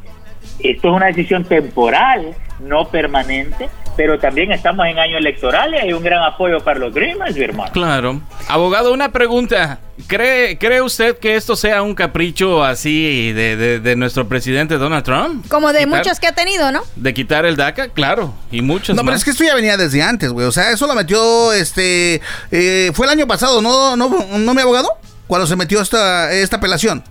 esto 0.60 0.90
es 0.90 0.94
una 0.94 1.08
decisión 1.08 1.46
temporal, 1.46 2.36
no 2.60 2.90
permanente, 2.90 3.70
pero 3.96 4.20
también 4.20 4.52
estamos 4.52 4.86
en 4.88 4.98
año 5.00 5.18
electoral 5.18 5.74
y 5.74 5.78
hay 5.78 5.94
un 5.94 6.04
gran 6.04 6.24
apoyo 6.24 6.60
para 6.64 6.80
los 6.80 6.94
Dreamers, 6.94 7.36
mi 7.36 7.44
hermano. 7.44 7.72
Claro. 7.72 8.22
Abogado, 8.48 8.94
una 8.94 9.12
pregunta. 9.12 9.80
¿Cree, 10.08 10.58
¿Cree 10.58 10.82
usted 10.82 11.18
que 11.20 11.36
esto 11.36 11.56
sea 11.56 11.82
un 11.84 11.94
capricho 11.96 12.64
así 12.64 13.32
de, 13.34 13.56
de- 13.56 13.80
de 13.80 13.96
nuestro 13.96 14.28
presidente 14.28 14.78
Donald 14.78 15.04
Trump? 15.06 15.48
Como 15.48 15.72
de 15.72 15.80
Quitar- 15.86 15.98
muchos 16.00 16.20
que 16.20 16.28
ha 16.28 16.32
tenido, 16.34 16.72
¿no? 16.72 16.82
De 16.96 17.14
quitar 17.14 17.46
el 17.46 17.56
DACA, 17.56 17.90
claro. 17.90 18.34
Y 18.52 18.62
muchos 18.62 18.96
No, 18.96 19.04
pero 19.04 19.16
es 19.16 19.24
que 19.24 19.30
esto 19.32 19.44
ya 19.44 19.54
venía 19.56 19.78
desde 19.78 20.02
antes, 20.02 20.32
güey. 20.32 20.48
O 20.48 20.52
sea, 20.52 20.72
eso 20.72 20.88
lo 20.88 20.96
metió, 20.96 21.54
este, 21.54 22.22
eh, 22.52 22.92
fue 22.94 23.06
el 23.06 23.12
año 23.12 23.28
pasado, 23.28 23.62
¿no, 23.62 23.96
no, 23.96 24.10
no 24.40 24.54
mi 24.54 24.62
abogado? 24.62 24.90
Cuando 25.28 25.46
se 25.48 25.56
metió 25.56 25.80
esta, 25.82 26.32
esta 26.34 26.58
apelación. 26.58 27.04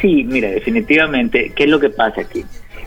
Sí, 0.00 0.24
mira, 0.24 0.48
definitivamente, 0.50 1.52
¿qué 1.56 1.64
es 1.64 1.70
lo 1.70 1.80
que 1.80 1.90
pasa 1.90 2.20
aquí? 2.20 2.44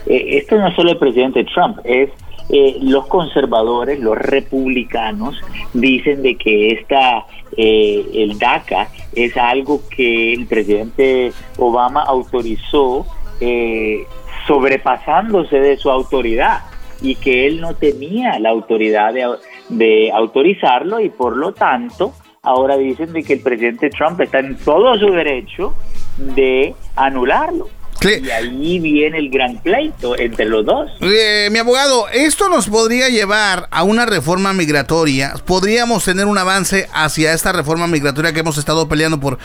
Eh, 0.09 0.37
esto 0.37 0.57
no 0.57 0.67
es 0.67 0.75
solo 0.75 0.91
el 0.91 0.97
presidente 0.97 1.43
Trump, 1.45 1.79
es 1.83 2.09
eh, 2.49 2.77
los 2.81 3.07
conservadores, 3.07 3.99
los 3.99 4.17
republicanos, 4.17 5.35
dicen 5.73 6.21
de 6.21 6.35
que 6.35 6.71
esta, 6.71 7.25
eh, 7.57 8.05
el 8.13 8.39
DACA 8.39 8.87
es 9.13 9.35
algo 9.35 9.81
que 9.89 10.33
el 10.33 10.47
presidente 10.47 11.33
Obama 11.57 12.03
autorizó 12.03 13.05
eh, 13.41 14.05
sobrepasándose 14.47 15.59
de 15.59 15.75
su 15.75 15.89
autoridad 15.89 16.61
y 17.01 17.15
que 17.15 17.47
él 17.47 17.59
no 17.59 17.75
tenía 17.75 18.39
la 18.39 18.49
autoridad 18.49 19.13
de, 19.13 19.27
de 19.67 20.11
autorizarlo 20.13 21.01
y 21.01 21.09
por 21.09 21.35
lo 21.35 21.53
tanto 21.53 22.13
ahora 22.43 22.77
dicen 22.77 23.11
de 23.11 23.23
que 23.23 23.33
el 23.33 23.41
presidente 23.41 23.89
Trump 23.89 24.21
está 24.21 24.39
en 24.39 24.55
todo 24.55 24.97
su 24.97 25.11
derecho 25.11 25.73
de 26.17 26.73
anularlo. 26.95 27.67
Y 28.03 28.29
ahí 28.29 28.79
viene 28.79 29.17
el 29.17 29.29
gran 29.29 29.57
pleito 29.57 30.17
entre 30.17 30.45
los 30.45 30.65
dos. 30.65 30.91
Eh, 31.01 31.49
mi 31.51 31.59
abogado, 31.59 32.07
esto 32.09 32.47
nos 32.49 32.67
podría 32.67 33.09
llevar 33.09 33.67
a 33.71 33.83
una 33.83 34.05
reforma 34.05 34.53
migratoria. 34.53 35.33
Podríamos 35.45 36.05
tener 36.05 36.25
un 36.25 36.37
avance 36.37 36.87
hacia 36.93 37.33
esta 37.33 37.51
reforma 37.51 37.87
migratoria 37.87 38.33
que 38.33 38.41
hemos 38.41 38.57
estado 38.57 38.87
peleando 38.87 39.19
por, 39.19 39.39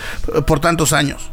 por 0.46 0.60
tantos 0.60 0.92
años. 0.92 1.30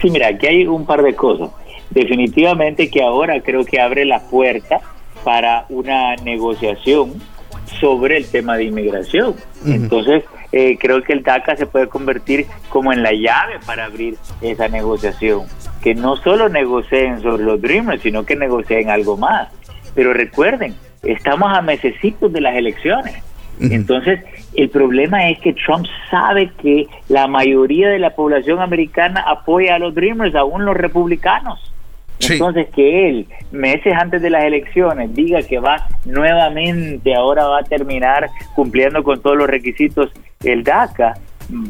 Sí, 0.00 0.10
mira, 0.10 0.28
aquí 0.28 0.46
hay 0.46 0.66
un 0.66 0.84
par 0.84 1.02
de 1.02 1.14
cosas. 1.14 1.50
Definitivamente 1.90 2.90
que 2.90 3.02
ahora 3.02 3.40
creo 3.40 3.64
que 3.64 3.80
abre 3.80 4.04
la 4.04 4.20
puerta 4.20 4.80
para 5.24 5.66
una 5.68 6.16
negociación 6.16 7.14
sobre 7.80 8.18
el 8.18 8.26
tema 8.26 8.56
de 8.56 8.64
inmigración. 8.64 9.34
Entonces, 9.64 10.24
eh, 10.52 10.76
creo 10.78 11.02
que 11.02 11.14
el 11.14 11.22
DACA 11.22 11.56
se 11.56 11.66
puede 11.66 11.88
convertir 11.88 12.46
como 12.68 12.92
en 12.92 13.02
la 13.02 13.12
llave 13.12 13.58
para 13.66 13.86
abrir 13.86 14.16
esa 14.42 14.68
negociación. 14.68 15.46
Que 15.82 15.94
no 15.94 16.16
solo 16.16 16.48
negocien 16.48 17.20
sobre 17.22 17.44
los 17.44 17.60
Dreamers, 17.60 18.02
sino 18.02 18.24
que 18.24 18.36
negocien 18.36 18.90
algo 18.90 19.16
más. 19.16 19.48
Pero 19.94 20.12
recuerden, 20.12 20.74
estamos 21.02 21.56
a 21.56 21.62
mesecitos 21.62 22.32
de 22.32 22.40
las 22.40 22.54
elecciones. 22.54 23.14
Entonces, 23.60 24.20
el 24.54 24.70
problema 24.70 25.30
es 25.30 25.38
que 25.38 25.52
Trump 25.52 25.86
sabe 26.10 26.50
que 26.60 26.86
la 27.08 27.28
mayoría 27.28 27.90
de 27.90 27.98
la 28.00 28.10
población 28.10 28.60
americana 28.60 29.22
apoya 29.26 29.76
a 29.76 29.78
los 29.78 29.94
Dreamers, 29.94 30.34
aún 30.34 30.64
los 30.64 30.76
republicanos. 30.76 31.72
Entonces, 32.30 32.68
que 32.74 33.08
él, 33.08 33.26
meses 33.50 33.94
antes 33.98 34.22
de 34.22 34.30
las 34.30 34.44
elecciones, 34.44 35.14
diga 35.14 35.42
que 35.42 35.58
va 35.58 35.88
nuevamente, 36.04 37.14
ahora 37.14 37.46
va 37.46 37.60
a 37.60 37.64
terminar 37.64 38.28
cumpliendo 38.54 39.02
con 39.02 39.20
todos 39.20 39.36
los 39.36 39.48
requisitos 39.48 40.12
el 40.44 40.64
DACA, 40.64 41.14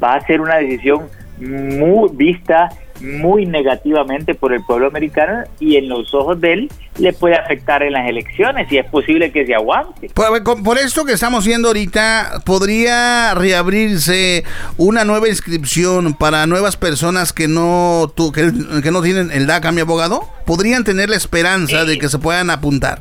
va 0.02 0.14
a 0.14 0.26
ser 0.26 0.40
una 0.40 0.56
decisión 0.56 1.08
muy 1.38 2.08
vista 2.12 2.68
muy 3.00 3.46
negativamente 3.46 4.32
por 4.36 4.52
el 4.52 4.62
pueblo 4.64 4.86
americano 4.86 5.42
y 5.58 5.74
en 5.74 5.88
los 5.88 6.14
ojos 6.14 6.40
de 6.40 6.52
él 6.52 6.68
le 6.98 7.12
puede 7.12 7.34
afectar 7.34 7.82
en 7.82 7.94
las 7.94 8.08
elecciones 8.08 8.70
y 8.70 8.78
es 8.78 8.86
posible 8.86 9.32
que 9.32 9.44
se 9.44 9.56
aguante. 9.56 10.08
Por, 10.14 10.40
con- 10.44 10.62
por 10.62 10.78
esto 10.78 11.04
que 11.04 11.12
estamos 11.14 11.44
viendo 11.44 11.66
ahorita, 11.66 12.42
¿podría 12.46 13.34
reabrirse 13.34 14.44
una 14.76 15.04
nueva 15.04 15.28
inscripción 15.28 16.14
para 16.14 16.46
nuevas 16.46 16.76
personas 16.76 17.32
que 17.32 17.48
no, 17.48 18.12
que, 18.32 18.52
que 18.84 18.90
no 18.92 19.02
tienen 19.02 19.32
el 19.32 19.48
DACA, 19.48 19.72
mi 19.72 19.80
abogado? 19.80 20.28
¿Podrían 20.46 20.84
tener 20.84 21.10
la 21.10 21.16
esperanza 21.16 21.84
de 21.84 21.98
que 21.98 22.08
se 22.08 22.20
puedan 22.20 22.50
apuntar? 22.50 23.00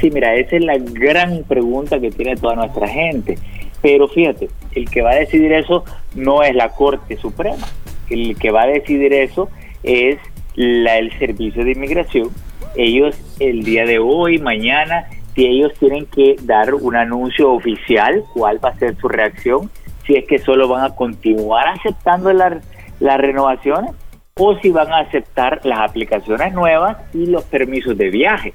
Sí, 0.00 0.10
mira, 0.10 0.34
esa 0.34 0.56
es 0.56 0.64
la 0.64 0.78
gran 0.78 1.44
pregunta 1.44 2.00
que 2.00 2.10
tiene 2.10 2.34
toda 2.34 2.56
nuestra 2.56 2.88
gente. 2.88 3.38
Pero 3.82 4.08
fíjate, 4.08 4.48
el 4.74 4.88
que 4.88 5.02
va 5.02 5.10
a 5.10 5.16
decidir 5.16 5.52
eso 5.52 5.84
no 6.14 6.42
es 6.42 6.54
la 6.54 6.70
Corte 6.70 7.16
Suprema. 7.16 7.66
El 8.08 8.36
que 8.38 8.50
va 8.50 8.62
a 8.62 8.66
decidir 8.66 9.12
eso 9.12 9.48
es 9.82 10.18
la, 10.54 10.98
el 10.98 11.16
Servicio 11.18 11.64
de 11.64 11.72
Inmigración 11.72 12.30
ellos 12.74 13.14
el 13.38 13.64
día 13.64 13.84
de 13.84 13.98
hoy, 13.98 14.38
mañana, 14.38 15.04
si 15.34 15.44
ellos 15.46 15.72
tienen 15.78 16.06
que 16.06 16.36
dar 16.42 16.72
un 16.74 16.96
anuncio 16.96 17.52
oficial, 17.52 18.24
cuál 18.32 18.64
va 18.64 18.70
a 18.70 18.78
ser 18.78 18.96
su 18.96 19.08
reacción, 19.08 19.70
si 20.06 20.14
es 20.16 20.24
que 20.26 20.38
solo 20.38 20.68
van 20.68 20.84
a 20.84 20.94
continuar 20.94 21.68
aceptando 21.68 22.32
la- 22.32 22.60
las 23.00 23.18
renovaciones 23.18 23.90
o 24.38 24.58
si 24.60 24.70
van 24.70 24.90
a 24.90 25.00
aceptar 25.00 25.60
las 25.64 25.80
aplicaciones 25.80 26.54
nuevas 26.54 26.96
y 27.12 27.26
los 27.26 27.44
permisos 27.44 27.98
de 27.98 28.08
viaje. 28.08 28.54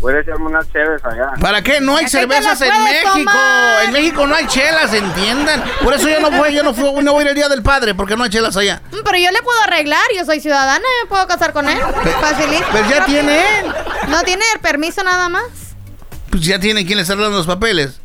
A 0.00 0.20
echarme 0.20 0.46
unas 0.46 0.70
cheves 0.72 1.04
allá. 1.04 1.32
¿Para 1.40 1.60
qué? 1.62 1.80
No 1.80 1.96
hay 1.96 2.06
¿Para 2.06 2.20
qué 2.22 2.26
te 2.26 2.34
cervezas 2.34 2.60
en 2.62 2.84
México. 2.84 3.10
tomar? 3.14 3.84
En 3.84 3.92
México 3.92 4.26
no 4.26 4.34
hay 4.34 4.46
chelas, 4.46 4.94
entiendan. 4.94 5.62
Por 5.82 5.92
eso 5.94 6.08
yo 6.08 6.20
no 6.20 6.30
voy, 6.30 6.54
yo 6.54 6.62
no, 6.62 6.72
fui- 6.72 7.02
no 7.02 7.12
voy 7.12 7.20
a 7.20 7.24
ir 7.24 7.28
el 7.28 7.34
día 7.34 7.48
del 7.48 7.62
padre, 7.62 7.94
porque 7.94 8.16
no 8.16 8.22
hay 8.24 8.30
chelas 8.30 8.56
allá. 8.56 8.80
Mm, 8.92 8.96
Pero 9.04 9.18
yo 9.18 9.30
le 9.32 9.42
puedo 9.42 9.60
arreglar, 9.62 10.00
yo 10.16 10.24
soy 10.24 10.40
ciudadana, 10.40 10.84
me 11.02 11.08
puedo 11.08 11.26
casar 11.26 11.52
con 11.52 11.68
él. 11.68 11.78
Facilito. 12.20 12.64
pero 12.72 12.88
ya 12.88 12.98
Rápido. 13.00 13.06
tiene 13.18 13.58
él. 13.60 13.66
No 14.08 14.22
tiene 14.22 14.44
el 14.54 14.60
permiso 14.60 15.02
nada 15.02 15.28
más. 15.28 15.42
Pues 16.30 16.42
ya 16.44 16.58
tiene 16.60 16.86
quien 16.86 16.96
le 16.96 17.02
está 17.02 17.16
dando 17.16 17.36
los 17.36 17.46
papeles. 17.46 18.00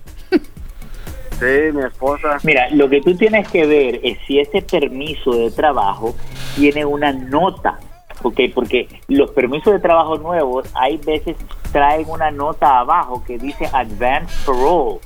Sí, 1.40 1.72
mi 1.74 1.84
esposa. 1.86 2.38
Mira, 2.44 2.70
lo 2.72 2.90
que 2.90 3.02
tú 3.02 3.16
tienes 3.18 3.48
que 3.50 3.66
ver 3.66 4.00
es 4.04 4.18
si 4.28 4.40
ese 4.40 4.62
permiso 4.62 5.32
de 5.34 5.52
trabajo 5.52 6.16
tiene 6.56 6.86
una 6.86 7.12
nota, 7.12 7.78
¿ok? 8.24 8.40
Porque 8.54 8.88
los 9.08 9.32
permisos 9.32 9.74
de 9.74 9.80
trabajo 9.80 10.18
nuevos 10.18 10.68
hay 10.74 10.98
veces 10.98 11.38
traen 11.72 12.10
una 12.10 12.32
nota 12.32 12.80
abajo 12.80 13.24
que 13.26 13.38
dice 13.38 13.70
Advanced 13.72 14.46
Parole. 14.46 15.00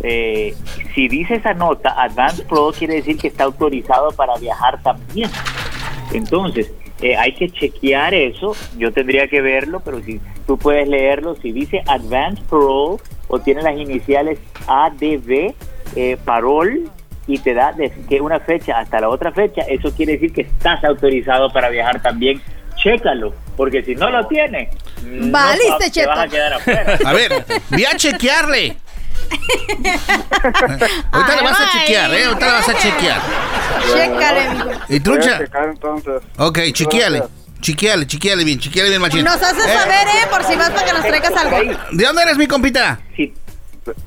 Eh, 0.00 0.54
si 0.94 1.08
dice 1.08 1.36
esa 1.36 1.54
nota, 1.54 2.00
Advanced 2.00 2.46
Parole 2.46 2.76
quiere 2.76 2.94
decir 2.94 3.18
que 3.18 3.28
está 3.28 3.44
autorizado 3.44 4.10
para 4.12 4.36
viajar 4.36 4.80
también. 4.82 5.30
Entonces, 6.12 6.72
eh, 7.00 7.16
hay 7.16 7.32
que 7.34 7.48
chequear 7.48 8.14
eso. 8.14 8.54
Yo 8.76 8.92
tendría 8.92 9.28
que 9.28 9.40
verlo, 9.40 9.80
pero 9.80 10.00
si 10.02 10.20
tú 10.46 10.58
puedes 10.58 10.88
leerlo, 10.88 11.34
si 11.36 11.52
dice 11.52 11.82
Advanced 11.86 12.44
Parole 12.44 13.00
o 13.28 13.38
tiene 13.40 13.62
las 13.62 13.76
iniciales 13.76 14.38
ADV, 14.66 15.54
eh, 15.96 16.16
parol, 16.24 16.90
y 17.26 17.38
te 17.38 17.54
da 17.54 17.72
de 17.72 17.90
que 18.08 18.20
una 18.20 18.40
fecha 18.40 18.78
hasta 18.78 19.00
la 19.00 19.08
otra 19.10 19.32
fecha, 19.32 19.62
eso 19.62 19.92
quiere 19.94 20.12
decir 20.12 20.32
que 20.32 20.40
estás 20.42 20.82
autorizado 20.82 21.50
para 21.50 21.68
viajar 21.68 22.00
también. 22.02 22.40
Chécalo, 22.82 23.34
porque 23.56 23.82
si 23.82 23.94
no 23.94 24.10
lo 24.10 24.26
tienes, 24.28 24.68
no 25.02 25.32
Valiste, 25.32 25.68
pa- 25.70 25.78
te 25.78 25.90
Cheto. 25.90 26.08
vas 26.08 26.18
a 26.20 26.28
quedar 26.28 26.52
afuera. 26.54 26.98
A 27.04 27.12
ver, 27.12 27.44
voy 27.70 27.84
a 27.84 27.96
chequearle. 27.96 28.76
Ahorita 31.12 31.36
le 31.36 31.42
vas 31.42 31.60
a 31.60 31.70
chequear, 31.78 32.14
¿eh? 32.14 32.24
Ahorita 32.24 32.46
le 32.46 32.52
vas 32.52 32.68
a 32.68 32.74
chequear. 32.78 33.20
Chécale, 33.92 34.50
mijo. 34.50 34.70
¿Y 34.88 35.00
trucha? 35.00 35.20
Voy 35.24 35.32
a 35.34 35.38
checar 35.46 35.68
entonces. 35.68 36.22
Ok, 36.38 36.58
chequeale. 36.72 37.22
Chequeale, 37.60 38.06
chequeale 38.06 38.44
bien, 38.44 38.58
chequeale 38.60 38.88
bien, 38.88 39.00
machín. 39.02 39.24
Nos 39.24 39.42
haces 39.42 39.66
Eh, 39.66 39.72
saber, 39.74 40.06
¿eh? 40.06 40.26
Por 40.30 40.44
si 40.44 40.54
vas 40.54 40.70
para 40.70 40.86
que 40.86 40.92
nos 40.92 41.02
traigas 41.02 41.32
algo. 41.36 41.56
¿De 41.90 42.04
dónde 42.04 42.22
eres, 42.22 42.38
mi 42.38 42.46
compita? 42.46 43.00
Si, 43.16 43.34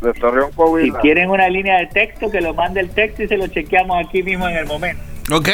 de 0.01 0.13
Torreón, 0.13 0.51
si 0.51 0.55
Coahuila. 0.55 0.99
quieren 1.01 1.29
una 1.29 1.49
línea 1.49 1.79
de 1.79 1.88
texto, 1.88 2.31
que 2.31 2.39
lo 2.39 2.53
mande 2.53 2.79
el 2.79 2.89
texto 2.91 3.23
y 3.23 3.27
se 3.27 3.36
lo 3.36 3.47
chequeamos 3.47 3.97
aquí 4.05 4.23
mismo 4.23 4.47
en 4.47 4.55
el 4.55 4.65
momento. 4.67 5.03
Ok, 5.31 5.49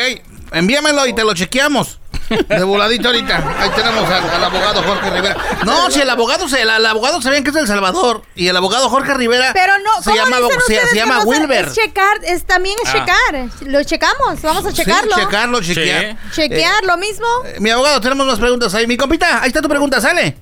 envíamelo 0.52 1.06
y 1.08 1.14
te 1.14 1.24
lo 1.24 1.34
chequeamos. 1.34 2.00
De 2.30 2.64
voladito 2.64 3.08
ahorita. 3.08 3.38
Ahí 3.58 3.70
tenemos 3.74 4.04
al, 4.10 4.30
al 4.30 4.44
abogado 4.44 4.84
Jorge 4.84 5.10
Rivera. 5.12 5.38
No, 5.66 5.90
si 5.90 6.02
el 6.02 6.10
abogado 6.10 6.50
se, 6.50 6.62
el, 6.62 6.70
el 6.70 6.86
abogado 6.86 7.22
sabían 7.22 7.42
que 7.44 7.50
es 7.52 7.54
de 7.56 7.62
El 7.62 7.68
Salvador. 7.68 8.22
Y 8.36 8.50
el 8.50 8.58
abogado 8.58 8.90
Jorge 8.90 9.14
Rivera 9.14 9.52
Pero 9.54 9.74
no, 9.80 10.02
se 10.02 10.10
¿cómo 10.10 10.16
llama, 10.18 10.38
dicen 10.38 10.52
se, 10.52 10.58
ustedes 10.58 10.82
se 10.84 10.90
que 10.90 10.96
llama 10.96 11.24
Wilber. 11.24 11.66
Es 11.68 11.74
checar, 11.74 12.18
es, 12.24 12.44
también 12.46 12.76
es 12.84 12.90
Ah. 12.90 12.94
checar. 12.94 13.70
Lo 13.70 13.82
checamos, 13.84 14.42
vamos 14.42 14.66
a 14.66 14.74
checarlo. 14.74 15.16
Sí, 15.16 15.22
checarlo, 15.22 15.62
chequear. 15.62 16.18
Chequear, 16.34 16.84
lo 16.84 16.98
mismo. 16.98 17.26
Eh, 17.46 17.58
mi 17.60 17.70
abogado, 17.70 18.02
tenemos 18.02 18.28
más 18.28 18.40
preguntas 18.40 18.74
ahí. 18.76 18.88
Mi 18.88 18.98
compita, 18.98 19.42
ahí 19.42 19.48
está 19.48 19.62
tu 19.62 19.70
pregunta, 19.70 20.02
sale. 20.02 20.36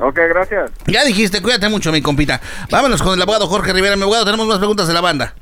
Ok, 0.00 0.18
gracias. 0.28 0.70
Ya 0.86 1.02
dijiste, 1.04 1.40
cuídate 1.40 1.68
mucho, 1.70 1.92
mi 1.92 2.02
compita. 2.02 2.42
Vámonos 2.68 3.00
con 3.00 3.14
el 3.14 3.22
abogado 3.22 3.46
Jorge 3.46 3.72
Rivera. 3.72 3.96
Mi 3.96 4.02
abogado, 4.02 4.26
tenemos 4.26 4.46
más 4.46 4.58
preguntas 4.58 4.86
de 4.86 4.92
la 4.92 5.00
banda. 5.00 5.34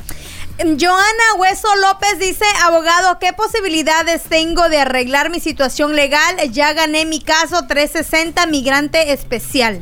Joana 0.63 1.39
Hueso 1.39 1.69
López 1.77 2.19
dice, 2.19 2.45
abogado, 2.63 3.19
¿qué 3.19 3.33
posibilidades 3.33 4.25
tengo 4.25 4.69
de 4.69 4.77
arreglar 4.77 5.31
mi 5.31 5.41
situación 5.41 5.97
legal? 5.97 6.37
Ya 6.53 6.75
gané 6.75 7.07
mi 7.07 7.19
caso 7.21 7.67
360 7.67 8.47
migrante 8.47 9.13
especial. 9.13 9.81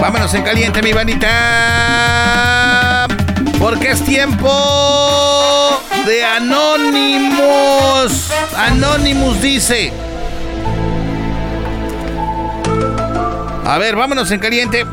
Vámonos 0.00 0.34
en 0.34 0.42
caliente, 0.42 0.82
mi 0.82 0.92
vanita. 0.92 1.28
Porque 3.58 3.92
es 3.92 4.04
tiempo 4.04 5.80
de 6.04 6.24
Anonymous. 6.24 8.30
Anonymous 8.56 9.40
dice. 9.40 9.92
A 13.74 13.78
ver, 13.78 13.96
vámonos 13.96 14.30
en 14.30 14.38
caliente. 14.38 14.86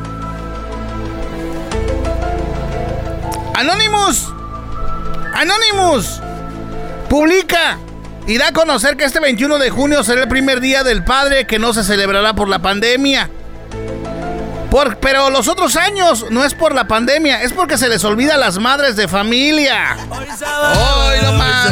Anonymous. 3.54 4.34
Anonymous. 5.36 6.20
publica 7.08 7.78
y 8.26 8.40
da 8.40 8.48
a 8.48 8.52
conocer 8.54 8.98
que 8.98 9.04
este 9.04 9.20
21 9.20 9.60
de 9.60 9.70
junio 9.70 10.04
será 10.04 10.24
el 10.24 10.28
primer 10.28 10.62
día 10.62 10.84
del 10.84 11.04
padre 11.04 11.46
que 11.46 11.60
no 11.60 11.74
se 11.74 11.84
celebrará 11.84 12.34
por 12.34 12.50
la 12.50 12.58
pandemia. 12.58 13.30
Por- 14.72 14.98
pero 14.98 15.30
los 15.30 15.48
otros 15.48 15.76
años 15.76 16.26
no 16.32 16.44
es 16.44 16.56
por 16.56 16.74
la 16.74 16.88
pandemia, 16.88 17.44
es 17.44 17.54
porque 17.54 17.78
se 17.78 17.88
les 17.88 18.04
olvida 18.04 18.34
a 18.34 18.38
las 18.40 18.58
madres 18.58 18.96
de 18.96 19.08
familia. 19.08 19.96
Hoy 20.76 21.20
no 21.22 21.34
más. 21.34 21.68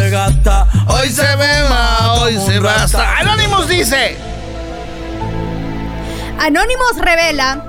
Hoy 0.85 1.09
se 1.09 1.35
beba, 1.37 2.13
hoy 2.19 2.37
se 2.37 2.59
basta. 2.59 3.17
Anonymous 3.17 3.67
dice. 3.67 4.15
Anónimos 6.39 6.95
revela 6.97 7.65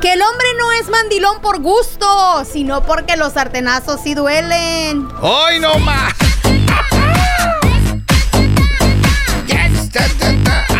que 0.00 0.14
el 0.14 0.22
hombre 0.22 0.46
no 0.58 0.72
es 0.72 0.88
mandilón 0.88 1.40
por 1.42 1.60
gusto, 1.60 2.44
sino 2.50 2.82
porque 2.82 3.16
los 3.16 3.34
sartenazos 3.34 4.00
sí 4.02 4.14
duelen. 4.14 5.06
Hoy 5.20 5.60
no 5.60 5.78
más. 5.78 6.14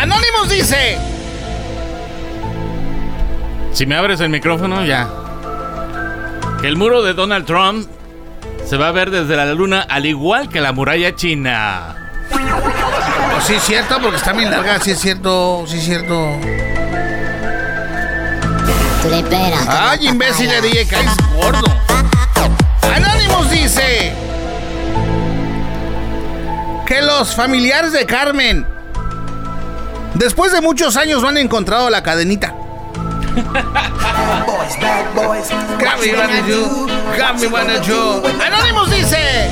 Anonymous 0.01 0.49
dice. 0.49 0.97
Si 3.71 3.85
me 3.85 3.95
abres 3.95 4.19
el 4.19 4.29
micrófono, 4.29 4.83
ya. 4.83 5.07
Que 6.59 6.67
el 6.67 6.75
muro 6.75 7.03
de 7.03 7.13
Donald 7.13 7.45
Trump 7.45 7.87
se 8.65 8.77
va 8.77 8.87
a 8.87 8.91
ver 8.91 9.11
desde 9.11 9.35
la 9.35 9.45
luna 9.53 9.85
al 9.87 10.07
igual 10.07 10.49
que 10.49 10.59
la 10.59 10.71
muralla 10.71 11.15
china. 11.15 11.95
Pues 13.33 13.45
sí, 13.45 13.53
es 13.55 13.63
cierto, 13.63 13.99
porque 14.01 14.17
está 14.17 14.31
bien 14.31 14.51
larga, 14.51 14.79
sí 14.79 14.91
es 14.91 14.99
cierto, 14.99 15.65
sí 15.67 15.77
es 15.77 15.83
cierto. 15.85 16.37
Ay, 19.67 20.07
imbécil, 20.07 20.49
le 20.49 20.61
dije, 20.61 20.87
caes 20.87 21.11
gordo. 21.35 21.65
Anonymous 22.95 23.49
dice 23.49 24.13
que 26.85 27.01
los 27.01 27.35
familiares 27.35 27.91
de 27.91 28.05
Carmen, 28.05 28.65
después 30.13 30.51
de 30.51 30.61
muchos 30.61 30.95
años, 30.95 31.21
no 31.21 31.29
han 31.29 31.37
encontrado 31.37 31.89
la 31.89 32.03
cadenita. 32.03 32.53
Cami 35.79 37.45
wanna 37.47 37.79
do. 37.79 38.23
Anonymous 38.45 38.91
dice. 38.91 39.49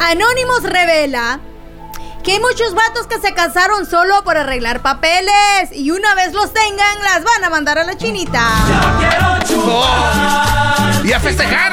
Anónimos 0.00 0.62
revela 0.64 1.40
que 2.24 2.32
hay 2.32 2.40
muchos 2.40 2.74
vatos 2.74 3.06
que 3.06 3.20
se 3.20 3.34
casaron 3.34 3.84
solo 3.84 4.24
por 4.24 4.38
arreglar 4.38 4.80
papeles 4.80 5.70
y 5.72 5.90
una 5.90 6.14
vez 6.14 6.32
los 6.32 6.52
tengan 6.54 6.98
las 7.02 7.22
van 7.22 7.44
a 7.44 7.50
mandar 7.50 7.78
a 7.78 7.84
la 7.84 7.96
chinita. 7.96 8.42
¿Y 11.04 11.12
a 11.12 11.20
festejar? 11.20 11.72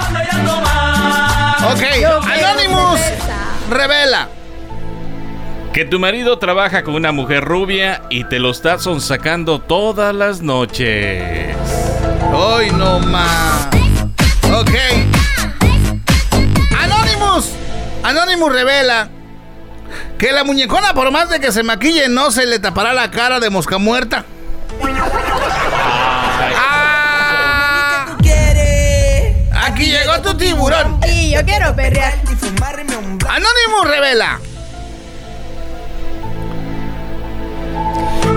Ok, 1.71 1.83
Anonymous 2.25 2.99
revela. 3.69 4.27
Que 5.71 5.85
tu 5.85 5.99
marido 5.99 6.37
trabaja 6.37 6.83
con 6.83 6.95
una 6.95 7.13
mujer 7.13 7.45
rubia 7.45 8.01
y 8.09 8.25
te 8.25 8.39
lo 8.39 8.51
está 8.51 8.77
sonsacando 8.77 9.61
todas 9.61 10.13
las 10.13 10.41
noches. 10.41 11.55
Hoy 12.33 12.71
no 12.71 12.99
más. 12.99 13.69
Ok. 14.51 14.75
Anonymous. 16.77 17.51
Anonymous 18.03 18.51
revela 18.51 19.09
que 20.21 20.31
la 20.31 20.43
muñecona, 20.43 20.93
por 20.93 21.09
más 21.09 21.29
de 21.31 21.39
que 21.39 21.51
se 21.51 21.63
maquille, 21.63 22.07
no 22.07 22.29
se 22.29 22.45
le 22.45 22.59
tapará 22.59 22.93
la 22.93 23.09
cara 23.09 23.39
de 23.39 23.49
mosca 23.49 23.79
muerta. 23.79 24.23
Ah. 26.55 28.05
Aquí 29.65 29.85
llegó 29.87 30.21
tu 30.21 30.37
tiburón. 30.37 30.99
Y 31.07 31.31
yo 31.31 31.43
quiero 31.43 31.75
perrear. 31.75 32.13
Anonymous 33.29 33.87
revela. 33.87 34.39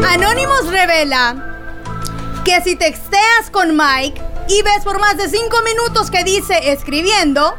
Anonymous 0.09 0.67
revela 0.71 1.37
que 2.47 2.63
si 2.63 2.77
texteas 2.77 3.51
con 3.53 3.77
Mike 3.77 4.23
y 4.49 4.63
ves 4.63 4.85
por 4.85 4.99
más 5.01 5.19
de 5.19 5.29
5 5.29 5.55
minutos 5.63 6.11
que 6.11 6.25
dice 6.25 6.73
escribiendo, 6.73 7.55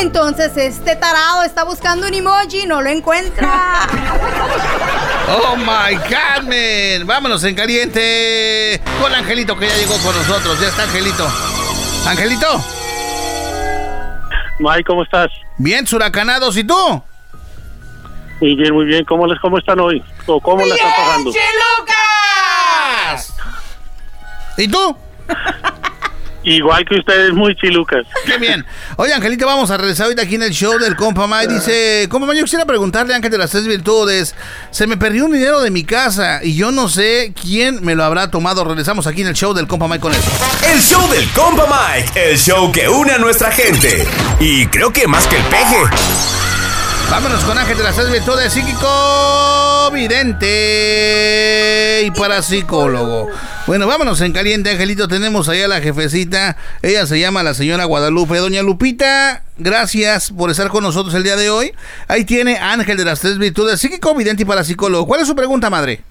entonces 0.00 0.56
este 0.56 0.96
tarado 0.96 1.42
está 1.42 1.64
buscando 1.64 2.06
un 2.06 2.14
emoji 2.14 2.62
y 2.62 2.66
no 2.66 2.82
lo 2.82 2.90
encuentra. 2.90 3.86
Oh 5.32 5.56
my 5.56 5.96
Carmen. 6.08 7.06
Vámonos 7.06 7.44
en 7.44 7.54
caliente 7.54 8.80
con 9.00 9.14
Angelito 9.14 9.56
que 9.56 9.68
ya 9.68 9.76
llegó 9.76 9.96
con 9.98 10.16
nosotros. 10.16 10.60
Ya 10.60 10.66
está 10.66 10.82
Angelito. 10.82 11.24
Angelito. 12.04 12.64
Mike, 14.58 14.84
¿cómo 14.84 15.04
estás? 15.04 15.28
Bien, 15.56 15.86
suracanados. 15.86 16.56
¿Y 16.56 16.64
tú? 16.64 17.02
Muy 18.40 18.56
bien, 18.56 18.74
muy 18.74 18.86
bien. 18.86 19.04
¿Cómo 19.04 19.26
les 19.28 19.38
cómo 19.38 19.58
están 19.58 19.78
hoy? 19.78 20.02
¿O 20.26 20.40
cómo 20.40 20.66
la 20.66 20.74
están 20.74 20.92
pasando? 20.96 21.30
Lucas! 21.78 23.34
¿Y 24.56 24.66
tú? 24.66 24.96
Igual 26.42 26.86
que 26.86 26.96
ustedes, 26.96 27.32
muy 27.34 27.54
chilucas. 27.54 28.06
Qué 28.24 28.38
bien. 28.38 28.64
Oye, 28.96 29.12
Angelito, 29.12 29.46
vamos 29.46 29.70
a 29.70 29.76
regresar 29.76 30.04
ahorita 30.04 30.22
aquí 30.22 30.36
en 30.36 30.42
el 30.42 30.52
show 30.52 30.78
del 30.78 30.96
compa 30.96 31.26
Mike. 31.26 31.52
Dice, 31.52 32.06
compa 32.08 32.26
Mike, 32.26 32.38
yo 32.38 32.44
quisiera 32.44 32.64
preguntarle, 32.64 33.14
Ángel 33.14 33.30
de 33.30 33.38
las 33.38 33.50
tres 33.50 33.66
virtudes, 33.66 34.34
se 34.70 34.86
me 34.86 34.96
perdió 34.96 35.26
un 35.26 35.32
dinero 35.32 35.60
de 35.60 35.70
mi 35.70 35.84
casa 35.84 36.40
y 36.42 36.56
yo 36.56 36.72
no 36.72 36.88
sé 36.88 37.34
quién 37.40 37.84
me 37.84 37.94
lo 37.94 38.04
habrá 38.04 38.30
tomado. 38.30 38.64
Regresamos 38.64 39.06
aquí 39.06 39.20
en 39.20 39.28
el 39.28 39.34
show 39.34 39.52
del 39.52 39.66
compa 39.66 39.86
Mike 39.86 40.00
con 40.00 40.12
eso. 40.12 40.30
El 40.72 40.80
show 40.80 41.06
del 41.10 41.28
compa 41.30 41.66
Mike, 41.66 42.30
el 42.30 42.38
show 42.38 42.72
que 42.72 42.88
une 42.88 43.12
a 43.12 43.18
nuestra 43.18 43.50
gente. 43.50 44.06
Y 44.38 44.66
creo 44.66 44.92
que 44.92 45.06
más 45.06 45.26
que 45.26 45.36
el 45.36 45.42
peje. 45.44 46.49
Vámonos 47.10 47.44
con 47.44 47.58
Ángel 47.58 47.76
de 47.76 47.82
las 47.82 47.96
tres 47.96 48.12
virtudes, 48.12 48.52
psíquico, 48.52 49.90
vidente 49.92 50.46
y 52.06 52.10
parapsicólogo. 52.12 53.26
Bueno, 53.66 53.88
vámonos 53.88 54.20
en 54.20 54.32
caliente, 54.32 54.70
Angelito. 54.70 55.08
Tenemos 55.08 55.48
allá 55.48 55.64
a 55.64 55.68
la 55.68 55.80
jefecita. 55.80 56.56
Ella 56.82 57.06
se 57.06 57.18
llama 57.18 57.42
la 57.42 57.54
señora 57.54 57.84
Guadalupe. 57.84 58.36
Doña 58.38 58.62
Lupita, 58.62 59.42
gracias 59.58 60.30
por 60.30 60.50
estar 60.50 60.68
con 60.68 60.84
nosotros 60.84 61.12
el 61.16 61.24
día 61.24 61.34
de 61.34 61.50
hoy. 61.50 61.72
Ahí 62.06 62.24
tiene 62.24 62.58
Ángel 62.58 62.96
de 62.96 63.04
las 63.04 63.20
tres 63.20 63.38
virtudes, 63.38 63.80
psíquico, 63.80 64.14
vidente 64.14 64.44
y 64.44 64.46
parapsicólogo. 64.46 65.08
¿Cuál 65.08 65.22
es 65.22 65.26
su 65.26 65.34
pregunta, 65.34 65.68
madre? 65.68 66.02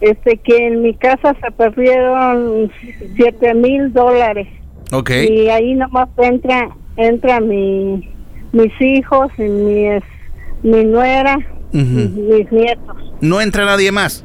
Este, 0.00 0.36
que 0.36 0.68
en 0.68 0.82
mi 0.82 0.94
casa 0.94 1.34
se 1.42 1.50
perdieron 1.50 2.70
siete 3.16 3.54
mil 3.54 3.92
dólares. 3.92 4.46
Ok. 4.92 5.10
Y 5.10 5.48
ahí 5.50 5.74
nomás 5.74 6.08
entra, 6.16 6.68
entra 6.96 7.40
mi, 7.40 8.08
mis 8.52 8.80
hijos 8.80 9.32
y 9.36 9.42
mi, 9.42 10.00
mi 10.62 10.84
nuera 10.84 11.36
y 11.72 11.78
mis 11.78 12.50
nietos. 12.52 12.96
No 13.20 13.40
entra 13.40 13.64
nadie 13.64 13.92
más. 13.92 14.24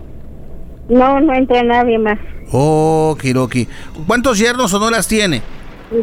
No, 0.89 1.19
no 1.19 1.33
entra 1.33 1.63
nadie 1.63 1.97
más. 1.97 2.19
Oh, 2.51 3.17
Kiroki. 3.19 3.67
¿Cuántos 4.05 4.37
yernos 4.37 4.73
o 4.73 4.79
nueras 4.79 5.07
tiene? 5.07 5.41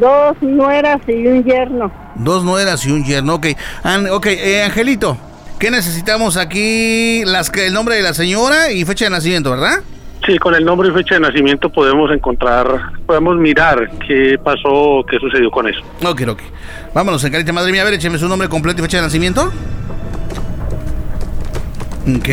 Dos 0.01 0.37
nueras 0.41 1.01
y 1.09 1.26
un 1.26 1.45
yerno. 1.45 1.93
Dos 2.16 2.45
nueras 2.45 2.85
y 2.87 2.91
un 2.93 3.05
yerno. 3.05 3.35
Ok, 3.35 3.49
An- 3.83 4.09
ok, 4.11 4.26
eh, 4.26 4.62
Angelito. 4.64 5.16
¿Qué 5.59 5.70
necesitamos 5.70 6.37
aquí? 6.37 7.22
Las, 7.24 7.51
que- 7.51 7.66
el 7.66 7.74
nombre 7.74 7.97
de 7.97 8.03
la 8.03 8.14
señora 8.14 8.72
y 8.72 8.85
fecha 8.85 9.05
de 9.07 9.11
nacimiento, 9.11 9.51
¿verdad? 9.51 9.81
Sí, 10.26 10.39
con 10.39 10.55
el 10.55 10.64
nombre 10.64 10.89
y 10.89 10.93
fecha 10.93 11.14
de 11.16 11.20
nacimiento 11.22 11.70
podemos 11.70 12.11
encontrar, 12.12 12.93
podemos 13.07 13.37
mirar 13.39 13.91
qué 14.07 14.37
pasó, 14.43 15.05
qué 15.11 15.18
sucedió 15.18 15.51
con 15.51 15.66
eso. 15.68 15.81
Ok, 16.07 16.22
ok. 16.28 16.41
Vámonos, 16.95 17.24
Angelita, 17.24 17.53
madre 17.53 17.72
mía. 17.72 17.83
A 17.83 17.85
ver, 17.85 17.95
écheme 17.95 18.18
su 18.18 18.28
nombre 18.28 18.49
completo 18.49 18.81
y 18.81 18.83
fecha 18.83 18.99
de 18.99 19.05
nacimiento. 19.05 19.53
Ok. 22.17 22.29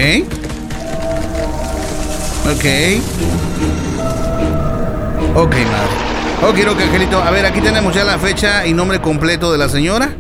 Ok. 2.45 2.65
Ok, 5.36 5.55
madre. 5.55 6.07
Ok, 6.41 6.71
ok, 6.71 6.82
Angelito. 6.82 7.21
A 7.21 7.30
ver, 7.32 7.45
aquí 7.45 7.61
tenemos 7.61 7.93
ya 7.93 8.03
la 8.03 8.17
fecha 8.17 8.65
y 8.65 8.73
nombre 8.73 9.01
completo 9.01 9.51
de 9.51 9.57
la 9.57 9.69
señora. 9.69 10.15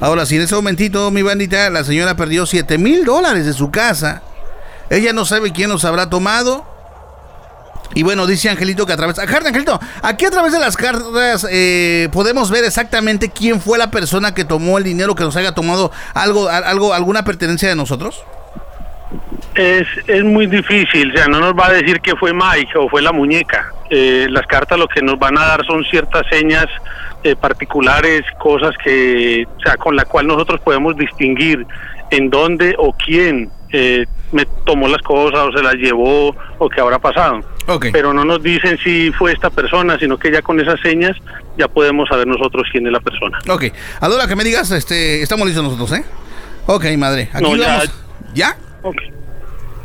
Ahora, 0.00 0.26
si 0.26 0.36
en 0.36 0.42
ese 0.42 0.54
momentito, 0.54 1.10
mi 1.10 1.22
bandita, 1.22 1.70
la 1.70 1.82
señora 1.82 2.14
perdió 2.14 2.46
7 2.46 2.78
mil 2.78 3.04
dólares 3.04 3.46
de 3.46 3.52
su 3.52 3.70
casa. 3.70 4.22
Ella 4.90 5.12
no 5.12 5.24
sabe 5.24 5.52
quién 5.52 5.70
los 5.70 5.84
habrá 5.84 6.08
tomado. 6.08 6.64
Y 7.94 8.02
bueno, 8.02 8.26
dice 8.26 8.48
Angelito 8.48 8.86
que 8.86 8.92
a 8.92 8.96
través... 8.96 9.16
Carta, 9.16 9.48
Angelito, 9.48 9.80
aquí 10.02 10.24
a 10.24 10.30
través 10.30 10.52
de 10.52 10.58
las 10.58 10.76
cartas 10.76 11.46
eh, 11.50 12.08
podemos 12.12 12.50
ver 12.50 12.64
exactamente 12.64 13.30
quién 13.30 13.60
fue 13.60 13.78
la 13.78 13.90
persona 13.90 14.34
que 14.34 14.44
tomó 14.44 14.78
el 14.78 14.84
dinero 14.84 15.14
que 15.14 15.24
nos 15.24 15.36
haya 15.36 15.52
tomado 15.52 15.92
algo, 16.12 16.48
algo 16.48 16.92
alguna 16.92 17.24
pertenencia 17.24 17.68
de 17.68 17.76
nosotros. 17.76 18.24
Es, 19.54 19.86
es 20.08 20.24
muy 20.24 20.46
difícil, 20.46 21.12
o 21.12 21.16
sea, 21.16 21.26
no 21.28 21.38
nos 21.40 21.52
va 21.54 21.66
a 21.68 21.72
decir 21.72 22.00
que 22.00 22.16
fue 22.16 22.32
Mike 22.32 22.76
o 22.76 22.88
fue 22.88 23.02
la 23.02 23.12
muñeca. 23.12 23.72
Eh, 23.90 24.26
las 24.30 24.46
cartas 24.46 24.78
lo 24.78 24.88
que 24.88 25.00
nos 25.02 25.18
van 25.18 25.38
a 25.38 25.46
dar 25.46 25.64
son 25.66 25.84
ciertas 25.84 26.22
señas 26.30 26.66
eh, 27.22 27.36
particulares, 27.36 28.22
cosas 28.38 28.74
que, 28.82 29.46
o 29.56 29.60
sea, 29.60 29.76
con 29.76 29.94
la 29.94 30.04
cual 30.04 30.26
nosotros 30.26 30.60
podemos 30.60 30.96
distinguir 30.96 31.66
en 32.10 32.30
dónde 32.30 32.74
o 32.78 32.92
quién 32.94 33.50
eh, 33.72 34.04
me 34.32 34.44
tomó 34.66 34.88
las 34.88 35.02
cosas 35.02 35.40
o 35.40 35.52
se 35.56 35.62
las 35.62 35.74
llevó 35.74 36.34
o 36.58 36.68
qué 36.68 36.80
habrá 36.80 36.98
pasado. 36.98 37.40
Pero 37.92 38.12
no 38.12 38.24
nos 38.24 38.42
dicen 38.42 38.76
si 38.82 39.10
fue 39.12 39.32
esta 39.32 39.50
persona, 39.50 39.98
sino 39.98 40.18
que 40.18 40.30
ya 40.32 40.42
con 40.42 40.58
esas 40.60 40.80
señas 40.80 41.16
ya 41.56 41.68
podemos 41.68 42.08
saber 42.08 42.26
nosotros 42.26 42.64
quién 42.72 42.86
es 42.86 42.92
la 42.92 43.00
persona. 43.00 43.38
Ok, 43.48 43.64
Adora, 44.00 44.26
que 44.26 44.36
me 44.36 44.44
digas, 44.44 44.70
este, 44.72 45.22
estamos 45.22 45.46
listos 45.46 45.62
nosotros, 45.64 45.92
¿eh? 45.92 46.04
Ok, 46.66 46.84
madre. 46.98 47.28
Aquí 47.32 47.42
No, 47.44 47.56
ya- 47.56 47.68
vamos. 47.78 47.90
¿Ya? 48.84 49.14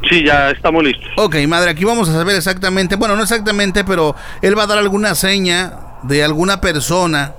Sí, 0.09 0.23
ya 0.23 0.51
estamos 0.51 0.83
listos. 0.83 1.09
Ok, 1.17 1.35
madre, 1.47 1.71
aquí 1.71 1.83
vamos 1.83 2.07
a 2.09 2.13
saber 2.13 2.35
exactamente, 2.35 2.95
bueno, 2.95 3.15
no 3.15 3.23
exactamente, 3.23 3.83
pero 3.83 4.15
él 4.41 4.57
va 4.57 4.63
a 4.63 4.67
dar 4.67 4.77
alguna 4.77 5.13
seña 5.13 5.73
de 6.03 6.23
alguna 6.23 6.61
persona 6.61 7.33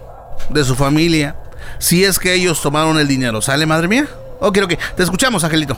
de 0.50 0.64
su 0.64 0.74
familia 0.74 1.36
si 1.78 2.04
es 2.04 2.18
que 2.18 2.34
ellos 2.34 2.60
tomaron 2.60 2.98
el 2.98 3.08
dinero. 3.08 3.40
¿Sale, 3.40 3.66
madre 3.66 3.88
mía? 3.88 4.06
Ok, 4.40 4.58
ok. 4.62 4.74
Te 4.96 5.02
escuchamos, 5.02 5.42
Angelito. 5.44 5.76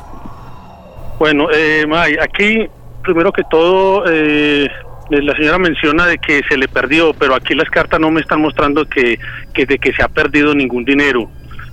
Bueno, 1.18 1.48
eh, 1.52 1.86
May, 1.86 2.16
aquí 2.20 2.66
primero 3.02 3.32
que 3.32 3.42
todo 3.50 4.04
eh, 4.08 4.68
la 5.10 5.34
señora 5.36 5.58
menciona 5.58 6.06
de 6.06 6.18
que 6.18 6.42
se 6.48 6.56
le 6.56 6.68
perdió, 6.68 7.12
pero 7.14 7.34
aquí 7.34 7.54
las 7.54 7.68
cartas 7.70 8.00
no 8.00 8.10
me 8.10 8.20
están 8.20 8.40
mostrando 8.40 8.84
que, 8.86 9.18
que 9.54 9.66
de 9.66 9.78
que 9.78 9.92
se 9.92 10.02
ha 10.02 10.08
perdido 10.08 10.54
ningún 10.54 10.84
dinero. 10.84 11.30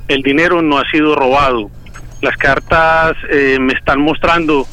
El 0.08 0.22
dinero 0.22 0.62
no 0.62 0.78
ha 0.78 0.90
sido 0.90 1.16
robado. 1.16 1.70
Las 2.22 2.36
cartas 2.38 3.16
eh, 3.30 3.58
me 3.60 3.74
están 3.74 4.02
mostrando 4.02 4.68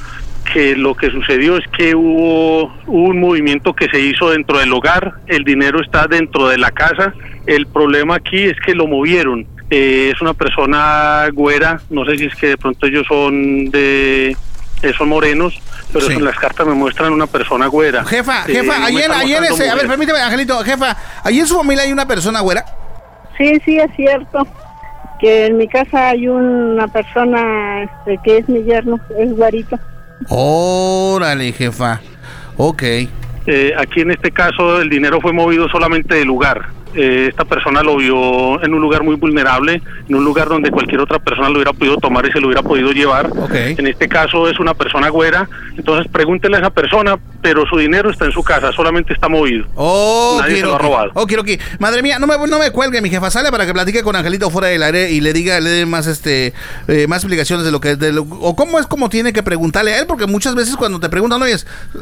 que 0.52 0.76
lo 0.76 0.94
que 0.94 1.10
sucedió 1.10 1.56
es 1.56 1.64
que 1.76 1.94
hubo, 1.94 2.72
un 2.86 3.20
movimiento 3.20 3.74
que 3.74 3.88
se 3.88 4.00
hizo 4.00 4.30
dentro 4.30 4.58
del 4.58 4.72
hogar, 4.72 5.14
el 5.26 5.44
dinero 5.44 5.80
está 5.80 6.06
dentro 6.06 6.48
de 6.48 6.58
la 6.58 6.70
casa, 6.70 7.12
el 7.46 7.66
problema 7.66 8.16
aquí 8.16 8.44
es 8.44 8.56
que 8.64 8.74
lo 8.74 8.86
movieron. 8.86 9.46
Eh, 9.70 10.12
es 10.14 10.20
una 10.20 10.34
persona 10.34 11.26
güera, 11.32 11.80
no 11.90 12.04
sé 12.04 12.16
si 12.16 12.26
es 12.26 12.34
que 12.36 12.48
de 12.48 12.56
pronto 12.56 12.86
ellos 12.86 13.04
son 13.08 13.68
de 13.70 14.36
eh, 14.82 14.92
son 14.96 15.08
morenos, 15.08 15.60
pero 15.92 16.06
Sí. 16.06 16.12
en 16.12 16.24
las 16.24 16.36
cartas 16.36 16.66
me 16.66 16.74
muestran 16.74 17.12
una 17.12 17.26
persona 17.26 17.66
güera. 17.66 18.04
Jefa, 18.04 18.44
Eh, 18.46 18.52
jefa, 18.52 18.76
en 18.88 18.94
mostrando 18.94 19.54
ese, 19.54 19.70
a 19.70 19.74
ver, 19.74 19.86
permíteme, 19.88 20.20
Angelito, 20.20 20.58
jefa, 20.62 20.96
ahí 21.24 21.40
en 21.40 21.46
su 21.46 21.56
familia 21.56 21.82
hay 21.84 21.92
una 21.92 22.06
persona 22.06 22.40
güera. 22.40 22.64
Sí, 23.36 23.60
sí, 23.64 23.78
es 23.78 23.90
cierto 23.96 24.46
que 25.18 25.46
en 25.46 25.56
mi 25.56 25.68
casa 25.68 26.10
hay 26.10 26.28
una 26.28 26.88
persona 26.88 27.84
este, 27.84 28.18
que 28.24 28.38
es 28.38 28.48
mi 28.48 28.62
yerno, 28.62 29.00
es 29.18 29.34
guarito. 29.36 29.78
Órale, 30.28 31.52
jefa. 31.52 32.00
Ok. 32.56 32.82
Eh, 32.82 33.72
aquí 33.78 34.00
en 34.00 34.10
este 34.10 34.30
caso 34.30 34.80
el 34.80 34.88
dinero 34.88 35.20
fue 35.20 35.32
movido 35.32 35.68
solamente 35.68 36.16
del 36.16 36.26
lugar. 36.26 36.66
Eh, 36.96 37.26
esta 37.28 37.44
persona 37.44 37.82
lo 37.82 37.96
vio 37.96 38.62
en 38.62 38.72
un 38.74 38.80
lugar 38.80 39.02
muy 39.02 39.16
vulnerable, 39.16 39.82
en 40.08 40.14
un 40.14 40.24
lugar 40.24 40.48
donde 40.48 40.70
cualquier 40.70 41.00
otra 41.00 41.18
persona 41.18 41.48
lo 41.48 41.56
hubiera 41.56 41.72
podido 41.72 41.96
tomar 41.98 42.26
y 42.26 42.32
se 42.32 42.40
lo 42.40 42.46
hubiera 42.48 42.62
podido 42.62 42.90
llevar. 42.92 43.30
En 43.78 43.86
este 43.86 44.08
caso 44.08 44.48
es 44.48 44.58
una 44.58 44.74
persona 44.74 45.08
güera, 45.10 45.48
entonces 45.76 46.10
pregúntele 46.10 46.56
a 46.56 46.60
esa 46.60 46.70
persona, 46.70 47.18
pero 47.42 47.66
su 47.66 47.76
dinero 47.78 48.10
está 48.10 48.24
en 48.24 48.32
su 48.32 48.42
casa, 48.42 48.72
solamente 48.72 49.12
está 49.12 49.28
movido. 49.28 49.66
Oh, 49.74 50.38
Nadie 50.40 50.56
se 50.56 50.62
lo 50.62 50.74
ha 50.74 50.78
robado. 50.78 51.10
Oh, 51.14 51.26
quiero 51.26 51.44
que- 51.44 51.60
Madre 51.78 52.02
mía, 52.02 52.18
no 52.18 52.26
me, 52.26 52.36
no 52.46 52.58
me 52.58 52.70
cuelgue, 52.70 53.00
mi 53.02 53.10
jefa. 53.10 53.30
Sale 53.30 53.50
para 53.50 53.66
que 53.66 53.72
platique 53.74 54.02
con 54.02 54.16
Angelito 54.16 54.50
fuera 54.50 54.68
del 54.68 54.82
aire 54.82 55.10
y 55.12 55.20
le 55.20 55.32
diga, 55.32 55.60
le 55.60 55.70
dé 55.70 55.86
más 55.86 56.06
este 56.06 56.54
eh, 56.88 57.06
más 57.08 57.22
explicaciones 57.22 57.64
de 57.64 57.70
lo 57.72 57.80
que 57.80 57.96
de 57.96 58.12
lo- 58.12 58.22
o 58.22 58.56
cómo 58.56 58.78
es 58.78 58.86
como 58.86 59.08
tiene 59.08 59.32
que 59.32 59.42
preguntarle 59.42 59.92
a 59.94 59.98
él, 60.00 60.06
porque 60.06 60.26
muchas 60.26 60.54
veces 60.54 60.76
cuando 60.76 60.98
te 60.98 61.08
preguntan, 61.08 61.42
oye, 61.42 61.56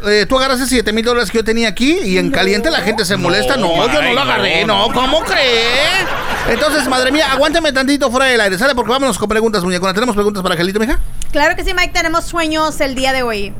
eh, 0.06 0.26
tú 0.28 0.38
agarraste 0.38 0.66
7 0.66 0.92
mil 0.92 1.04
dólares 1.04 1.30
que 1.30 1.38
yo 1.38 1.44
tenía 1.44 1.68
aquí 1.68 1.98
y 2.04 2.18
en 2.18 2.30
caliente 2.30 2.70
la 2.70 2.78
gente 2.80 3.04
se 3.04 3.16
molesta. 3.16 3.56
No, 3.56 3.86
yo 3.92 4.02
no 4.02 4.12
lo 4.12 4.20
agarré, 4.20 4.64
no, 4.66 4.83
no, 4.88 4.94
¿cómo 4.94 5.20
crees? 5.20 6.06
Entonces, 6.48 6.86
madre 6.88 7.10
mía, 7.10 7.32
aguántame 7.32 7.72
tantito 7.72 8.10
fuera 8.10 8.26
del 8.26 8.40
aire. 8.40 8.58
Sale 8.58 8.74
porque 8.74 8.90
vámonos 8.90 9.18
con 9.18 9.28
preguntas, 9.28 9.64
muñecona. 9.64 9.94
¿Tenemos 9.94 10.14
preguntas 10.14 10.42
para 10.42 10.54
Angelito, 10.54 10.78
mija? 10.78 10.98
Claro 11.32 11.56
que 11.56 11.64
sí, 11.64 11.72
Mike, 11.74 11.92
tenemos 11.92 12.24
sueños 12.24 12.80
el 12.80 12.94
día 12.94 13.12
de 13.12 13.22
hoy. 13.22 13.52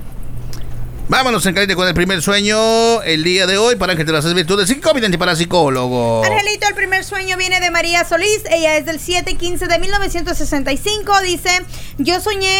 Vámonos 1.08 1.44
en 1.44 1.54
caliente 1.54 1.76
con 1.76 1.86
el 1.86 1.94
primer 1.94 2.22
sueño 2.22 3.02
el 3.02 3.24
día 3.24 3.46
de 3.46 3.58
hoy 3.58 3.76
para 3.76 3.92
Ángel 3.92 4.06
de 4.06 4.12
las 4.12 4.34
virtudes 4.34 4.68
psicovidente 4.68 5.18
para 5.18 5.36
psicólogo. 5.36 6.24
Angelito, 6.24 6.66
el 6.66 6.74
primer 6.74 7.04
sueño 7.04 7.36
viene 7.36 7.60
de 7.60 7.70
María 7.70 8.04
Solís. 8.04 8.42
Ella 8.50 8.76
es 8.76 8.86
del 8.86 8.98
7-15 8.98 9.66
de 9.66 9.78
1965. 9.78 11.20
Dice, 11.22 11.50
yo 11.98 12.20
soñé 12.20 12.58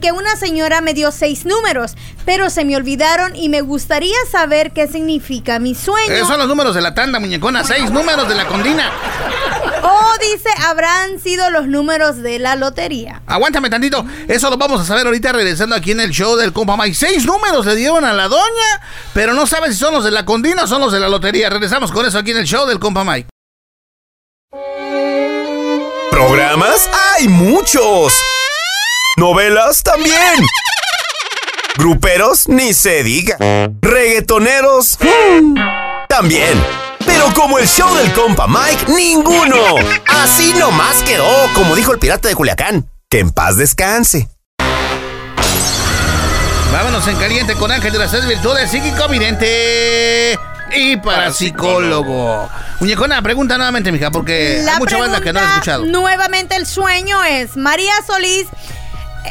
que 0.00 0.12
una 0.12 0.36
señora 0.36 0.80
me 0.80 0.94
dio 0.94 1.12
seis 1.12 1.44
números, 1.44 1.94
pero 2.24 2.50
se 2.50 2.64
me 2.64 2.76
olvidaron 2.76 3.36
y 3.36 3.48
me 3.48 3.60
gustaría 3.60 4.16
saber 4.30 4.72
qué 4.72 4.88
significa 4.88 5.58
mi 5.58 5.74
sueño. 5.74 6.12
Esos 6.12 6.28
son 6.28 6.38
los 6.38 6.48
números 6.48 6.74
de 6.74 6.80
la 6.80 6.94
tanda, 6.94 7.20
muñecona. 7.20 7.64
Seis 7.64 7.90
números 7.90 8.28
de 8.28 8.34
la 8.34 8.46
condina. 8.46 8.90
O 9.82 10.18
dice, 10.18 10.48
habrán 10.66 11.20
sido 11.20 11.50
los 11.50 11.68
números 11.68 12.16
de 12.16 12.38
la 12.38 12.56
lotería. 12.56 13.22
Aguántame 13.26 13.70
tantito. 13.70 14.04
Eso 14.26 14.50
lo 14.50 14.56
vamos 14.56 14.80
a 14.80 14.84
saber 14.84 15.06
ahorita 15.06 15.32
regresando 15.32 15.76
aquí 15.76 15.92
en 15.92 16.00
el 16.00 16.10
show 16.10 16.36
del 16.36 16.52
compa 16.52 16.76
Mike. 16.76 16.94
Seis 16.94 17.24
números 17.24 17.64
le 17.64 17.76
dieron 17.76 18.04
a 18.04 18.12
la 18.12 18.26
doña, 18.26 18.80
pero 19.14 19.34
no 19.34 19.46
sabe 19.46 19.68
si 19.68 19.78
son 19.78 19.94
los 19.94 20.04
de 20.04 20.10
la 20.10 20.24
condina 20.24 20.64
o 20.64 20.66
son 20.66 20.80
los 20.80 20.92
de 20.92 20.98
la 20.98 21.08
lotería. 21.08 21.48
Regresamos 21.48 21.92
con 21.92 22.04
eso 22.04 22.18
aquí 22.18 22.32
en 22.32 22.38
el 22.38 22.46
show 22.46 22.66
del 22.66 22.80
compa 22.80 23.04
Mike. 23.04 23.28
¿Programas? 26.10 26.88
¡Hay 27.14 27.28
muchos! 27.28 28.12
¿Novelas? 29.16 29.82
También. 29.82 30.44
¿Gruperos? 31.78 32.48
Ni 32.48 32.74
se 32.74 33.02
diga. 33.02 33.38
¿Reggaetoneros? 33.80 34.98
También. 36.06 36.62
Pero 37.04 37.32
como 37.34 37.58
el 37.58 37.66
show 37.66 37.94
del 37.94 38.12
compa 38.12 38.46
Mike, 38.46 38.92
ninguno. 38.92 39.56
Así 40.06 40.52
nomás 40.54 41.02
quedó, 41.04 41.24
como 41.54 41.74
dijo 41.74 41.92
el 41.92 41.98
pirata 41.98 42.28
de 42.28 42.34
Culiacán. 42.34 42.90
Que 43.08 43.20
en 43.20 43.30
paz 43.30 43.56
descanse. 43.56 44.28
Vámonos 46.72 47.08
en 47.08 47.16
caliente 47.16 47.54
con 47.54 47.72
Ángel 47.72 47.92
de 47.92 47.98
las 47.98 48.10
seis 48.10 48.26
virtudes 48.26 48.70
psíquico 48.70 49.08
vidente 49.08 50.38
y 50.74 50.96
parapsicólogo. 50.98 52.50
Muñecona, 52.80 53.22
pregunta 53.22 53.56
nuevamente, 53.56 53.90
mija, 53.92 54.10
porque 54.10 54.60
La 54.62 54.72
hay 54.74 54.78
mucha 54.78 54.98
banda 54.98 55.22
que 55.22 55.32
no 55.32 55.38
ha 55.38 55.42
pregunta, 55.42 55.54
escuchado. 55.54 55.84
Nuevamente 55.86 56.56
el 56.56 56.66
sueño 56.66 57.24
es, 57.24 57.56
María 57.56 57.94
Solís 58.06 58.46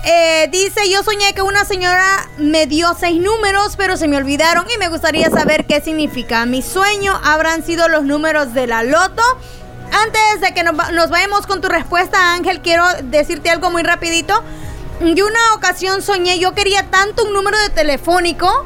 eh, 0.04 0.50
dice, 0.52 0.90
yo 0.90 1.04
soñé 1.04 1.34
que 1.34 1.42
una 1.42 1.66
señora 1.66 2.30
me 2.38 2.66
dio 2.66 2.96
seis 3.00 3.22
números, 3.22 3.76
pero 3.78 3.98
se 3.98 4.08
me 4.08 4.18
olvidaron 4.18 4.66
y 4.70 4.78
me 4.78 4.90
gustaría 4.90 5.30
saber 5.30 5.66
qué 5.66 5.82
significa. 5.82 6.46
Mi 6.46 6.62
sueño 6.62 7.20
habrán 7.24 7.64
sido 7.66 7.88
los 7.88 8.04
números 8.04 8.54
de 8.54 8.68
la 8.68 8.84
loto. 8.84 9.24
Antes 9.92 10.42
de 10.42 10.54
que 10.54 10.64
nos, 10.64 10.76
nos 10.92 11.10
vayamos 11.10 11.48
con 11.48 11.62
tu 11.62 11.70
respuesta, 11.70 12.34
Ángel, 12.34 12.62
quiero 12.62 12.84
decirte 13.04 13.50
algo 13.50 13.70
muy 13.70 13.84
rapidito. 13.84 14.44
Yo 15.02 15.28
una 15.28 15.54
ocasión 15.56 16.02
soñé, 16.02 16.40
yo 16.40 16.54
quería 16.54 16.90
tanto 16.90 17.26
un 17.26 17.34
número 17.34 17.58
de 17.60 17.70
telefónico 17.70 18.66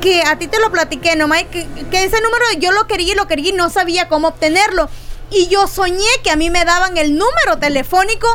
que 0.00 0.22
a 0.22 0.36
ti 0.36 0.48
te 0.48 0.58
lo 0.58 0.72
platiqué, 0.72 1.14
no 1.14 1.28
que, 1.30 1.66
que 1.90 2.04
ese 2.04 2.20
número 2.20 2.44
yo 2.58 2.72
lo 2.72 2.86
quería 2.88 3.12
y 3.12 3.16
lo 3.16 3.28
quería 3.28 3.50
y 3.50 3.52
no 3.52 3.70
sabía 3.70 4.08
cómo 4.08 4.28
obtenerlo. 4.28 4.88
Y 5.30 5.46
yo 5.46 5.66
soñé 5.66 6.08
que 6.22 6.30
a 6.30 6.36
mí 6.36 6.50
me 6.50 6.64
daban 6.64 6.98
el 6.98 7.16
número 7.16 7.58
telefónico, 7.58 8.26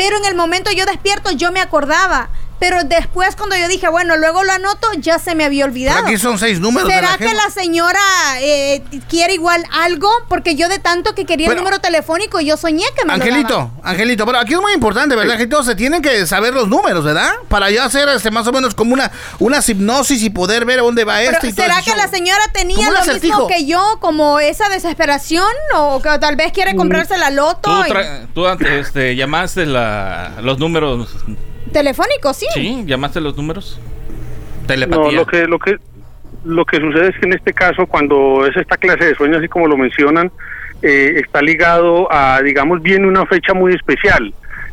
pero 0.00 0.16
en 0.16 0.24
el 0.24 0.34
momento 0.34 0.70
yo 0.72 0.86
despierto 0.86 1.30
yo 1.30 1.52
me 1.52 1.60
acordaba. 1.60 2.30
Pero 2.60 2.84
después 2.84 3.34
cuando 3.36 3.56
yo 3.56 3.66
dije, 3.68 3.88
bueno, 3.88 4.16
luego 4.18 4.44
lo 4.44 4.52
anoto, 4.52 4.86
ya 4.98 5.18
se 5.18 5.34
me 5.34 5.44
había 5.44 5.64
olvidado. 5.64 5.96
Pero 5.96 6.08
aquí 6.08 6.18
son 6.18 6.38
seis 6.38 6.60
números 6.60 6.86
de 6.88 6.94
¿Será 6.94 7.12
la 7.12 7.18
que 7.18 7.32
la 7.34 7.50
señora 7.50 8.00
eh, 8.40 8.82
quiere 9.08 9.34
igual 9.34 9.64
algo? 9.72 10.08
Porque 10.28 10.54
yo 10.54 10.68
de 10.68 10.78
tanto 10.78 11.14
que 11.14 11.24
quería 11.24 11.48
el 11.48 11.56
número 11.56 11.78
telefónico, 11.80 12.38
yo 12.40 12.56
soñé 12.58 12.84
que 12.96 13.04
me 13.06 13.16
lo 13.16 13.22
Angelito. 13.24 13.70
Angelito, 13.82 14.26
pero 14.26 14.38
aquí 14.38 14.52
es 14.54 14.60
muy 14.60 14.72
importante, 14.74 15.16
¿verdad? 15.16 15.32
Angelito, 15.32 15.64
se 15.64 15.74
tienen 15.74 16.02
que 16.02 16.26
saber 16.26 16.52
los 16.54 16.68
números, 16.68 17.02
¿verdad? 17.02 17.32
Para 17.48 17.70
ya 17.70 17.84
hacer 17.86 18.08
este, 18.10 18.30
más 18.30 18.46
o 18.46 18.52
menos 18.52 18.74
como 18.74 18.92
una, 18.92 19.10
una 19.38 19.60
hipnosis 19.66 20.22
y 20.22 20.28
poder 20.30 20.66
ver 20.66 20.80
dónde 20.80 21.04
va 21.04 21.16
Pero 21.16 21.32
esto 21.32 21.46
y 21.46 21.52
todo 21.54 21.64
¿Será 21.66 21.80
que 21.82 21.96
la 21.96 22.08
señora 22.08 22.42
tenía 22.52 22.90
lo 22.90 22.98
acertijo. 22.98 23.38
mismo 23.38 23.48
que 23.48 23.64
yo, 23.64 23.98
como 24.00 24.38
esa 24.38 24.68
desesperación? 24.68 25.46
¿O 25.74 26.02
que 26.02 26.10
tal 26.18 26.36
vez 26.36 26.52
quiere 26.52 26.76
comprarse 26.76 27.16
la 27.16 27.30
loto? 27.30 27.70
Tú, 27.70 27.86
y- 27.86 27.90
tra- 27.90 28.26
tú 28.34 28.46
antes, 28.46 28.68
este, 28.86 29.16
llamaste 29.16 29.64
la, 29.64 30.32
los 30.42 30.58
números. 30.58 31.08
Telefónico, 31.72 32.32
sí. 32.34 32.46
¿Sí? 32.54 32.82
¿Llamaste 32.86 33.20
los 33.20 33.36
números? 33.36 33.78
No, 34.62 34.66
Telepatía. 34.66 35.12
lo 35.12 35.26
que, 35.26 35.46
lo 35.46 35.58
que, 35.58 35.76
lo 36.44 36.64
que 36.64 36.78
sucede 36.78 37.08
es 37.08 37.18
que 37.18 37.26
en 37.26 37.32
este 37.34 37.52
caso, 37.52 37.86
cuando 37.86 38.46
es 38.46 38.56
esta 38.56 38.76
clase 38.76 39.04
de 39.04 39.14
sueños, 39.14 39.38
así 39.38 39.48
como 39.48 39.66
lo 39.68 39.76
mencionan, 39.76 40.30
eh, 40.82 41.20
está 41.24 41.42
ligado 41.42 42.10
a, 42.12 42.40
digamos, 42.42 42.82
viene 42.82 43.06
una 43.06 43.26
fecha 43.26 43.54
muy 43.54 43.74
especial. 43.74 44.32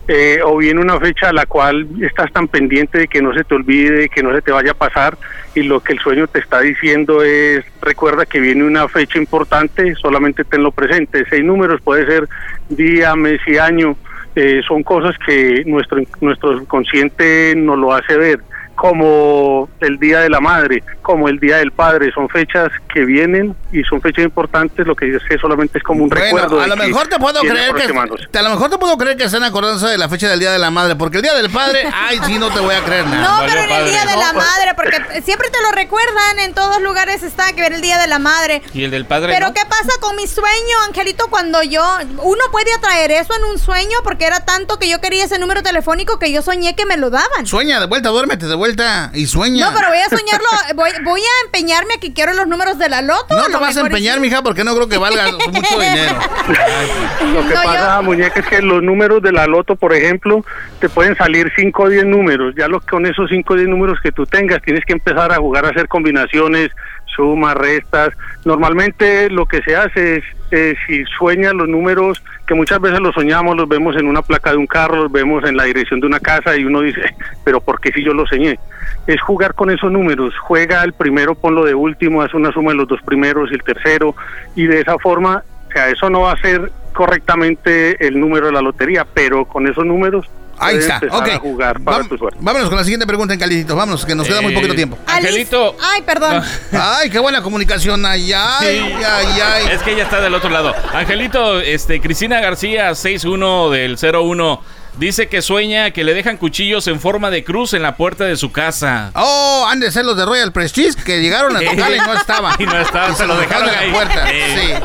eh, 0.09 0.39
o 0.41 0.55
viene 0.55 0.79
una 0.79 0.97
fecha 1.01 1.29
a 1.29 1.33
la 1.33 1.45
cual 1.45 1.85
estás 2.01 2.31
tan 2.31 2.47
pendiente 2.47 2.97
de 2.97 3.07
que 3.09 3.21
no 3.21 3.33
se 3.33 3.43
te 3.43 3.53
olvide, 3.55 4.07
que 4.07 4.23
no 4.23 4.33
se 4.33 4.41
te 4.41 4.53
vaya 4.53 4.71
a 4.71 4.73
pasar, 4.73 5.17
y 5.53 5.63
lo 5.63 5.81
que 5.81 5.91
el 5.93 5.99
sueño 5.99 6.27
te 6.27 6.39
está 6.39 6.61
diciendo 6.61 7.21
es, 7.23 7.65
recuerda 7.81 8.25
que 8.25 8.39
viene 8.39 8.63
una 8.63 8.87
fecha 8.87 9.17
importante, 9.17 9.95
solamente 9.95 10.45
tenlo 10.45 10.71
presente. 10.71 11.25
Seis 11.29 11.43
números 11.43 11.81
puede 11.81 12.05
ser 12.05 12.29
día, 12.69 13.15
mes 13.17 13.41
y 13.47 13.57
año, 13.57 13.97
eh, 14.39 14.61
son 14.67 14.83
cosas 14.83 15.15
que 15.25 15.63
nuestro, 15.65 15.99
nuestro 16.21 16.63
consciente 16.65 17.55
nos 17.55 17.79
lo 17.79 17.91
hace 17.91 18.15
ver 18.15 18.39
como 18.75 19.67
el 19.79 19.97
Día 19.97 20.19
de 20.19 20.29
la 20.29 20.39
Madre, 20.39 20.83
como 21.01 21.27
el 21.27 21.39
Día 21.39 21.57
del 21.57 21.71
Padre, 21.71 22.11
son 22.11 22.29
fechas 22.29 22.69
que 22.93 23.03
vienen 23.03 23.55
y 23.71 23.83
son 23.83 24.01
fechas 24.01 24.23
importantes, 24.23 24.85
lo 24.85 24.95
que 24.95 25.13
es 25.13 25.21
que 25.27 25.37
solamente 25.37 25.77
es 25.77 25.83
como 25.83 26.03
un 26.03 26.11
recuerdo. 26.11 26.55
Bueno, 26.55 26.61
a 26.61 26.63
de 26.63 26.69
lo 26.69 26.81
que 26.81 26.87
mejor 26.87 27.07
te 27.07 27.19
puedo 27.19 27.41
creer 27.41 27.73
que 27.73 28.37
a 28.37 28.41
lo 28.41 28.49
mejor 28.49 28.69
te 28.69 28.77
puedo 28.77 28.97
creer 28.97 29.17
que 29.17 29.23
estén 29.25 29.43
acordándose 29.43 29.87
de 29.87 29.97
la 29.97 30.07
fecha 30.07 30.29
del 30.29 30.39
Día 30.39 30.51
de 30.51 30.59
la 30.59 30.71
Madre, 30.71 30.95
porque 30.95 31.17
el 31.17 31.23
Día 31.23 31.33
del 31.33 31.49
Padre, 31.49 31.89
ay, 31.93 32.19
sí, 32.25 32.39
no 32.39 32.49
te 32.49 32.59
voy 32.59 32.75
a 32.75 32.83
creer 32.83 33.05
nada. 33.05 33.41
No, 33.41 33.45
pero 33.47 33.61
en 33.61 33.71
el 33.71 33.85
Día 33.89 34.05
de 34.05 34.15
la 34.15 34.33
No, 34.33 34.39
Madre, 34.39 34.73
porque 34.75 35.21
siempre 35.21 35.49
te 35.49 35.61
lo 35.61 35.71
recuerdan, 35.71 36.39
en 36.39 36.53
todos 36.53 36.81
lugares 36.81 37.23
está 37.23 37.51
que 37.53 37.61
ver 37.61 37.73
el 37.73 37.81
Día 37.81 37.97
de 37.97 38.07
la 38.07 38.19
Madre. 38.19 38.61
Y 38.73 38.83
el 38.83 38.91
del 38.91 39.05
padre. 39.05 39.33
Pero 39.33 39.47
no? 39.47 39.53
¿qué 39.53 39.63
pasa 39.67 39.91
con 39.99 40.15
mi 40.15 40.27
sueño, 40.27 40.77
Angelito, 40.87 41.27
cuando 41.29 41.61
yo... 41.63 41.83
Uno 42.19 42.43
puede 42.51 42.73
atraer 42.73 43.11
eso 43.11 43.33
en 43.35 43.43
un 43.45 43.59
sueño 43.59 43.97
porque 44.03 44.25
era 44.25 44.39
tanto 44.41 44.79
que 44.79 44.89
yo 44.89 45.01
quería 45.01 45.25
ese 45.25 45.39
número 45.39 45.63
telefónico 45.63 46.19
que 46.19 46.31
yo 46.31 46.41
soñé 46.41 46.75
que 46.75 46.85
me 46.85 46.97
lo 46.97 47.09
daban. 47.09 47.45
Sueña, 47.45 47.79
de 47.79 47.87
vuelta, 47.87 48.09
duérmete, 48.09 48.45
de 48.45 48.55
vuelta 48.55 49.11
y 49.13 49.27
sueña. 49.27 49.69
No, 49.69 49.75
pero 49.75 49.89
voy 49.89 49.99
a 49.99 50.09
soñarlo, 50.09 50.47
voy, 50.75 50.91
voy 51.03 51.21
a 51.21 51.45
empeñarme 51.45 51.95
a 51.95 51.99
que 51.99 52.13
quiero 52.13 52.33
los 52.33 52.47
números 52.47 52.77
de 52.77 52.89
la 52.89 53.01
loto. 53.01 53.35
No 53.35 53.45
a 53.45 53.49
lo 53.59 53.65
vas 53.65 53.77
a 53.77 53.81
empeñar, 53.81 54.19
mija, 54.19 54.41
porque 54.41 54.63
no 54.63 54.73
creo 54.75 54.87
que 54.87 54.97
valga 54.97 55.25
mucho 55.51 55.79
dinero. 55.79 56.13
Lo 57.33 57.47
que 57.47 57.53
No, 57.55 57.63
pasa, 57.63 58.01
muñeca, 58.01 58.39
es 58.39 58.45
que 58.47 58.61
los 58.61 58.81
números 58.83 59.21
de 59.21 59.31
la 59.31 59.47
loto, 59.47 59.75
por 59.75 59.93
ejemplo, 59.93 60.43
te 60.79 60.89
pueden 60.89 61.15
salir 61.15 61.51
5 61.55 61.83
o 61.83 61.89
10 61.89 62.05
números. 62.05 62.53
Ya 62.57 62.67
lo, 62.67 62.79
con 62.81 63.05
esos 63.05 63.29
5 63.29 63.53
o 63.53 63.57
10 63.57 63.67
números 63.69 63.99
que 64.01 64.11
tú 64.11 64.25
tengas, 64.25 64.61
tienes 64.61 64.83
que 64.85 64.93
empezar 64.93 65.31
a 65.31 65.37
jugar 65.37 65.65
a 65.65 65.69
hacer 65.69 65.87
combinaciones, 65.87 66.69
sumas, 67.15 67.55
restas. 67.55 68.09
Normalmente 68.45 69.29
lo 69.29 69.45
que 69.45 69.61
se 69.61 69.75
hace 69.75 70.17
es, 70.17 70.23
eh, 70.51 70.75
si 70.85 71.03
sueñas 71.17 71.53
los 71.53 71.67
números, 71.67 72.23
que 72.45 72.53
muchas 72.53 72.79
veces 72.79 72.99
los 72.99 73.13
soñamos, 73.13 73.55
los 73.57 73.67
vemos 73.67 73.95
en 73.97 74.07
una 74.07 74.21
placa 74.21 74.51
de 74.51 74.57
un 74.57 74.67
carro, 74.67 75.03
los 75.03 75.11
vemos 75.11 75.43
en 75.43 75.57
la 75.57 75.65
dirección 75.65 75.99
de 75.99 76.07
una 76.07 76.19
casa 76.19 76.55
y 76.55 76.65
uno 76.65 76.81
dice, 76.81 77.01
pero 77.43 77.59
¿por 77.61 77.79
qué 77.79 77.91
si 77.91 78.03
yo 78.03 78.13
lo 78.13 78.25
soñé? 78.25 78.59
Es 79.07 79.21
jugar 79.21 79.53
con 79.53 79.69
esos 79.69 79.91
números. 79.91 80.33
Juega 80.39 80.83
el 80.83 80.93
primero, 80.93 81.35
ponlo 81.35 81.65
de 81.65 81.73
último, 81.73 82.21
haz 82.21 82.33
una 82.33 82.51
suma 82.51 82.71
de 82.71 82.77
los 82.77 82.87
dos 82.87 83.01
primeros 83.01 83.51
y 83.51 83.55
el 83.55 83.63
tercero, 83.63 84.15
y 84.55 84.65
de 84.65 84.81
esa 84.81 84.97
forma 84.97 85.43
o 85.67 85.71
sea, 85.71 85.89
eso 85.89 86.09
no 86.09 86.21
va 86.21 86.31
a 86.31 86.41
ser 86.41 86.71
correctamente 86.93 88.07
el 88.07 88.19
número 88.19 88.47
de 88.47 88.53
la 88.53 88.61
lotería, 88.61 89.05
pero 89.13 89.45
con 89.45 89.67
esos 89.67 89.85
números 89.85 90.29
Ahí 90.59 90.77
está, 90.77 90.99
ok. 91.11 91.27
a 91.29 91.39
jugar 91.39 91.79
para 91.81 91.99
Vam- 92.03 92.09
tu 92.09 92.17
suerte. 92.17 92.37
Vámonos 92.41 92.69
con 92.69 92.77
la 92.77 92.83
siguiente 92.83 93.05
pregunta 93.07 93.33
en 93.33 93.39
calidito. 93.39 93.75
Vámonos, 93.75 94.05
que 94.05 94.15
nos 94.15 94.27
queda 94.27 94.41
muy 94.41 94.51
Eh, 94.53 94.55
poquito 94.55 94.73
tiempo. 94.75 94.97
Angelito. 95.05 95.75
Ay, 95.81 96.01
perdón. 96.01 96.41
Ay, 96.71 97.09
qué 97.09 97.19
buena 97.19 97.41
comunicación. 97.41 98.05
Ay, 98.05 98.33
ay, 98.33 98.67
Sí. 98.89 99.03
ay, 99.05 99.41
ay. 99.41 99.67
Es 99.71 99.81
que 99.83 99.91
ella 99.93 100.03
está 100.03 100.19
del 100.21 100.33
otro 100.33 100.49
lado. 100.49 100.73
Angelito, 100.93 101.59
este, 101.59 102.01
Cristina 102.01 102.39
García, 102.41 102.93
61 102.95 103.69
del 103.69 103.97
01, 103.97 104.61
dice 104.97 105.27
que 105.27 105.41
sueña 105.43 105.91
que 105.91 106.03
le 106.03 106.13
dejan 106.15 106.37
cuchillos 106.37 106.87
en 106.87 106.99
forma 106.99 107.29
de 107.29 107.43
cruz 107.43 107.73
en 107.73 107.83
la 107.83 107.95
puerta 107.95 108.23
de 108.25 108.35
su 108.35 108.51
casa. 108.51 109.11
Oh, 109.13 109.65
han 109.69 109.79
de 109.79 109.91
ser 109.91 110.05
los 110.05 110.17
de 110.17 110.25
Royal 110.25 110.51
Prestige 110.51 110.95
que 111.03 111.21
llegaron 111.21 111.55
a 111.55 111.59
tocar 111.59 111.91
y 111.93 111.99
no 111.99 112.13
estaba. 112.19 112.55
Y 112.57 112.65
no 112.65 112.79
estaba, 112.79 113.13
se 113.13 113.27
lo 113.27 113.37
dejaron 113.37 113.69
en 113.69 113.75
ahí. 113.75 113.87
la 113.87 113.93
puerta. 113.93 114.31
Eh. 114.31 114.79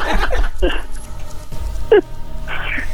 Sí. 0.60 0.66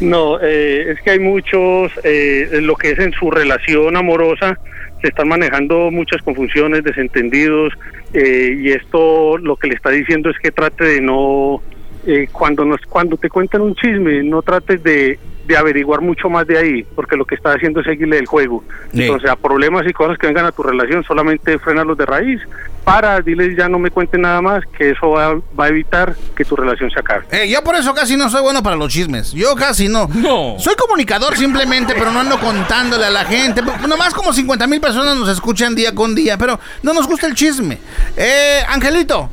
No, 0.00 0.38
eh, 0.40 0.92
es 0.92 1.00
que 1.02 1.10
hay 1.10 1.18
muchos, 1.18 1.92
eh, 2.04 2.48
en 2.52 2.66
lo 2.66 2.76
que 2.76 2.92
es 2.92 2.98
en 3.00 3.12
su 3.12 3.30
relación 3.30 3.96
amorosa, 3.96 4.58
se 5.00 5.08
están 5.08 5.28
manejando 5.28 5.90
muchas 5.90 6.22
confusiones, 6.22 6.84
desentendidos, 6.84 7.72
eh, 8.12 8.56
y 8.58 8.70
esto 8.70 9.38
lo 9.38 9.56
que 9.56 9.68
le 9.68 9.74
está 9.74 9.90
diciendo 9.90 10.30
es 10.30 10.38
que 10.38 10.50
trate 10.50 10.84
de 10.84 11.00
no, 11.00 11.62
eh, 12.06 12.28
cuando, 12.32 12.64
nos, 12.64 12.80
cuando 12.82 13.16
te 13.16 13.28
cuentan 13.28 13.62
un 13.62 13.74
chisme, 13.74 14.22
no 14.22 14.42
trates 14.42 14.82
de, 14.82 15.18
de 15.48 15.56
averiguar 15.56 16.02
mucho 16.02 16.28
más 16.28 16.46
de 16.46 16.58
ahí, 16.58 16.86
porque 16.94 17.16
lo 17.16 17.24
que 17.24 17.34
está 17.34 17.54
haciendo 17.54 17.80
es 17.80 17.86
seguirle 17.86 18.18
el 18.18 18.26
juego. 18.26 18.62
Sí. 18.92 19.02
Entonces, 19.02 19.30
a 19.30 19.34
problemas 19.34 19.86
y 19.88 19.94
cosas 19.94 20.18
que 20.18 20.26
vengan 20.26 20.44
a 20.44 20.52
tu 20.52 20.62
relación, 20.62 21.02
solamente 21.04 21.58
frenarlos 21.58 21.96
de 21.96 22.04
raíz. 22.04 22.40
Para, 22.84 23.20
diles 23.20 23.56
ya 23.56 23.68
no 23.68 23.78
me 23.78 23.90
cuenten 23.90 24.22
nada 24.22 24.42
más, 24.42 24.64
que 24.76 24.90
eso 24.90 25.10
va, 25.10 25.34
va 25.58 25.64
a 25.64 25.68
evitar 25.68 26.14
que 26.36 26.44
tu 26.44 26.54
relación 26.54 26.90
se 26.90 27.00
acabe. 27.00 27.24
Eh, 27.30 27.48
yo 27.48 27.62
por 27.64 27.76
eso 27.76 27.94
casi 27.94 28.16
no 28.16 28.28
soy 28.28 28.42
bueno 28.42 28.62
para 28.62 28.76
los 28.76 28.92
chismes. 28.92 29.32
Yo 29.32 29.54
casi 29.56 29.88
no. 29.88 30.08
No. 30.14 30.56
Soy 30.58 30.74
comunicador 30.76 31.36
simplemente, 31.36 31.94
pero 31.94 32.12
no 32.12 32.20
ando 32.20 32.38
contándole 32.38 33.06
a 33.06 33.10
la 33.10 33.24
gente. 33.24 33.62
Nomás 33.88 34.12
como 34.12 34.34
50 34.34 34.66
mil 34.66 34.80
personas 34.80 35.16
nos 35.16 35.30
escuchan 35.30 35.74
día 35.74 35.94
con 35.94 36.14
día, 36.14 36.36
pero 36.36 36.60
no 36.82 36.92
nos 36.92 37.06
gusta 37.06 37.26
el 37.26 37.34
chisme. 37.34 37.78
Eh, 38.16 38.60
Angelito. 38.68 39.30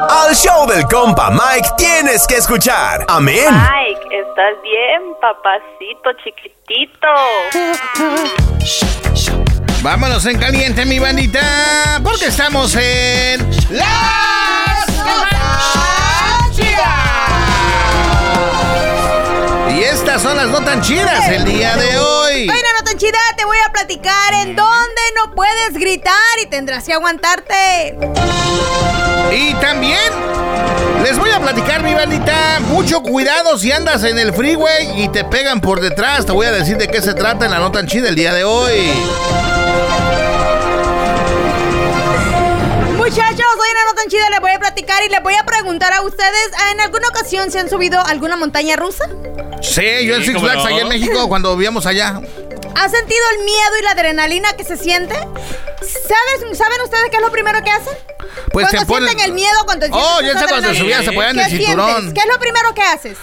al 0.10 0.36
show 0.36 0.66
del 0.68 0.86
compa 0.88 1.30
Mike 1.30 1.70
tienes 1.78 2.26
que 2.26 2.38
escuchar. 2.38 3.06
Amén. 3.08 3.46
Mike, 3.52 4.02
¿estás 4.20 4.56
bien, 4.64 5.14
papacito 5.22 6.10
chiquitito? 6.24 7.08
Vámonos 9.84 10.26
en 10.26 10.40
caliente, 10.40 10.86
mi 10.86 10.98
bandita, 10.98 12.00
porque 12.04 12.26
estamos 12.26 12.76
en 12.76 13.48
Las 13.70 14.90
Y 16.58 16.64
estas 19.86 20.22
son 20.22 20.36
las 20.36 20.48
no 20.48 20.64
tan 20.64 20.82
chidas 20.82 21.28
el 21.30 21.46
día 21.46 21.76
de 21.76 21.98
hoy. 21.98 22.50
Hoy 22.50 22.62
no 22.78 22.84
tan 22.84 22.98
chida, 22.98 23.20
te 23.38 23.46
voy 23.46 23.58
a 23.66 23.72
platicar 23.72 24.34
en 24.34 24.56
dónde 24.56 25.02
no 25.16 25.34
puedes 25.36 25.74
gritar 25.74 26.16
y 26.42 26.48
tendrás 26.48 26.86
que 26.86 26.94
aguantarte. 26.94 27.98
Y 29.32 29.54
también 29.56 30.00
les 31.04 31.18
voy 31.20 31.30
a 31.30 31.40
platicar, 31.40 31.84
mi 31.84 31.94
bandita, 31.94 32.60
mucho 32.68 33.02
cuidado 33.02 33.58
si 33.58 33.72
andas 33.72 34.04
en 34.04 34.18
el 34.18 34.34
freeway 34.34 35.04
y 35.04 35.10
te 35.10 35.24
pegan 35.24 35.62
por 35.62 35.80
detrás. 35.80 36.26
Te 36.26 36.32
voy 36.32 36.48
a 36.48 36.52
decir 36.52 36.78
de 36.78 36.88
qué 36.88 37.02
se 37.02 37.14
trata 37.14 37.46
en 37.46 37.52
la 37.52 37.60
no 37.60 37.72
tan 37.72 37.88
chida 37.88 38.10
el 38.10 38.16
día 38.16 38.34
de 38.34 38.44
hoy. 38.44 38.92
Muchachos, 42.98 43.46
hoy 43.60 43.70
en 43.70 43.76
la 43.76 43.86
no 43.86 43.94
tan 43.96 44.08
chida 44.08 44.30
les 44.32 44.40
voy 44.40 44.52
a 44.52 44.60
platicar 44.60 45.04
y 45.04 45.10
les 45.10 45.22
voy 45.22 45.36
a 45.36 45.46
preguntar 45.46 45.94
a 45.94 46.02
ustedes, 46.02 46.50
¿en 46.72 46.82
alguna 46.82 47.08
ocasión 47.10 47.52
se 47.52 47.60
han 47.60 47.70
subido 47.70 48.00
a 48.00 48.10
alguna 48.10 48.36
montaña 48.36 48.76
rusa? 48.76 49.06
Sí, 49.66 50.06
yo 50.06 50.16
en 50.16 50.22
Six 50.24 50.34
¿cómo 50.36 50.46
Flags 50.46 50.64
no? 50.64 50.70
allá 50.70 50.82
en 50.82 50.88
México 50.90 51.28
cuando 51.28 51.56
vivíamos 51.56 51.86
allá. 51.86 52.20
¿Ha 52.76 52.90
sentido 52.90 53.22
el 53.38 53.46
miedo 53.46 53.78
y 53.80 53.84
la 53.84 53.92
adrenalina 53.92 54.54
que 54.54 54.64
se 54.64 54.78
siente? 54.78 55.16
¿Sabes, 55.16 56.58
¿Saben 56.58 56.82
ustedes 56.84 57.10
qué 57.10 57.18
es 57.18 57.22
lo 57.22 57.32
primero 57.32 57.64
que 57.64 57.72
hacen? 57.72 57.94
Pues 58.52 58.66
cuando 58.70 58.80
se 58.80 58.86
ponen- 58.86 59.06
sienten 59.10 59.26
el 59.28 59.34
miedo, 59.34 59.58
cuando 59.66 59.86
Oh, 59.92 60.20
ya 60.22 60.28
sé 60.28 60.34
cuando 60.34 60.56
adrenalina. 60.56 60.84
subías, 60.84 61.06
se 61.06 61.12
ponían 61.12 61.40
el 61.40 61.46
¿Qué 61.50 61.58
cinturón. 61.58 61.92
sientes? 61.92 62.14
¿Qué 62.14 62.20
es 62.28 62.34
lo 62.34 62.40
primero 62.40 62.74
que 62.74 62.82
haces? 62.82 63.18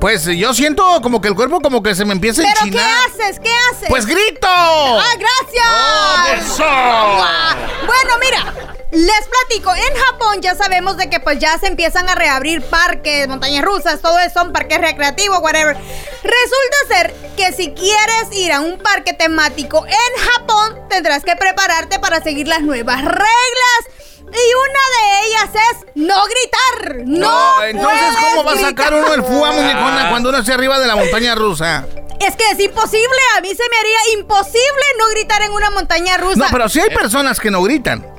Pues 0.00 0.24
yo 0.26 0.54
siento 0.54 1.00
como 1.02 1.20
que 1.20 1.28
el 1.28 1.34
cuerpo 1.34 1.60
como 1.60 1.82
que 1.82 1.94
se 1.94 2.04
me 2.04 2.12
empieza 2.12 2.42
a 2.42 2.44
¿Pero 2.44 2.60
qué 2.60 2.66
enchinar. 2.68 2.98
haces? 3.08 3.40
¿Qué 3.40 3.50
haces? 3.72 3.88
Pues 3.88 4.06
grito. 4.06 4.46
¡Ah, 4.48 5.04
gracias! 5.18 6.44
¡Eso! 6.52 6.64
Ah, 6.66 7.56
Bueno, 7.86 8.18
mira, 8.20 8.76
les 8.90 9.28
platico. 9.28 9.74
En 9.74 9.94
Japón 9.96 10.40
ya 10.40 10.54
sabemos 10.54 10.96
de 10.96 11.10
que 11.10 11.20
pues 11.20 11.38
ya 11.38 11.58
se 11.58 11.66
empiezan 11.66 12.08
a 12.08 12.14
reabrir 12.14 12.62
parques, 12.62 13.28
montañas 13.28 13.64
rusas, 13.64 14.00
todo 14.00 14.18
eso 14.18 14.40
son 14.40 14.52
parques 14.52 14.80
recreativos, 14.80 15.38
whatever. 15.40 15.76
Resulta 15.76 16.76
ser 16.88 17.14
que 17.36 17.52
si 17.52 17.72
quieres 17.72 18.32
ir 18.32 18.52
a 18.52 18.60
un 18.60 18.78
parque 18.78 19.12
temático 19.12 19.84
en 19.86 20.24
Japón, 20.24 20.78
tendrás 20.88 21.24
que 21.24 21.36
prepararte 21.36 21.98
para 21.98 22.22
seguir 22.22 22.48
las 22.48 22.62
nuevas 22.62 23.04
reglas. 23.04 23.98
Y 24.30 24.54
una 24.54 24.82
de 24.94 25.26
ellas 25.26 25.50
es 25.70 25.86
no 25.94 26.22
gritar. 26.26 27.06
No, 27.06 27.62
entonces 27.62 27.98
puedes 28.14 28.34
¿cómo 28.34 28.44
va 28.44 28.52
a 28.52 28.56
sacar 28.58 28.92
uno 28.92 29.14
el 29.14 29.22
fuga 29.22 29.52
muñecona 29.52 30.10
cuando 30.10 30.28
uno 30.28 30.38
esté 30.38 30.52
arriba 30.52 30.78
de 30.78 30.86
la 30.86 30.96
montaña 30.96 31.34
rusa? 31.34 31.86
Es 32.20 32.36
que 32.36 32.44
es 32.50 32.60
imposible. 32.60 33.18
A 33.38 33.40
mí 33.40 33.48
se 33.48 33.62
me 33.70 33.76
haría 33.78 34.20
imposible 34.20 34.84
no 34.98 35.08
gritar 35.08 35.40
en 35.42 35.52
una 35.52 35.70
montaña 35.70 36.18
rusa. 36.18 36.40
No, 36.40 36.46
pero 36.50 36.68
sí 36.68 36.78
hay 36.78 36.90
personas 36.90 37.40
que 37.40 37.50
no 37.50 37.62
gritan. 37.62 38.17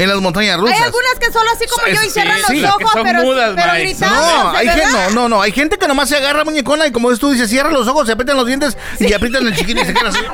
En 0.00 0.08
las 0.08 0.18
montañas 0.20 0.58
rusas. 0.58 0.76
Hay 0.78 0.84
algunas 0.84 1.18
que 1.18 1.32
solo 1.32 1.50
así 1.54 1.66
como 1.66 1.86
yo 1.86 2.02
y 2.02 2.10
cierran 2.10 2.38
Sí. 2.46 2.60
los 2.60 2.70
ojos, 2.74 2.90
son 2.92 3.02
pero, 3.02 3.22
mudas, 3.22 3.52
pero 3.54 3.72
gritando. 3.74 4.16
No, 4.16 4.52
no, 4.52 5.10
no, 5.10 5.28
no, 5.28 5.42
hay 5.42 5.52
gente 5.52 5.78
que 5.78 5.86
nomás 5.88 6.08
se 6.08 6.16
agarra 6.16 6.44
muñecona 6.44 6.86
y 6.86 6.92
como 6.92 7.14
tú 7.16 7.30
dices, 7.30 7.48
cierra 7.50 7.70
los 7.70 7.86
ojos, 7.88 8.06
se 8.06 8.12
aprietan 8.12 8.36
los 8.36 8.46
dientes 8.46 8.76
y 8.98 9.12
aprietan 9.12 9.46
el 9.46 9.54
chiquito 9.56 9.80
y 9.82 9.84
se 9.84 9.94
quedan 9.94 10.06
así. 10.08 10.18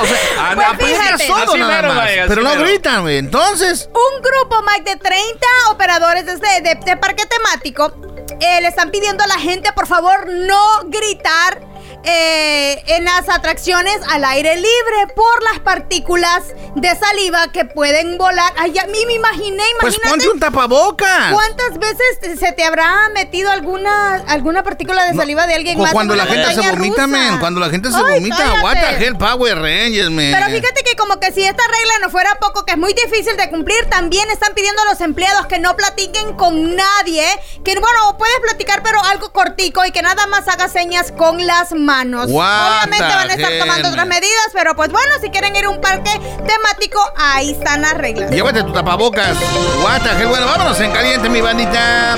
O 0.00 0.04
sea, 0.06 0.74
Pues 0.78 0.98
Así 1.12 1.58
nada 1.58 1.82
mero, 1.82 1.94
más, 1.94 2.08
pero 2.28 2.42
no 2.42 2.50
mero. 2.50 2.62
gritan, 2.62 3.02
güey. 3.02 3.16
Entonces, 3.18 3.88
Un 3.92 4.22
grupo, 4.22 4.62
Mike, 4.62 4.90
de 4.94 4.96
30 4.96 5.46
operadores 5.70 6.24
de, 6.26 6.34
este- 6.34 6.60
de- 6.62 6.74
de 6.84 6.96
parque 6.96 7.24
temático 7.26 7.92
eh, 8.40 8.60
le 8.60 8.68
están 8.68 8.90
pidiendo 8.92 9.24
a 9.24 9.26
la 9.26 9.38
gente, 9.40 9.72
por 9.72 9.86
favor, 9.88 10.28
no 10.28 10.82
gritar 10.84 11.60
eh, 12.04 12.82
en 12.86 13.04
las 13.04 13.28
atracciones 13.28 13.96
al 14.10 14.24
aire 14.24 14.54
libre 14.56 15.14
por 15.14 15.42
las 15.42 15.60
partículas 15.60 16.54
de 16.74 16.96
saliva 16.96 17.50
que 17.52 17.64
pueden 17.64 18.16
volar. 18.18 18.52
Ay, 18.56 18.78
a 18.78 18.86
mí 18.86 19.04
me 19.06 19.14
imaginé, 19.14 19.62
pues 19.80 19.96
imagínate. 19.96 20.08
ponte 20.08 20.28
un 20.28 20.40
tapabocas. 20.40 21.32
¿Cuántas 21.32 21.78
veces 21.78 22.38
se 22.38 22.52
te 22.52 22.64
habrá 22.64 23.08
metido 23.10 23.50
alguna 23.50 24.16
alguna 24.28 24.62
partícula 24.62 25.04
de 25.04 25.14
saliva 25.14 25.46
de 25.46 25.54
alguien 25.54 25.78
más? 25.78 25.92
cuando 25.92 26.14
la 26.14 26.26
gente 26.26 26.54
se 26.54 26.70
vomita, 26.70 27.06
men. 27.06 27.38
Cuando 27.38 27.60
la 27.60 27.70
gente 27.70 27.90
se 27.90 27.96
Ay, 27.96 28.14
vomita, 28.14 28.36
cállate. 28.36 28.62
what 28.62 28.74
the 28.74 29.04
hell, 29.04 29.16
Power 29.16 29.58
Rangers. 29.58 30.10
Pero 30.14 30.46
fíjate 30.46 30.82
que 30.84 30.96
como 30.96 31.18
que 31.18 31.32
si 31.32 31.42
esta 31.42 31.62
regla 31.66 31.94
no 32.02 32.10
fuera 32.10 32.36
poco, 32.40 32.64
que 32.64 32.72
es 32.72 32.78
muy 32.78 32.94
difícil 32.94 33.36
de 33.36 33.50
cumplir, 33.50 33.86
también 33.90 34.30
están 34.30 34.54
pidiendo 34.54 34.80
a 34.82 34.84
los 34.86 35.00
empleados 35.00 35.46
que 35.46 35.58
no 35.58 35.76
platiquen 35.76 36.34
con 36.34 36.76
nadie, 36.76 37.26
que 37.64 37.78
bueno, 37.78 38.16
puedes 38.18 38.38
platicar 38.40 38.82
pero 38.82 39.02
algo 39.04 39.32
cortico 39.32 39.84
y 39.84 39.90
que 39.90 40.02
nada 40.02 40.26
más 40.26 40.46
haga 40.48 40.68
señas 40.68 41.12
con 41.12 41.44
las 41.46 41.72
manos. 41.72 41.87
What 41.88 42.84
Obviamente 42.84 43.14
van 43.14 43.30
a 43.30 43.34
estar 43.34 43.58
tomando 43.58 43.88
otras 43.88 44.06
medidas, 44.06 44.48
pero 44.52 44.76
pues 44.76 44.90
bueno, 44.90 45.14
si 45.22 45.30
quieren 45.30 45.56
ir 45.56 45.64
a 45.64 45.70
un 45.70 45.80
parque 45.80 46.10
temático, 46.46 47.00
ahí 47.16 47.52
están 47.52 47.80
las 47.80 47.94
reglas. 47.94 48.30
Llévate 48.30 48.62
tu 48.62 48.72
tapabocas. 48.72 49.38
What 49.82 50.02
the 50.02 50.10
hell. 50.10 50.28
Bueno, 50.28 50.46
vámonos 50.46 50.78
en 50.80 50.92
caliente, 50.92 51.30
mi 51.30 51.40
bandita. 51.40 52.16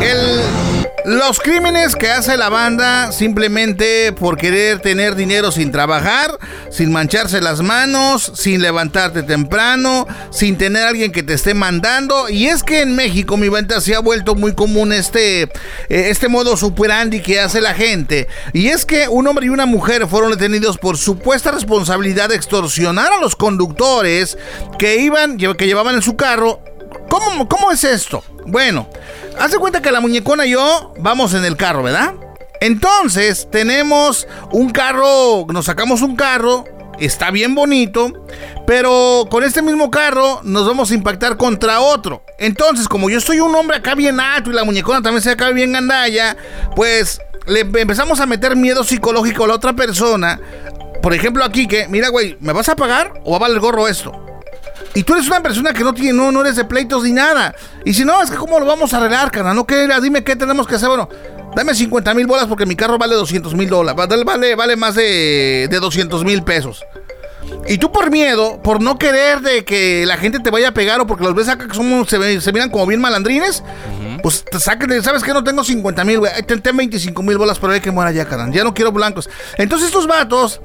El, 0.00 0.42
los 1.04 1.40
crímenes 1.40 1.96
que 1.96 2.08
hace 2.08 2.36
la 2.36 2.48
banda 2.48 3.12
simplemente 3.12 4.12
por 4.12 4.36
querer 4.36 4.80
tener 4.80 5.16
dinero 5.16 5.50
sin 5.50 5.72
trabajar, 5.72 6.38
sin 6.70 6.92
mancharse 6.92 7.40
las 7.40 7.60
manos, 7.60 8.32
sin 8.34 8.62
levantarte 8.62 9.22
temprano, 9.22 10.06
sin 10.30 10.56
tener 10.56 10.84
a 10.84 10.88
alguien 10.88 11.10
que 11.10 11.22
te 11.22 11.34
esté 11.34 11.54
mandando. 11.54 12.28
Y 12.28 12.46
es 12.46 12.62
que 12.62 12.82
en 12.82 12.94
México, 12.94 13.36
mi 13.36 13.48
banda, 13.48 13.80
se 13.80 13.94
ha 13.94 14.00
vuelto 14.00 14.34
muy 14.34 14.54
común 14.54 14.92
este, 14.92 15.42
eh, 15.42 15.48
este 15.88 16.28
modo 16.28 16.56
superandi 16.56 17.20
que 17.20 17.40
hace 17.40 17.60
la 17.60 17.74
gente. 17.74 18.28
Y 18.52 18.68
es 18.68 18.84
que 18.84 19.08
un 19.08 19.26
hombre 19.26 19.46
y 19.46 19.48
una 19.48 19.66
mujer 19.66 20.06
fueron 20.06 20.30
detenidos 20.30 20.78
por 20.78 20.96
supuesta 20.96 21.50
responsabilidad 21.50 22.28
de 22.28 22.36
extorsionar 22.36 23.12
a 23.12 23.20
los 23.20 23.34
conductores 23.34 24.38
que 24.78 24.98
iban, 24.98 25.36
que 25.36 25.66
llevaban 25.66 25.96
en 25.96 26.02
su 26.02 26.16
carro 26.16 26.60
¿Cómo, 27.12 27.46
¿Cómo 27.46 27.70
es 27.70 27.84
esto? 27.84 28.24
Bueno, 28.46 28.88
haz 29.38 29.50
de 29.50 29.58
cuenta 29.58 29.82
que 29.82 29.92
la 29.92 30.00
muñecona 30.00 30.46
y 30.46 30.52
yo 30.52 30.94
vamos 30.98 31.34
en 31.34 31.44
el 31.44 31.58
carro, 31.58 31.82
¿verdad? 31.82 32.14
Entonces, 32.58 33.48
tenemos 33.52 34.26
un 34.50 34.70
carro, 34.70 35.44
nos 35.52 35.66
sacamos 35.66 36.00
un 36.00 36.16
carro, 36.16 36.64
está 36.98 37.30
bien 37.30 37.54
bonito, 37.54 38.24
pero 38.66 39.26
con 39.30 39.44
este 39.44 39.60
mismo 39.60 39.90
carro 39.90 40.40
nos 40.42 40.66
vamos 40.66 40.90
a 40.90 40.94
impactar 40.94 41.36
contra 41.36 41.80
otro. 41.80 42.24
Entonces, 42.38 42.88
como 42.88 43.10
yo 43.10 43.20
soy 43.20 43.40
un 43.40 43.54
hombre 43.54 43.76
acá 43.76 43.94
bien 43.94 44.18
alto 44.18 44.48
y 44.48 44.54
la 44.54 44.64
muñecona 44.64 45.02
también 45.02 45.20
se 45.20 45.32
acá 45.32 45.50
bien 45.50 45.72
gandalla, 45.72 46.34
pues 46.74 47.20
le 47.46 47.60
empezamos 47.60 48.20
a 48.20 48.26
meter 48.26 48.56
miedo 48.56 48.84
psicológico 48.84 49.44
a 49.44 49.48
la 49.48 49.54
otra 49.56 49.74
persona. 49.74 50.40
Por 51.02 51.12
ejemplo, 51.12 51.44
aquí 51.44 51.68
que, 51.68 51.88
mira, 51.88 52.08
güey, 52.08 52.38
¿me 52.40 52.54
vas 52.54 52.70
a 52.70 52.76
pagar 52.76 53.20
o 53.22 53.32
va 53.32 53.36
a 53.36 53.40
valer 53.40 53.60
gorro 53.60 53.86
esto? 53.86 54.31
Y 54.94 55.04
tú 55.04 55.14
eres 55.14 55.26
una 55.26 55.42
persona 55.42 55.72
que 55.72 55.84
no 55.84 55.94
tiene, 55.94 56.12
no, 56.12 56.30
no 56.30 56.42
eres 56.42 56.56
de 56.56 56.64
pleitos 56.64 57.04
ni 57.04 57.12
nada. 57.12 57.54
Y 57.84 57.94
si 57.94 58.04
no, 58.04 58.22
es 58.22 58.30
que 58.30 58.36
cómo 58.36 58.60
lo 58.60 58.66
vamos 58.66 58.92
a 58.92 58.98
arreglar, 58.98 59.30
carnal. 59.30 59.56
No 59.56 59.66
que 59.66 59.88
dime 60.02 60.22
qué 60.22 60.36
tenemos 60.36 60.66
que 60.66 60.74
hacer. 60.74 60.88
Bueno, 60.88 61.08
dame 61.56 61.74
50 61.74 62.12
mil 62.14 62.26
bolas 62.26 62.46
porque 62.46 62.66
mi 62.66 62.76
carro 62.76 62.98
vale 62.98 63.14
200 63.14 63.54
mil 63.54 63.68
dólares. 63.68 63.96
Vale, 64.24 64.54
vale, 64.54 64.76
más 64.76 64.94
de, 64.94 65.68
de 65.70 65.80
200 65.80 66.24
mil 66.24 66.42
pesos. 66.42 66.84
Y 67.66 67.78
tú 67.78 67.92
por 67.92 68.10
miedo, 68.10 68.60
por 68.62 68.82
no 68.82 68.98
querer 68.98 69.40
de 69.40 69.64
que 69.64 70.04
la 70.06 70.16
gente 70.16 70.40
te 70.40 70.50
vaya 70.50 70.68
a 70.68 70.74
pegar 70.74 71.00
o 71.00 71.06
porque 71.06 71.24
los 71.24 71.34
ves 71.34 71.48
acá 71.48 71.68
que 71.68 71.74
somos, 71.74 72.08
se, 72.08 72.52
miran 72.52 72.70
como 72.70 72.86
bien 72.86 73.00
malandrines, 73.00 73.62
pues 74.22 74.44
te 74.44 74.58
saquen, 74.58 75.02
¿sabes 75.02 75.22
que 75.22 75.32
No 75.32 75.44
tengo 75.44 75.64
50 75.64 76.04
mil, 76.04 76.18
güey. 76.20 76.32
Ten, 76.46 76.60
ten 76.60 76.76
25 76.76 77.22
mil 77.22 77.38
bolas, 77.38 77.58
pero 77.58 77.72
hay 77.72 77.80
que 77.80 77.90
muera 77.90 78.10
ya, 78.12 78.26
carnal. 78.26 78.52
Ya 78.52 78.64
no 78.64 78.74
quiero 78.74 78.92
blancos. 78.92 79.30
Entonces 79.56 79.88
estos 79.88 80.06
vatos 80.06 80.60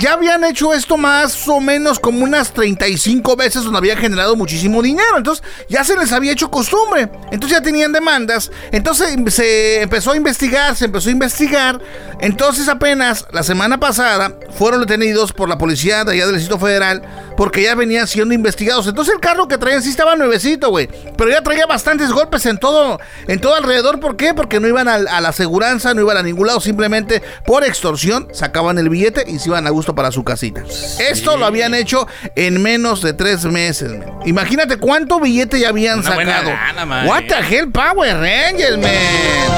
ya 0.00 0.14
habían 0.14 0.44
hecho 0.44 0.74
esto 0.74 0.96
más 0.96 1.46
o 1.48 1.60
menos 1.60 1.98
como 2.00 2.24
unas 2.24 2.52
35 2.52 3.36
veces 3.36 3.62
donde 3.64 3.78
había 3.78 3.96
generado 3.96 4.36
muchísimo 4.36 4.82
dinero. 4.82 5.16
Entonces 5.16 5.44
ya 5.68 5.84
se 5.84 5.96
les 5.96 6.12
había 6.12 6.32
hecho 6.32 6.50
costumbre. 6.50 7.08
Entonces 7.30 7.58
ya 7.58 7.62
tenían 7.62 7.92
demandas. 7.92 8.50
Entonces 8.72 9.14
se 9.34 9.82
empezó 9.82 10.12
a 10.12 10.16
investigar, 10.16 10.74
se 10.76 10.86
empezó 10.86 11.08
a 11.08 11.12
investigar. 11.12 11.80
Entonces 12.20 12.68
apenas 12.68 13.26
la 13.32 13.42
semana 13.42 13.78
pasada 13.78 14.36
fueron 14.56 14.80
detenidos 14.80 15.32
por 15.32 15.48
la 15.48 15.58
policía 15.58 16.04
de 16.04 16.12
allá 16.12 16.26
del 16.26 16.36
Distrito 16.36 16.58
Federal 16.58 17.02
porque 17.36 17.62
ya 17.62 17.74
venían 17.74 18.06
siendo 18.06 18.34
investigados. 18.34 18.86
Entonces 18.86 19.14
el 19.14 19.20
carro 19.20 19.48
que 19.48 19.58
traían 19.58 19.82
sí 19.82 19.90
estaba 19.90 20.16
nuevecito, 20.16 20.70
güey. 20.70 20.88
Pero 21.16 21.30
ya 21.30 21.42
traía 21.42 21.66
bastantes 21.66 22.10
golpes 22.12 22.46
en 22.46 22.58
todo, 22.58 23.00
en 23.26 23.40
todo 23.40 23.54
alrededor. 23.56 24.00
¿Por 24.00 24.16
qué? 24.16 24.34
Porque 24.34 24.60
no 24.60 24.68
iban 24.68 24.88
al- 24.88 25.08
a, 25.08 25.20
la 25.20 25.30
aseguranza, 25.30 25.94
no 25.94 26.00
iban 26.02 26.16
a 26.16 26.22
ningún 26.22 26.46
lado. 26.46 26.60
Simplemente 26.60 27.22
por 27.46 27.64
extorsión 27.64 28.28
sacaban 28.32 28.78
el 28.78 28.88
billete 28.88 29.24
y 29.28 29.38
se 29.38 29.48
iban 29.48 29.66
a 29.66 29.70
gusto 29.84 29.94
para 29.94 30.10
su 30.10 30.24
casita. 30.24 30.62
Esto 30.98 31.36
lo 31.36 31.44
habían 31.44 31.74
hecho 31.74 32.08
en 32.36 32.62
menos 32.62 33.02
de 33.02 33.12
tres 33.12 33.44
meses, 33.44 33.90
man. 33.90 34.14
Imagínate 34.24 34.78
cuánto 34.78 35.20
billete 35.20 35.60
ya 35.60 35.68
habían 35.68 35.98
Una 35.98 36.14
buena 36.14 36.32
sacado. 36.38 36.50
lana, 36.52 36.86
man. 36.86 37.06
What 37.06 37.24
the 37.28 37.34
hell, 37.54 37.70
Power 37.70 38.18
Rangers, 38.18 38.78
man. 38.78 38.90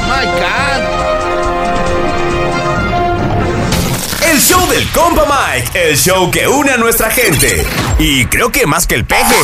My 0.08 0.24
God. 0.26 0.82
El 4.32 4.40
show 4.40 4.68
del 4.68 4.88
compa 4.90 5.24
Mike, 5.54 5.90
el 5.90 5.96
show 5.96 6.28
que 6.28 6.48
une 6.48 6.72
a 6.72 6.76
nuestra 6.76 7.08
gente. 7.08 7.64
Y 8.00 8.24
creo 8.26 8.50
que 8.50 8.66
más 8.66 8.88
que 8.88 8.96
el 8.96 9.04
peje. 9.04 9.36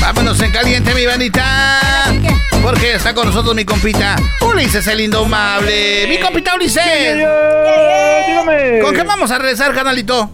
Vámonos 0.00 0.40
en 0.40 0.50
caliente, 0.50 0.92
mi 0.92 1.06
bandita. 1.06 1.80
Porque 2.64 2.94
está 2.94 3.14
con 3.14 3.26
nosotros 3.26 3.54
mi 3.54 3.66
compita 3.66 4.16
Ulises 4.40 4.86
el 4.86 5.02
Indomable. 5.02 6.06
Mi 6.08 6.18
compita 6.18 6.54
Ulises. 6.54 7.14
Dígame. 7.14 8.80
¿Con 8.80 8.94
qué 8.94 9.02
vamos 9.02 9.30
a 9.30 9.36
regresar, 9.38 9.74
canalito? 9.74 10.30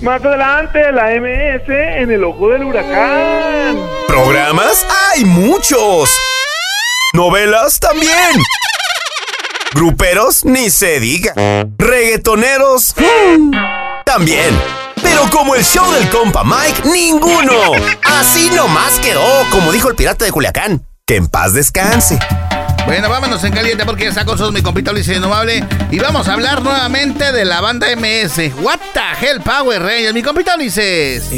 Más 0.00 0.20
adelante, 0.24 0.90
la 0.90 1.10
MS 1.12 1.68
en 1.68 2.10
el 2.10 2.24
ojo 2.24 2.48
del 2.48 2.64
huracán. 2.64 3.78
¿Programas? 4.08 4.84
¡Hay 5.12 5.24
muchos! 5.24 6.10
¿Novelas? 7.12 7.78
También. 7.78 8.32
¿Gruperos? 9.74 10.44
Ni 10.44 10.70
se 10.70 10.98
diga. 10.98 11.34
¿Reggaetoneros? 11.78 12.96
También. 14.04 14.60
Pero 15.00 15.30
como 15.30 15.54
el 15.54 15.62
show 15.62 15.88
del 15.92 16.08
compa 16.10 16.42
Mike, 16.42 16.82
ninguno. 16.88 17.74
Así 18.02 18.50
nomás 18.50 18.98
quedó, 18.98 19.22
como 19.52 19.70
dijo 19.70 19.88
el 19.88 19.94
pirata 19.94 20.24
de 20.24 20.32
Culiacán. 20.32 20.84
Que 21.06 21.16
en 21.16 21.26
paz 21.28 21.52
descanse. 21.52 22.18
Bueno, 22.86 23.10
vámonos 23.10 23.44
en 23.44 23.52
caliente 23.52 23.84
porque 23.84 24.06
está 24.06 24.24
con 24.24 24.36
nosotros 24.36 24.54
mi 24.54 24.62
compita 24.62 24.90
Ulises 24.90 25.14
Indomable. 25.18 25.62
Y 25.90 25.98
vamos 25.98 26.28
a 26.28 26.32
hablar 26.32 26.62
nuevamente 26.62 27.30
de 27.30 27.44
la 27.44 27.60
banda 27.60 27.88
MS. 27.94 28.38
What 28.62 28.78
the 28.94 29.26
hell, 29.26 29.42
Power 29.42 29.82
Rangers, 29.82 30.14
mi 30.14 30.22
compita 30.22 30.54
Ulises. 30.54 31.28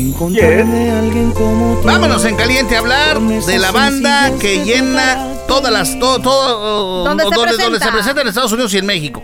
Vámonos 1.84 2.24
en 2.26 2.36
caliente 2.36 2.76
a 2.76 2.78
hablar 2.78 3.20
de 3.20 3.58
la 3.58 3.72
banda 3.72 4.30
que 4.40 4.64
llena 4.64 5.34
todas 5.48 5.72
las. 5.72 5.98
Todo, 5.98 6.20
todo, 6.20 7.04
¿Dónde 7.04 7.24
se 7.24 7.30
donde, 7.30 7.42
presenta? 7.42 7.64
donde 7.64 7.80
se 7.80 7.90
presenta 7.90 8.20
en 8.20 8.28
Estados 8.28 8.52
Unidos 8.52 8.72
y 8.72 8.78
en 8.78 8.86
México. 8.86 9.20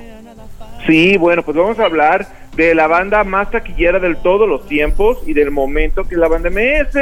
Sí, 0.86 1.16
bueno, 1.16 1.42
pues 1.42 1.56
vamos 1.56 1.78
a 1.78 1.84
hablar 1.84 2.26
de 2.56 2.74
la 2.74 2.86
banda 2.86 3.24
más 3.24 3.50
taquillera 3.50 3.98
de 3.98 4.14
todos 4.16 4.48
los 4.48 4.66
tiempos 4.66 5.18
y 5.26 5.32
del 5.32 5.50
momento 5.50 6.04
que 6.04 6.16
la 6.16 6.28
banda 6.28 6.50
MS 6.50 6.92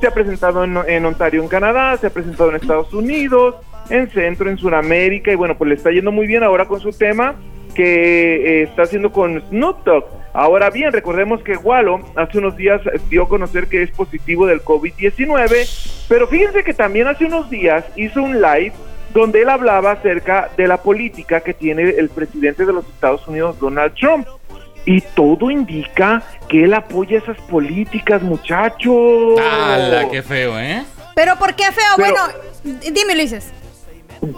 se 0.00 0.06
ha 0.06 0.10
presentado 0.10 0.64
en, 0.64 0.76
en 0.88 1.04
Ontario, 1.04 1.42
en 1.42 1.48
Canadá, 1.48 1.96
se 1.96 2.08
ha 2.08 2.10
presentado 2.10 2.50
en 2.50 2.56
Estados 2.56 2.92
Unidos, 2.92 3.56
en 3.90 4.10
Centro, 4.10 4.50
en 4.50 4.58
Sudamérica, 4.58 5.30
y 5.30 5.36
bueno, 5.36 5.56
pues 5.56 5.68
le 5.68 5.74
está 5.74 5.90
yendo 5.90 6.10
muy 6.10 6.26
bien 6.26 6.42
ahora 6.42 6.66
con 6.66 6.80
su 6.80 6.90
tema 6.90 7.36
que 7.74 8.62
eh, 8.62 8.62
está 8.62 8.82
haciendo 8.82 9.12
con 9.12 9.40
Snoop 9.48 9.84
Dogg. 9.84 10.04
Ahora 10.32 10.70
bien, 10.70 10.92
recordemos 10.92 11.42
que 11.42 11.56
Wallo 11.56 12.00
hace 12.16 12.38
unos 12.38 12.56
días 12.56 12.80
dio 13.10 13.24
a 13.24 13.28
conocer 13.28 13.68
que 13.68 13.82
es 13.82 13.90
positivo 13.90 14.46
del 14.46 14.62
COVID-19, 14.62 16.06
pero 16.08 16.26
fíjense 16.26 16.64
que 16.64 16.74
también 16.74 17.06
hace 17.06 17.26
unos 17.26 17.48
días 17.50 17.84
hizo 17.96 18.22
un 18.22 18.40
live 18.40 18.72
donde 19.16 19.40
él 19.40 19.48
hablaba 19.48 19.92
acerca 19.92 20.50
de 20.58 20.68
la 20.68 20.76
política 20.76 21.40
que 21.40 21.54
tiene 21.54 21.84
el 21.88 22.10
presidente 22.10 22.66
de 22.66 22.72
los 22.74 22.86
Estados 22.86 23.26
Unidos, 23.26 23.58
Donald 23.58 23.94
Trump. 23.94 24.26
Y 24.84 25.00
todo 25.00 25.50
indica 25.50 26.22
que 26.48 26.64
él 26.64 26.74
apoya 26.74 27.16
esas 27.18 27.38
políticas, 27.48 28.20
muchachos. 28.20 29.40
¡Hala, 29.40 30.08
qué 30.10 30.22
feo, 30.22 30.58
eh! 30.60 30.84
Pero 31.14 31.34
¿por 31.36 31.54
qué 31.54 31.64
feo? 31.72 31.94
Pero- 31.96 32.12
bueno, 32.12 32.78
dime, 32.92 33.16
Luises. 33.16 33.52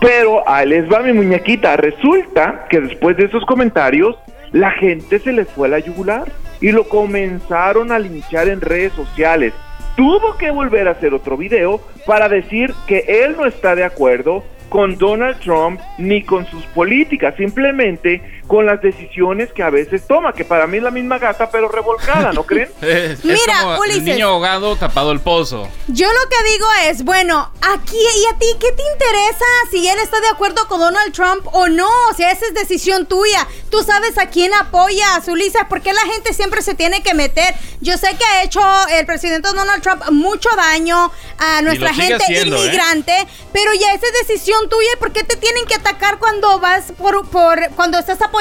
Pero 0.01 0.49
ahí 0.49 0.69
les 0.69 0.91
va 0.91 1.01
mi 1.01 1.13
muñequita. 1.13 1.77
Resulta 1.77 2.67
que 2.71 2.81
después 2.81 3.17
de 3.17 3.25
esos 3.25 3.45
comentarios, 3.47 4.15
la 4.53 4.71
gente 4.71 5.19
se 5.19 5.33
les 5.33 5.49
fue 5.49 5.67
a 5.67 5.71
la 5.73 5.79
yugular 5.81 6.31
y 6.61 6.71
lo 6.71 6.89
comenzaron 6.89 7.91
a 7.91 7.99
linchar 7.99 8.47
en 8.49 8.61
redes 8.61 8.93
sociales. 8.93 9.53
tuvo 9.97 10.37
que 10.37 10.53
volver 10.53 10.87
a 10.87 10.93
hacer 10.93 11.13
otro 11.13 11.37
video 11.37 11.81
para 12.07 12.29
decir 12.29 12.73
que 12.87 13.05
él 13.25 13.35
no 13.37 13.45
está 13.47 13.75
de 13.75 13.83
acuerdo 13.83 14.45
con 14.69 14.97
Donald 14.99 15.39
Trump 15.41 15.81
ni 15.99 16.23
con 16.23 16.47
sus 16.47 16.65
políticas, 16.67 17.35
simplemente 17.37 18.21
con 18.49 18.65
las 18.67 18.81
decisiones 18.81 19.53
que 19.53 19.63
a 19.63 19.71
veces 19.71 20.07
toma, 20.07 20.33
que 20.33 20.45
para 20.45 20.67
mí 20.67 20.79
es 20.79 20.83
la 20.83 20.91
misma 20.91 21.19
gata 21.19 21.51
pero 21.51 21.69
revolcada, 21.69 22.33
¿no 22.33 22.43
creen? 22.47 22.71
Es, 22.81 23.21
es 23.21 23.25
Mira, 23.25 23.61
como 23.61 23.79
Ulises. 23.81 23.99
el 23.99 24.05
niño 24.07 24.29
ahogado 24.29 24.75
tapado 24.75 25.13
el 25.13 25.21
pozo. 25.21 25.69
Yo 25.89 26.09
lo 26.11 26.29
que 26.31 26.51
digo 26.53 26.67
es, 26.87 27.05
bueno, 27.05 27.53
aquí 27.61 27.97
y 27.99 28.35
a 28.35 28.39
ti, 28.39 28.47
¿qué 28.59 28.73
te 28.73 28.83
interesa 28.95 29.45
si 29.71 29.87
él 29.87 29.99
está 30.01 30.21
de 30.21 30.29
acuerdo 30.29 30.67
con 30.67 30.81
Donald 30.81 31.13
Trump 31.13 31.47
o 31.53 31.69
no? 31.69 31.89
O 32.11 32.15
sea, 32.15 32.33
esa 32.33 32.47
es 32.47 32.55
decisión 32.55 33.05
tuya. 33.07 33.47
Tú 33.71 33.83
sabes 33.83 34.17
a 34.17 34.27
quién 34.27 34.55
apoyas, 34.55 35.29
Ulises, 35.29 35.63
¿por 35.69 35.83
qué 35.83 35.93
la 35.93 36.07
gente 36.13 36.33
siempre 36.33 36.63
se 36.63 36.75
tiene 36.75 37.03
que 37.03 37.13
meter? 37.13 37.55
Yo 37.83 37.99
sé 37.99 38.17
que 38.17 38.25
ha 38.25 38.43
hecho 38.45 38.61
el 38.93 39.05
presidente 39.05 39.51
Donald 39.55 39.83
Trump 39.83 40.03
mucho 40.11 40.49
daño 40.57 41.13
a 41.39 41.61
nuestra 41.61 41.93
gente 41.93 42.15
haciendo, 42.15 42.57
¿eh? 42.57 42.61
inmigrante, 42.61 43.27
pero 43.53 43.75
ya 43.75 43.93
esa 43.93 44.07
es 44.07 44.27
decisión 44.27 44.69
tuya. 44.71 44.89
¿Y 44.95 44.97
por 44.99 45.13
qué 45.13 45.23
te 45.23 45.37
tienen 45.37 45.67
que 45.67 45.75
atacar 45.75 46.19
cuando 46.19 46.59
vas 46.61 46.93
por, 46.97 47.29
por 47.29 47.59
cuando 47.77 47.99
estás 47.99 48.23
apoyando 48.23 48.38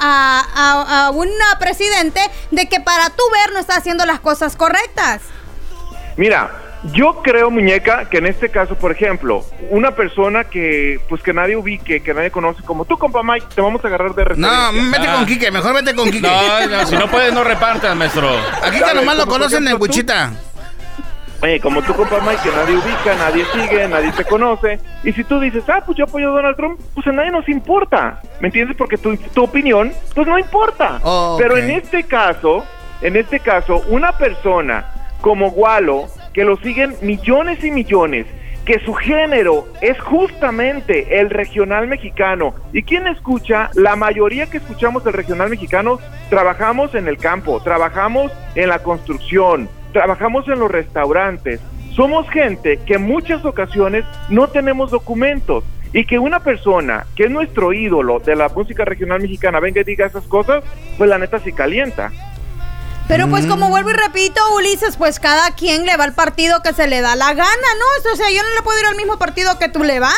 a, 0.00 0.44
a, 0.54 1.06
a 1.06 1.10
un 1.10 1.28
presidente 1.58 2.20
de 2.50 2.68
que 2.68 2.80
para 2.80 3.10
tu 3.10 3.22
ver 3.32 3.52
no 3.52 3.58
está 3.60 3.76
haciendo 3.76 4.04
las 4.04 4.20
cosas 4.20 4.56
correctas? 4.56 5.22
Mira, 6.16 6.50
yo 6.92 7.22
creo, 7.22 7.50
muñeca, 7.50 8.08
que 8.08 8.18
en 8.18 8.26
este 8.26 8.50
caso, 8.50 8.74
por 8.76 8.92
ejemplo, 8.92 9.44
una 9.70 9.92
persona 9.92 10.44
que 10.44 11.00
pues 11.08 11.22
que 11.22 11.32
nadie 11.32 11.56
ubique, 11.56 12.02
que 12.02 12.14
nadie 12.14 12.30
conoce, 12.30 12.62
como 12.62 12.84
tú, 12.84 12.96
compa 12.98 13.22
Mike, 13.22 13.46
te 13.54 13.60
vamos 13.60 13.84
a 13.84 13.88
agarrar 13.88 14.14
de 14.14 14.24
referencia. 14.24 14.72
No, 14.72 14.90
vete 14.90 15.06
con 15.06 15.26
Quique, 15.26 15.50
mejor 15.50 15.74
vete 15.74 15.94
con 15.94 16.10
Quique. 16.10 16.28
No, 16.28 16.66
no, 16.66 16.86
si 16.86 16.96
no 16.96 17.08
puedes, 17.08 17.32
no 17.32 17.44
repartas, 17.44 17.96
maestro. 17.96 18.30
Aquí 18.62 18.80
que 18.80 18.94
nomás 18.94 19.16
lo 19.16 19.26
conocen 19.26 19.66
en. 19.66 19.80
Wichita. 19.80 20.32
Oye, 21.40 21.60
como 21.60 21.82
tú, 21.82 21.94
compa 21.94 22.20
Mike, 22.20 22.42
que 22.42 22.50
nadie 22.50 22.76
ubica, 22.76 23.14
nadie 23.16 23.44
sigue, 23.52 23.86
nadie 23.86 24.10
te 24.10 24.24
conoce. 24.24 24.80
Y 25.04 25.12
si 25.12 25.22
tú 25.22 25.38
dices, 25.38 25.62
ah, 25.68 25.82
pues 25.86 25.96
yo 25.96 26.04
apoyo 26.04 26.30
a 26.30 26.32
Donald 26.32 26.56
Trump, 26.56 26.80
pues 26.94 27.06
a 27.06 27.12
nadie 27.12 27.30
nos 27.30 27.48
importa. 27.48 28.20
¿Me 28.40 28.48
entiendes? 28.48 28.76
Porque 28.76 28.98
tu, 28.98 29.16
tu 29.16 29.44
opinión, 29.44 29.92
pues 30.14 30.26
no 30.26 30.36
importa. 30.36 30.98
Oh, 31.04 31.36
Pero 31.38 31.56
en 31.56 31.70
este 31.70 32.02
caso, 32.02 32.64
en 33.02 33.14
este 33.14 33.38
caso, 33.38 33.82
una 33.88 34.12
persona 34.12 34.86
como 35.20 35.50
Gualo, 35.52 36.06
que 36.32 36.44
lo 36.44 36.56
siguen 36.56 36.96
millones 37.02 37.62
y 37.62 37.70
millones, 37.70 38.26
que 38.64 38.80
su 38.80 38.92
género 38.92 39.66
es 39.80 39.98
justamente 40.00 41.20
el 41.20 41.30
regional 41.30 41.86
mexicano. 41.86 42.52
¿Y 42.72 42.82
quién 42.82 43.06
escucha? 43.06 43.70
La 43.74 43.96
mayoría 43.96 44.50
que 44.50 44.58
escuchamos 44.58 45.06
el 45.06 45.14
regional 45.14 45.48
mexicano 45.48 45.98
trabajamos 46.28 46.94
en 46.94 47.08
el 47.08 47.16
campo, 47.16 47.62
trabajamos 47.62 48.30
en 48.56 48.68
la 48.68 48.80
construcción, 48.80 49.70
trabajamos 49.92 50.48
en 50.48 50.58
los 50.58 50.70
restaurantes. 50.70 51.60
Somos 51.94 52.28
gente 52.30 52.78
que 52.86 52.94
en 52.94 53.02
muchas 53.02 53.44
ocasiones 53.44 54.04
no 54.28 54.48
tenemos 54.48 54.90
documentos 54.90 55.64
y 55.92 56.04
que 56.04 56.18
una 56.18 56.40
persona 56.40 57.06
que 57.16 57.24
es 57.24 57.30
nuestro 57.30 57.72
ídolo 57.72 58.20
de 58.20 58.36
la 58.36 58.48
música 58.48 58.84
regional 58.84 59.20
mexicana 59.20 59.60
venga 59.60 59.80
y 59.80 59.84
diga 59.84 60.06
esas 60.06 60.24
cosas, 60.24 60.62
pues 60.96 61.08
la 61.08 61.18
neta 61.18 61.38
sí 61.38 61.52
calienta. 61.52 62.12
Pero 63.08 63.26
pues 63.28 63.46
Mm. 63.46 63.48
como 63.48 63.68
vuelvo 63.70 63.90
y 63.90 63.94
repito, 63.94 64.40
Ulises, 64.54 64.96
pues 64.96 65.18
cada 65.18 65.50
quien 65.52 65.86
le 65.86 65.96
va 65.96 66.04
al 66.04 66.12
partido 66.12 66.62
que 66.62 66.74
se 66.74 66.86
le 66.86 67.00
da 67.00 67.16
la 67.16 67.32
gana, 67.32 67.46
¿no? 67.78 68.12
O 68.12 68.16
sea, 68.16 68.30
yo 68.30 68.42
no 68.42 68.54
le 68.54 68.62
puedo 68.62 68.78
ir 68.78 68.86
al 68.86 68.96
mismo 68.96 69.18
partido 69.18 69.58
que 69.58 69.68
tú 69.68 69.82
le 69.82 69.98
vas. 69.98 70.14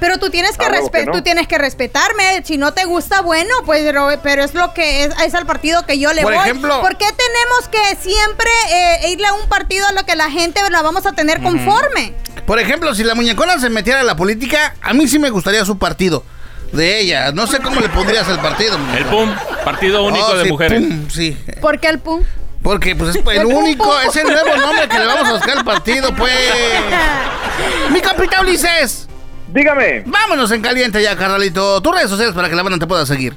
Pero 0.00 0.16
tú 0.16 0.30
tienes 0.30 0.56
que, 0.56 0.64
Ah, 0.64 0.70
que 0.90 1.04
no. 1.04 1.12
tú 1.12 1.20
tienes 1.20 1.46
que 1.46 1.58
respetarme. 1.58 2.42
Si 2.46 2.56
no 2.56 2.72
te 2.72 2.86
gusta, 2.86 3.20
bueno, 3.20 3.50
pues 3.66 3.82
pero, 3.84 4.08
pero 4.22 4.42
es 4.42 4.54
lo 4.54 4.72
que 4.72 5.04
es, 5.04 5.10
es 5.22 5.34
al 5.34 5.44
partido 5.44 5.84
que 5.84 5.98
yo 5.98 6.14
le 6.14 6.22
Por 6.22 6.32
voy. 6.32 6.42
ejemplo- 6.42 6.80
¿Por 6.80 6.96
qué 6.96 7.04
tenemos 7.04 7.68
que 7.70 7.96
siempre 8.00 8.48
eh, 8.70 9.10
irle 9.10 9.26
a 9.26 9.34
un 9.34 9.46
partido 9.50 9.86
a 9.86 9.92
lo 9.92 10.06
que 10.06 10.16
la 10.16 10.30
gente 10.30 10.62
la 10.70 10.80
vamos 10.80 11.04
a 11.04 11.12
tener 11.12 11.42
conforme? 11.42 12.14
Por 12.46 12.58
ejemplo, 12.58 12.94
si 12.94 13.04
la 13.04 13.14
muñecona 13.14 13.58
se 13.58 13.68
metiera 13.68 14.00
a 14.00 14.04
la 14.04 14.16
política, 14.16 14.74
a 14.80 14.94
mí 14.94 15.06
sí 15.06 15.18
me 15.18 15.28
gustaría 15.28 15.66
su 15.66 15.76
partido. 15.76 16.24
De 16.72 17.00
ella. 17.00 17.32
No 17.32 17.46
sé 17.46 17.58
cómo 17.60 17.80
le 17.80 17.88
pondrías 17.88 18.28
al 18.28 18.40
partido. 18.40 18.76
El 18.96 19.04
PUM, 19.06 19.28
Partido 19.64 20.04
Único 20.04 20.26
Oh, 20.26 20.36
de 20.36 20.44
sí, 20.44 20.50
Mujeres. 20.50 20.80
pum, 20.80 21.08
sí. 21.08 21.36
¿Por 21.60 21.78
qué 21.80 21.88
el 21.88 21.98
pum? 21.98 22.22
Porque 22.62 22.94
pues 22.94 23.16
es 23.16 23.22
el 23.36 23.46
único, 23.46 23.98
es 24.00 24.14
el 24.16 24.26
nuevo 24.28 24.54
nombre 24.56 24.86
que 24.88 24.98
le 24.98 25.06
vamos 25.06 25.28
a 25.28 25.32
buscar 25.32 25.58
al 25.58 25.64
partido, 25.64 26.14
pues. 26.14 26.32
Mi 27.92 28.00
capitán 28.00 28.46
Ulises. 28.46 29.08
Dígame. 29.48 30.02
Vámonos 30.06 30.50
en 30.52 30.62
caliente 30.62 31.02
ya, 31.02 31.16
carnalito. 31.16 31.80
Tus 31.80 31.94
redes 31.94 32.10
sociales 32.10 32.34
para 32.34 32.48
que 32.48 32.54
la 32.54 32.62
banda 32.62 32.78
te 32.78 32.86
pueda 32.86 33.04
seguir. 33.04 33.34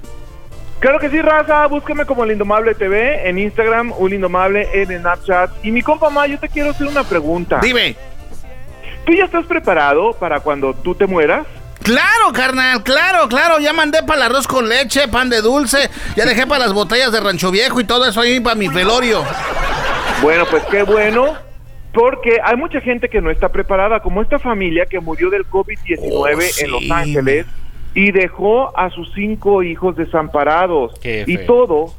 Claro 0.79 0.99
que 0.99 1.09
sí, 1.09 1.21
raza, 1.21 1.65
búsqueme 1.67 2.05
como 2.05 2.25
El 2.25 2.33
Indomable 2.33 2.75
TV 2.75 3.27
en 3.29 3.39
Instagram, 3.39 3.93
un 3.97 4.13
Indomable 4.13 4.69
en 4.73 4.99
Snapchat. 4.99 5.49
Y 5.63 5.71
mi 5.71 5.81
compa 5.81 6.09
Ma, 6.09 6.27
yo 6.27 6.37
te 6.37 6.49
quiero 6.49 6.71
hacer 6.71 6.85
una 6.87 7.03
pregunta. 7.05 7.59
Dime. 7.61 7.95
¿Tú 9.05 9.13
ya 9.13 9.23
estás 9.25 9.45
preparado 9.45 10.11
para 10.13 10.41
cuando 10.41 10.73
tú 10.73 10.93
te 10.93 11.07
mueras? 11.07 11.47
Claro, 11.83 12.31
carnal, 12.33 12.83
claro, 12.83 13.27
claro. 13.27 13.59
Ya 13.59 13.73
mandé 13.73 14.03
para 14.03 14.25
el 14.25 14.31
arroz 14.31 14.47
con 14.47 14.67
leche, 14.67 15.07
pan 15.07 15.29
de 15.29 15.41
dulce. 15.41 15.89
Ya 16.15 16.25
dejé 16.25 16.47
para 16.47 16.65
las 16.65 16.73
botellas 16.73 17.11
de 17.11 17.19
Rancho 17.19 17.51
Viejo 17.51 17.79
y 17.79 17.83
todo 17.83 18.05
eso 18.07 18.21
ahí 18.21 18.39
para 18.39 18.55
mi 18.55 18.67
velorio. 18.69 19.23
Bueno, 20.21 20.45
pues 20.49 20.63
qué 20.71 20.83
bueno, 20.83 21.35
porque 21.93 22.39
hay 22.43 22.55
mucha 22.55 22.79
gente 22.81 23.09
que 23.09 23.21
no 23.21 23.29
está 23.29 23.49
preparada, 23.49 23.99
como 23.99 24.21
esta 24.21 24.39
familia 24.39 24.85
que 24.85 24.99
murió 24.99 25.29
del 25.29 25.45
COVID-19 25.45 26.11
Oh, 26.11 26.27
en. 26.27 26.71
Los 26.71 26.89
Ángeles 26.89 27.45
y 27.95 28.11
dejó 28.11 28.75
a 28.77 28.89
sus 28.89 29.11
cinco 29.13 29.63
hijos 29.63 29.95
desamparados. 29.95 30.97
Qué 30.99 31.25
Y 31.27 31.37
todo 31.45 31.93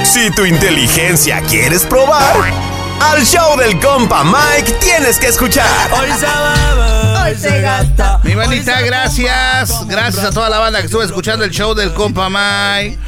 Si 0.03 0.29
tu 0.31 0.45
inteligencia 0.45 1.41
quieres 1.41 1.85
probar, 1.85 2.35
al 2.99 3.23
show 3.25 3.57
del 3.57 3.79
compa 3.79 4.23
Mike 4.23 4.73
tienes 4.81 5.17
que 5.17 5.27
escuchar. 5.27 5.67
Hoy 5.93 6.09
se 6.11 6.25
bebe, 6.25 7.17
Hoy 7.19 7.35
se 7.37 7.61
gasta. 7.61 8.19
Mi 8.23 8.35
manita, 8.35 8.81
gracias. 8.81 9.87
Gracias 9.87 10.25
a 10.25 10.31
toda 10.31 10.49
la 10.49 10.59
banda 10.59 10.79
que 10.79 10.85
estuvo 10.85 11.03
escuchando 11.03 11.45
el 11.45 11.51
show 11.51 11.73
del 11.73 11.93
compa 11.93 12.29
Mike. 12.29 12.99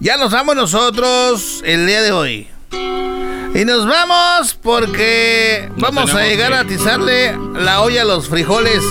Ya 0.00 0.16
nos 0.16 0.30
vamos 0.30 0.54
nosotros 0.54 1.62
el 1.64 1.86
día 1.86 2.02
de 2.02 2.12
hoy. 2.12 2.48
Y 2.72 3.64
nos 3.64 3.86
vamos 3.86 4.54
porque 4.62 5.70
vamos 5.76 6.14
a 6.14 6.22
llegar 6.22 6.52
que 6.52 6.58
a 6.58 6.60
atizarle 6.60 7.36
la 7.54 7.80
olla 7.80 8.02
a 8.02 8.04
los 8.04 8.28
frijoles. 8.28 8.82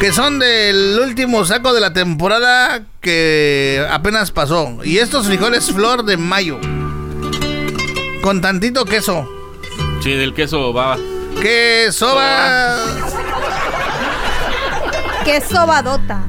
Que 0.00 0.12
son 0.12 0.38
del 0.38 0.98
último 1.00 1.44
saco 1.44 1.72
de 1.72 1.80
la 1.80 1.92
temporada 1.92 2.82
que 3.00 3.84
apenas 3.90 4.30
pasó. 4.30 4.78
Y 4.84 4.98
estos 4.98 5.26
frijoles 5.26 5.72
flor 5.72 6.04
de 6.04 6.16
mayo. 6.16 6.58
Con 8.22 8.40
tantito 8.40 8.84
queso. 8.84 9.28
Sí, 10.00 10.12
del 10.12 10.34
queso 10.34 10.72
baba. 10.72 10.98
Que 11.40 11.88
soba. 11.92 12.76
Qué 15.24 15.40
sobadota. 15.40 16.20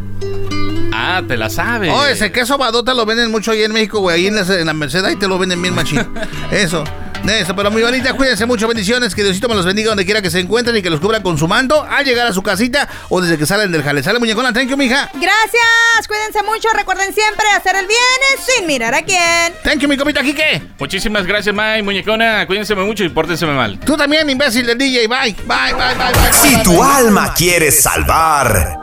Ah, 0.94 1.22
te 1.28 1.38
la 1.38 1.50
sabes. 1.50 1.92
Oh, 1.94 2.06
ese 2.06 2.32
queso 2.32 2.58
badota 2.58 2.94
lo 2.94 3.06
venden 3.06 3.32
mucho 3.32 3.52
ahí 3.52 3.64
en 3.64 3.74
México, 3.74 4.00
güey. 4.00 4.16
Ahí 4.16 4.28
en 4.28 4.36
la, 4.36 4.42
en 4.42 4.66
la 4.66 4.74
Merced, 4.74 5.04
ahí 5.06 5.16
te 5.16 5.28
lo 5.28 5.38
venden 5.38 5.62
bien 5.62 5.76
machín. 5.76 6.08
Eso. 6.52 6.84
Eso, 7.26 7.56
pero 7.56 7.70
mi 7.70 7.82
bonita, 7.82 8.14
cuídense 8.14 8.46
mucho, 8.46 8.68
bendiciones, 8.68 9.14
que 9.14 9.22
Diosito 9.24 9.48
me 9.50 9.56
los 9.56 9.66
bendiga 9.66 9.90
donde 9.90 10.06
quiera 10.06 10.22
que 10.22 10.30
se 10.32 10.40
encuentren 10.40 10.76
y 10.78 10.82
que 10.82 10.90
los 10.90 11.00
cubra 11.00 11.22
con 11.22 11.38
su 11.38 11.48
manto 11.48 11.84
al 11.84 12.06
llegar 12.06 12.26
a 12.26 12.34
su 12.34 12.42
casita 12.42 12.88
o 13.10 13.20
desde 13.22 13.38
que 13.38 13.46
salen 13.46 13.72
del 13.72 13.84
jale. 13.84 14.02
Sale 14.02 14.18
muñecona, 14.20 14.54
thank 14.54 14.70
you, 14.70 14.78
mija. 14.78 15.10
Gracias, 15.14 16.08
cuídense 16.08 16.42
mucho, 16.44 16.70
recuerden 16.74 17.14
siempre 17.14 17.46
hacer 17.56 17.76
el 17.76 17.86
bien 17.86 18.00
sin 18.46 18.66
mirar 18.66 18.96
a 18.96 19.02
quién. 19.04 19.54
Thank 19.64 19.80
you, 19.80 19.90
mi 19.90 19.98
comita 19.98 20.22
Quique. 20.24 20.62
Muchísimas 20.80 21.26
gracias, 21.26 21.54
May, 21.54 21.82
muñecona. 21.84 22.46
Cuídense 22.48 22.74
mucho 22.76 23.04
y 23.04 23.10
pórtense 23.10 23.46
mal. 23.46 23.78
Tú 23.80 23.98
también, 23.98 24.30
imbécil 24.30 24.66
del 24.66 24.78
DJ. 24.78 25.08
Bye, 25.08 25.36
bye, 25.46 25.74
bye, 25.74 25.96
bye, 25.96 26.14
bye. 26.14 26.34
Si 26.34 26.56
bye, 26.56 26.64
tu 26.64 26.72
bye, 26.72 26.80
bye. 26.80 26.92
alma 26.96 27.34
quieres 27.34 27.82
salvar, 27.82 28.78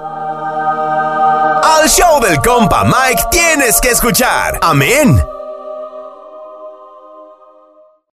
al 1.64 1.88
show 1.88 2.20
del 2.22 2.36
compa 2.38 2.84
Mike 2.84 3.22
tienes 3.30 3.80
que 3.80 3.88
escuchar. 3.90 4.58
Amén. 4.62 5.33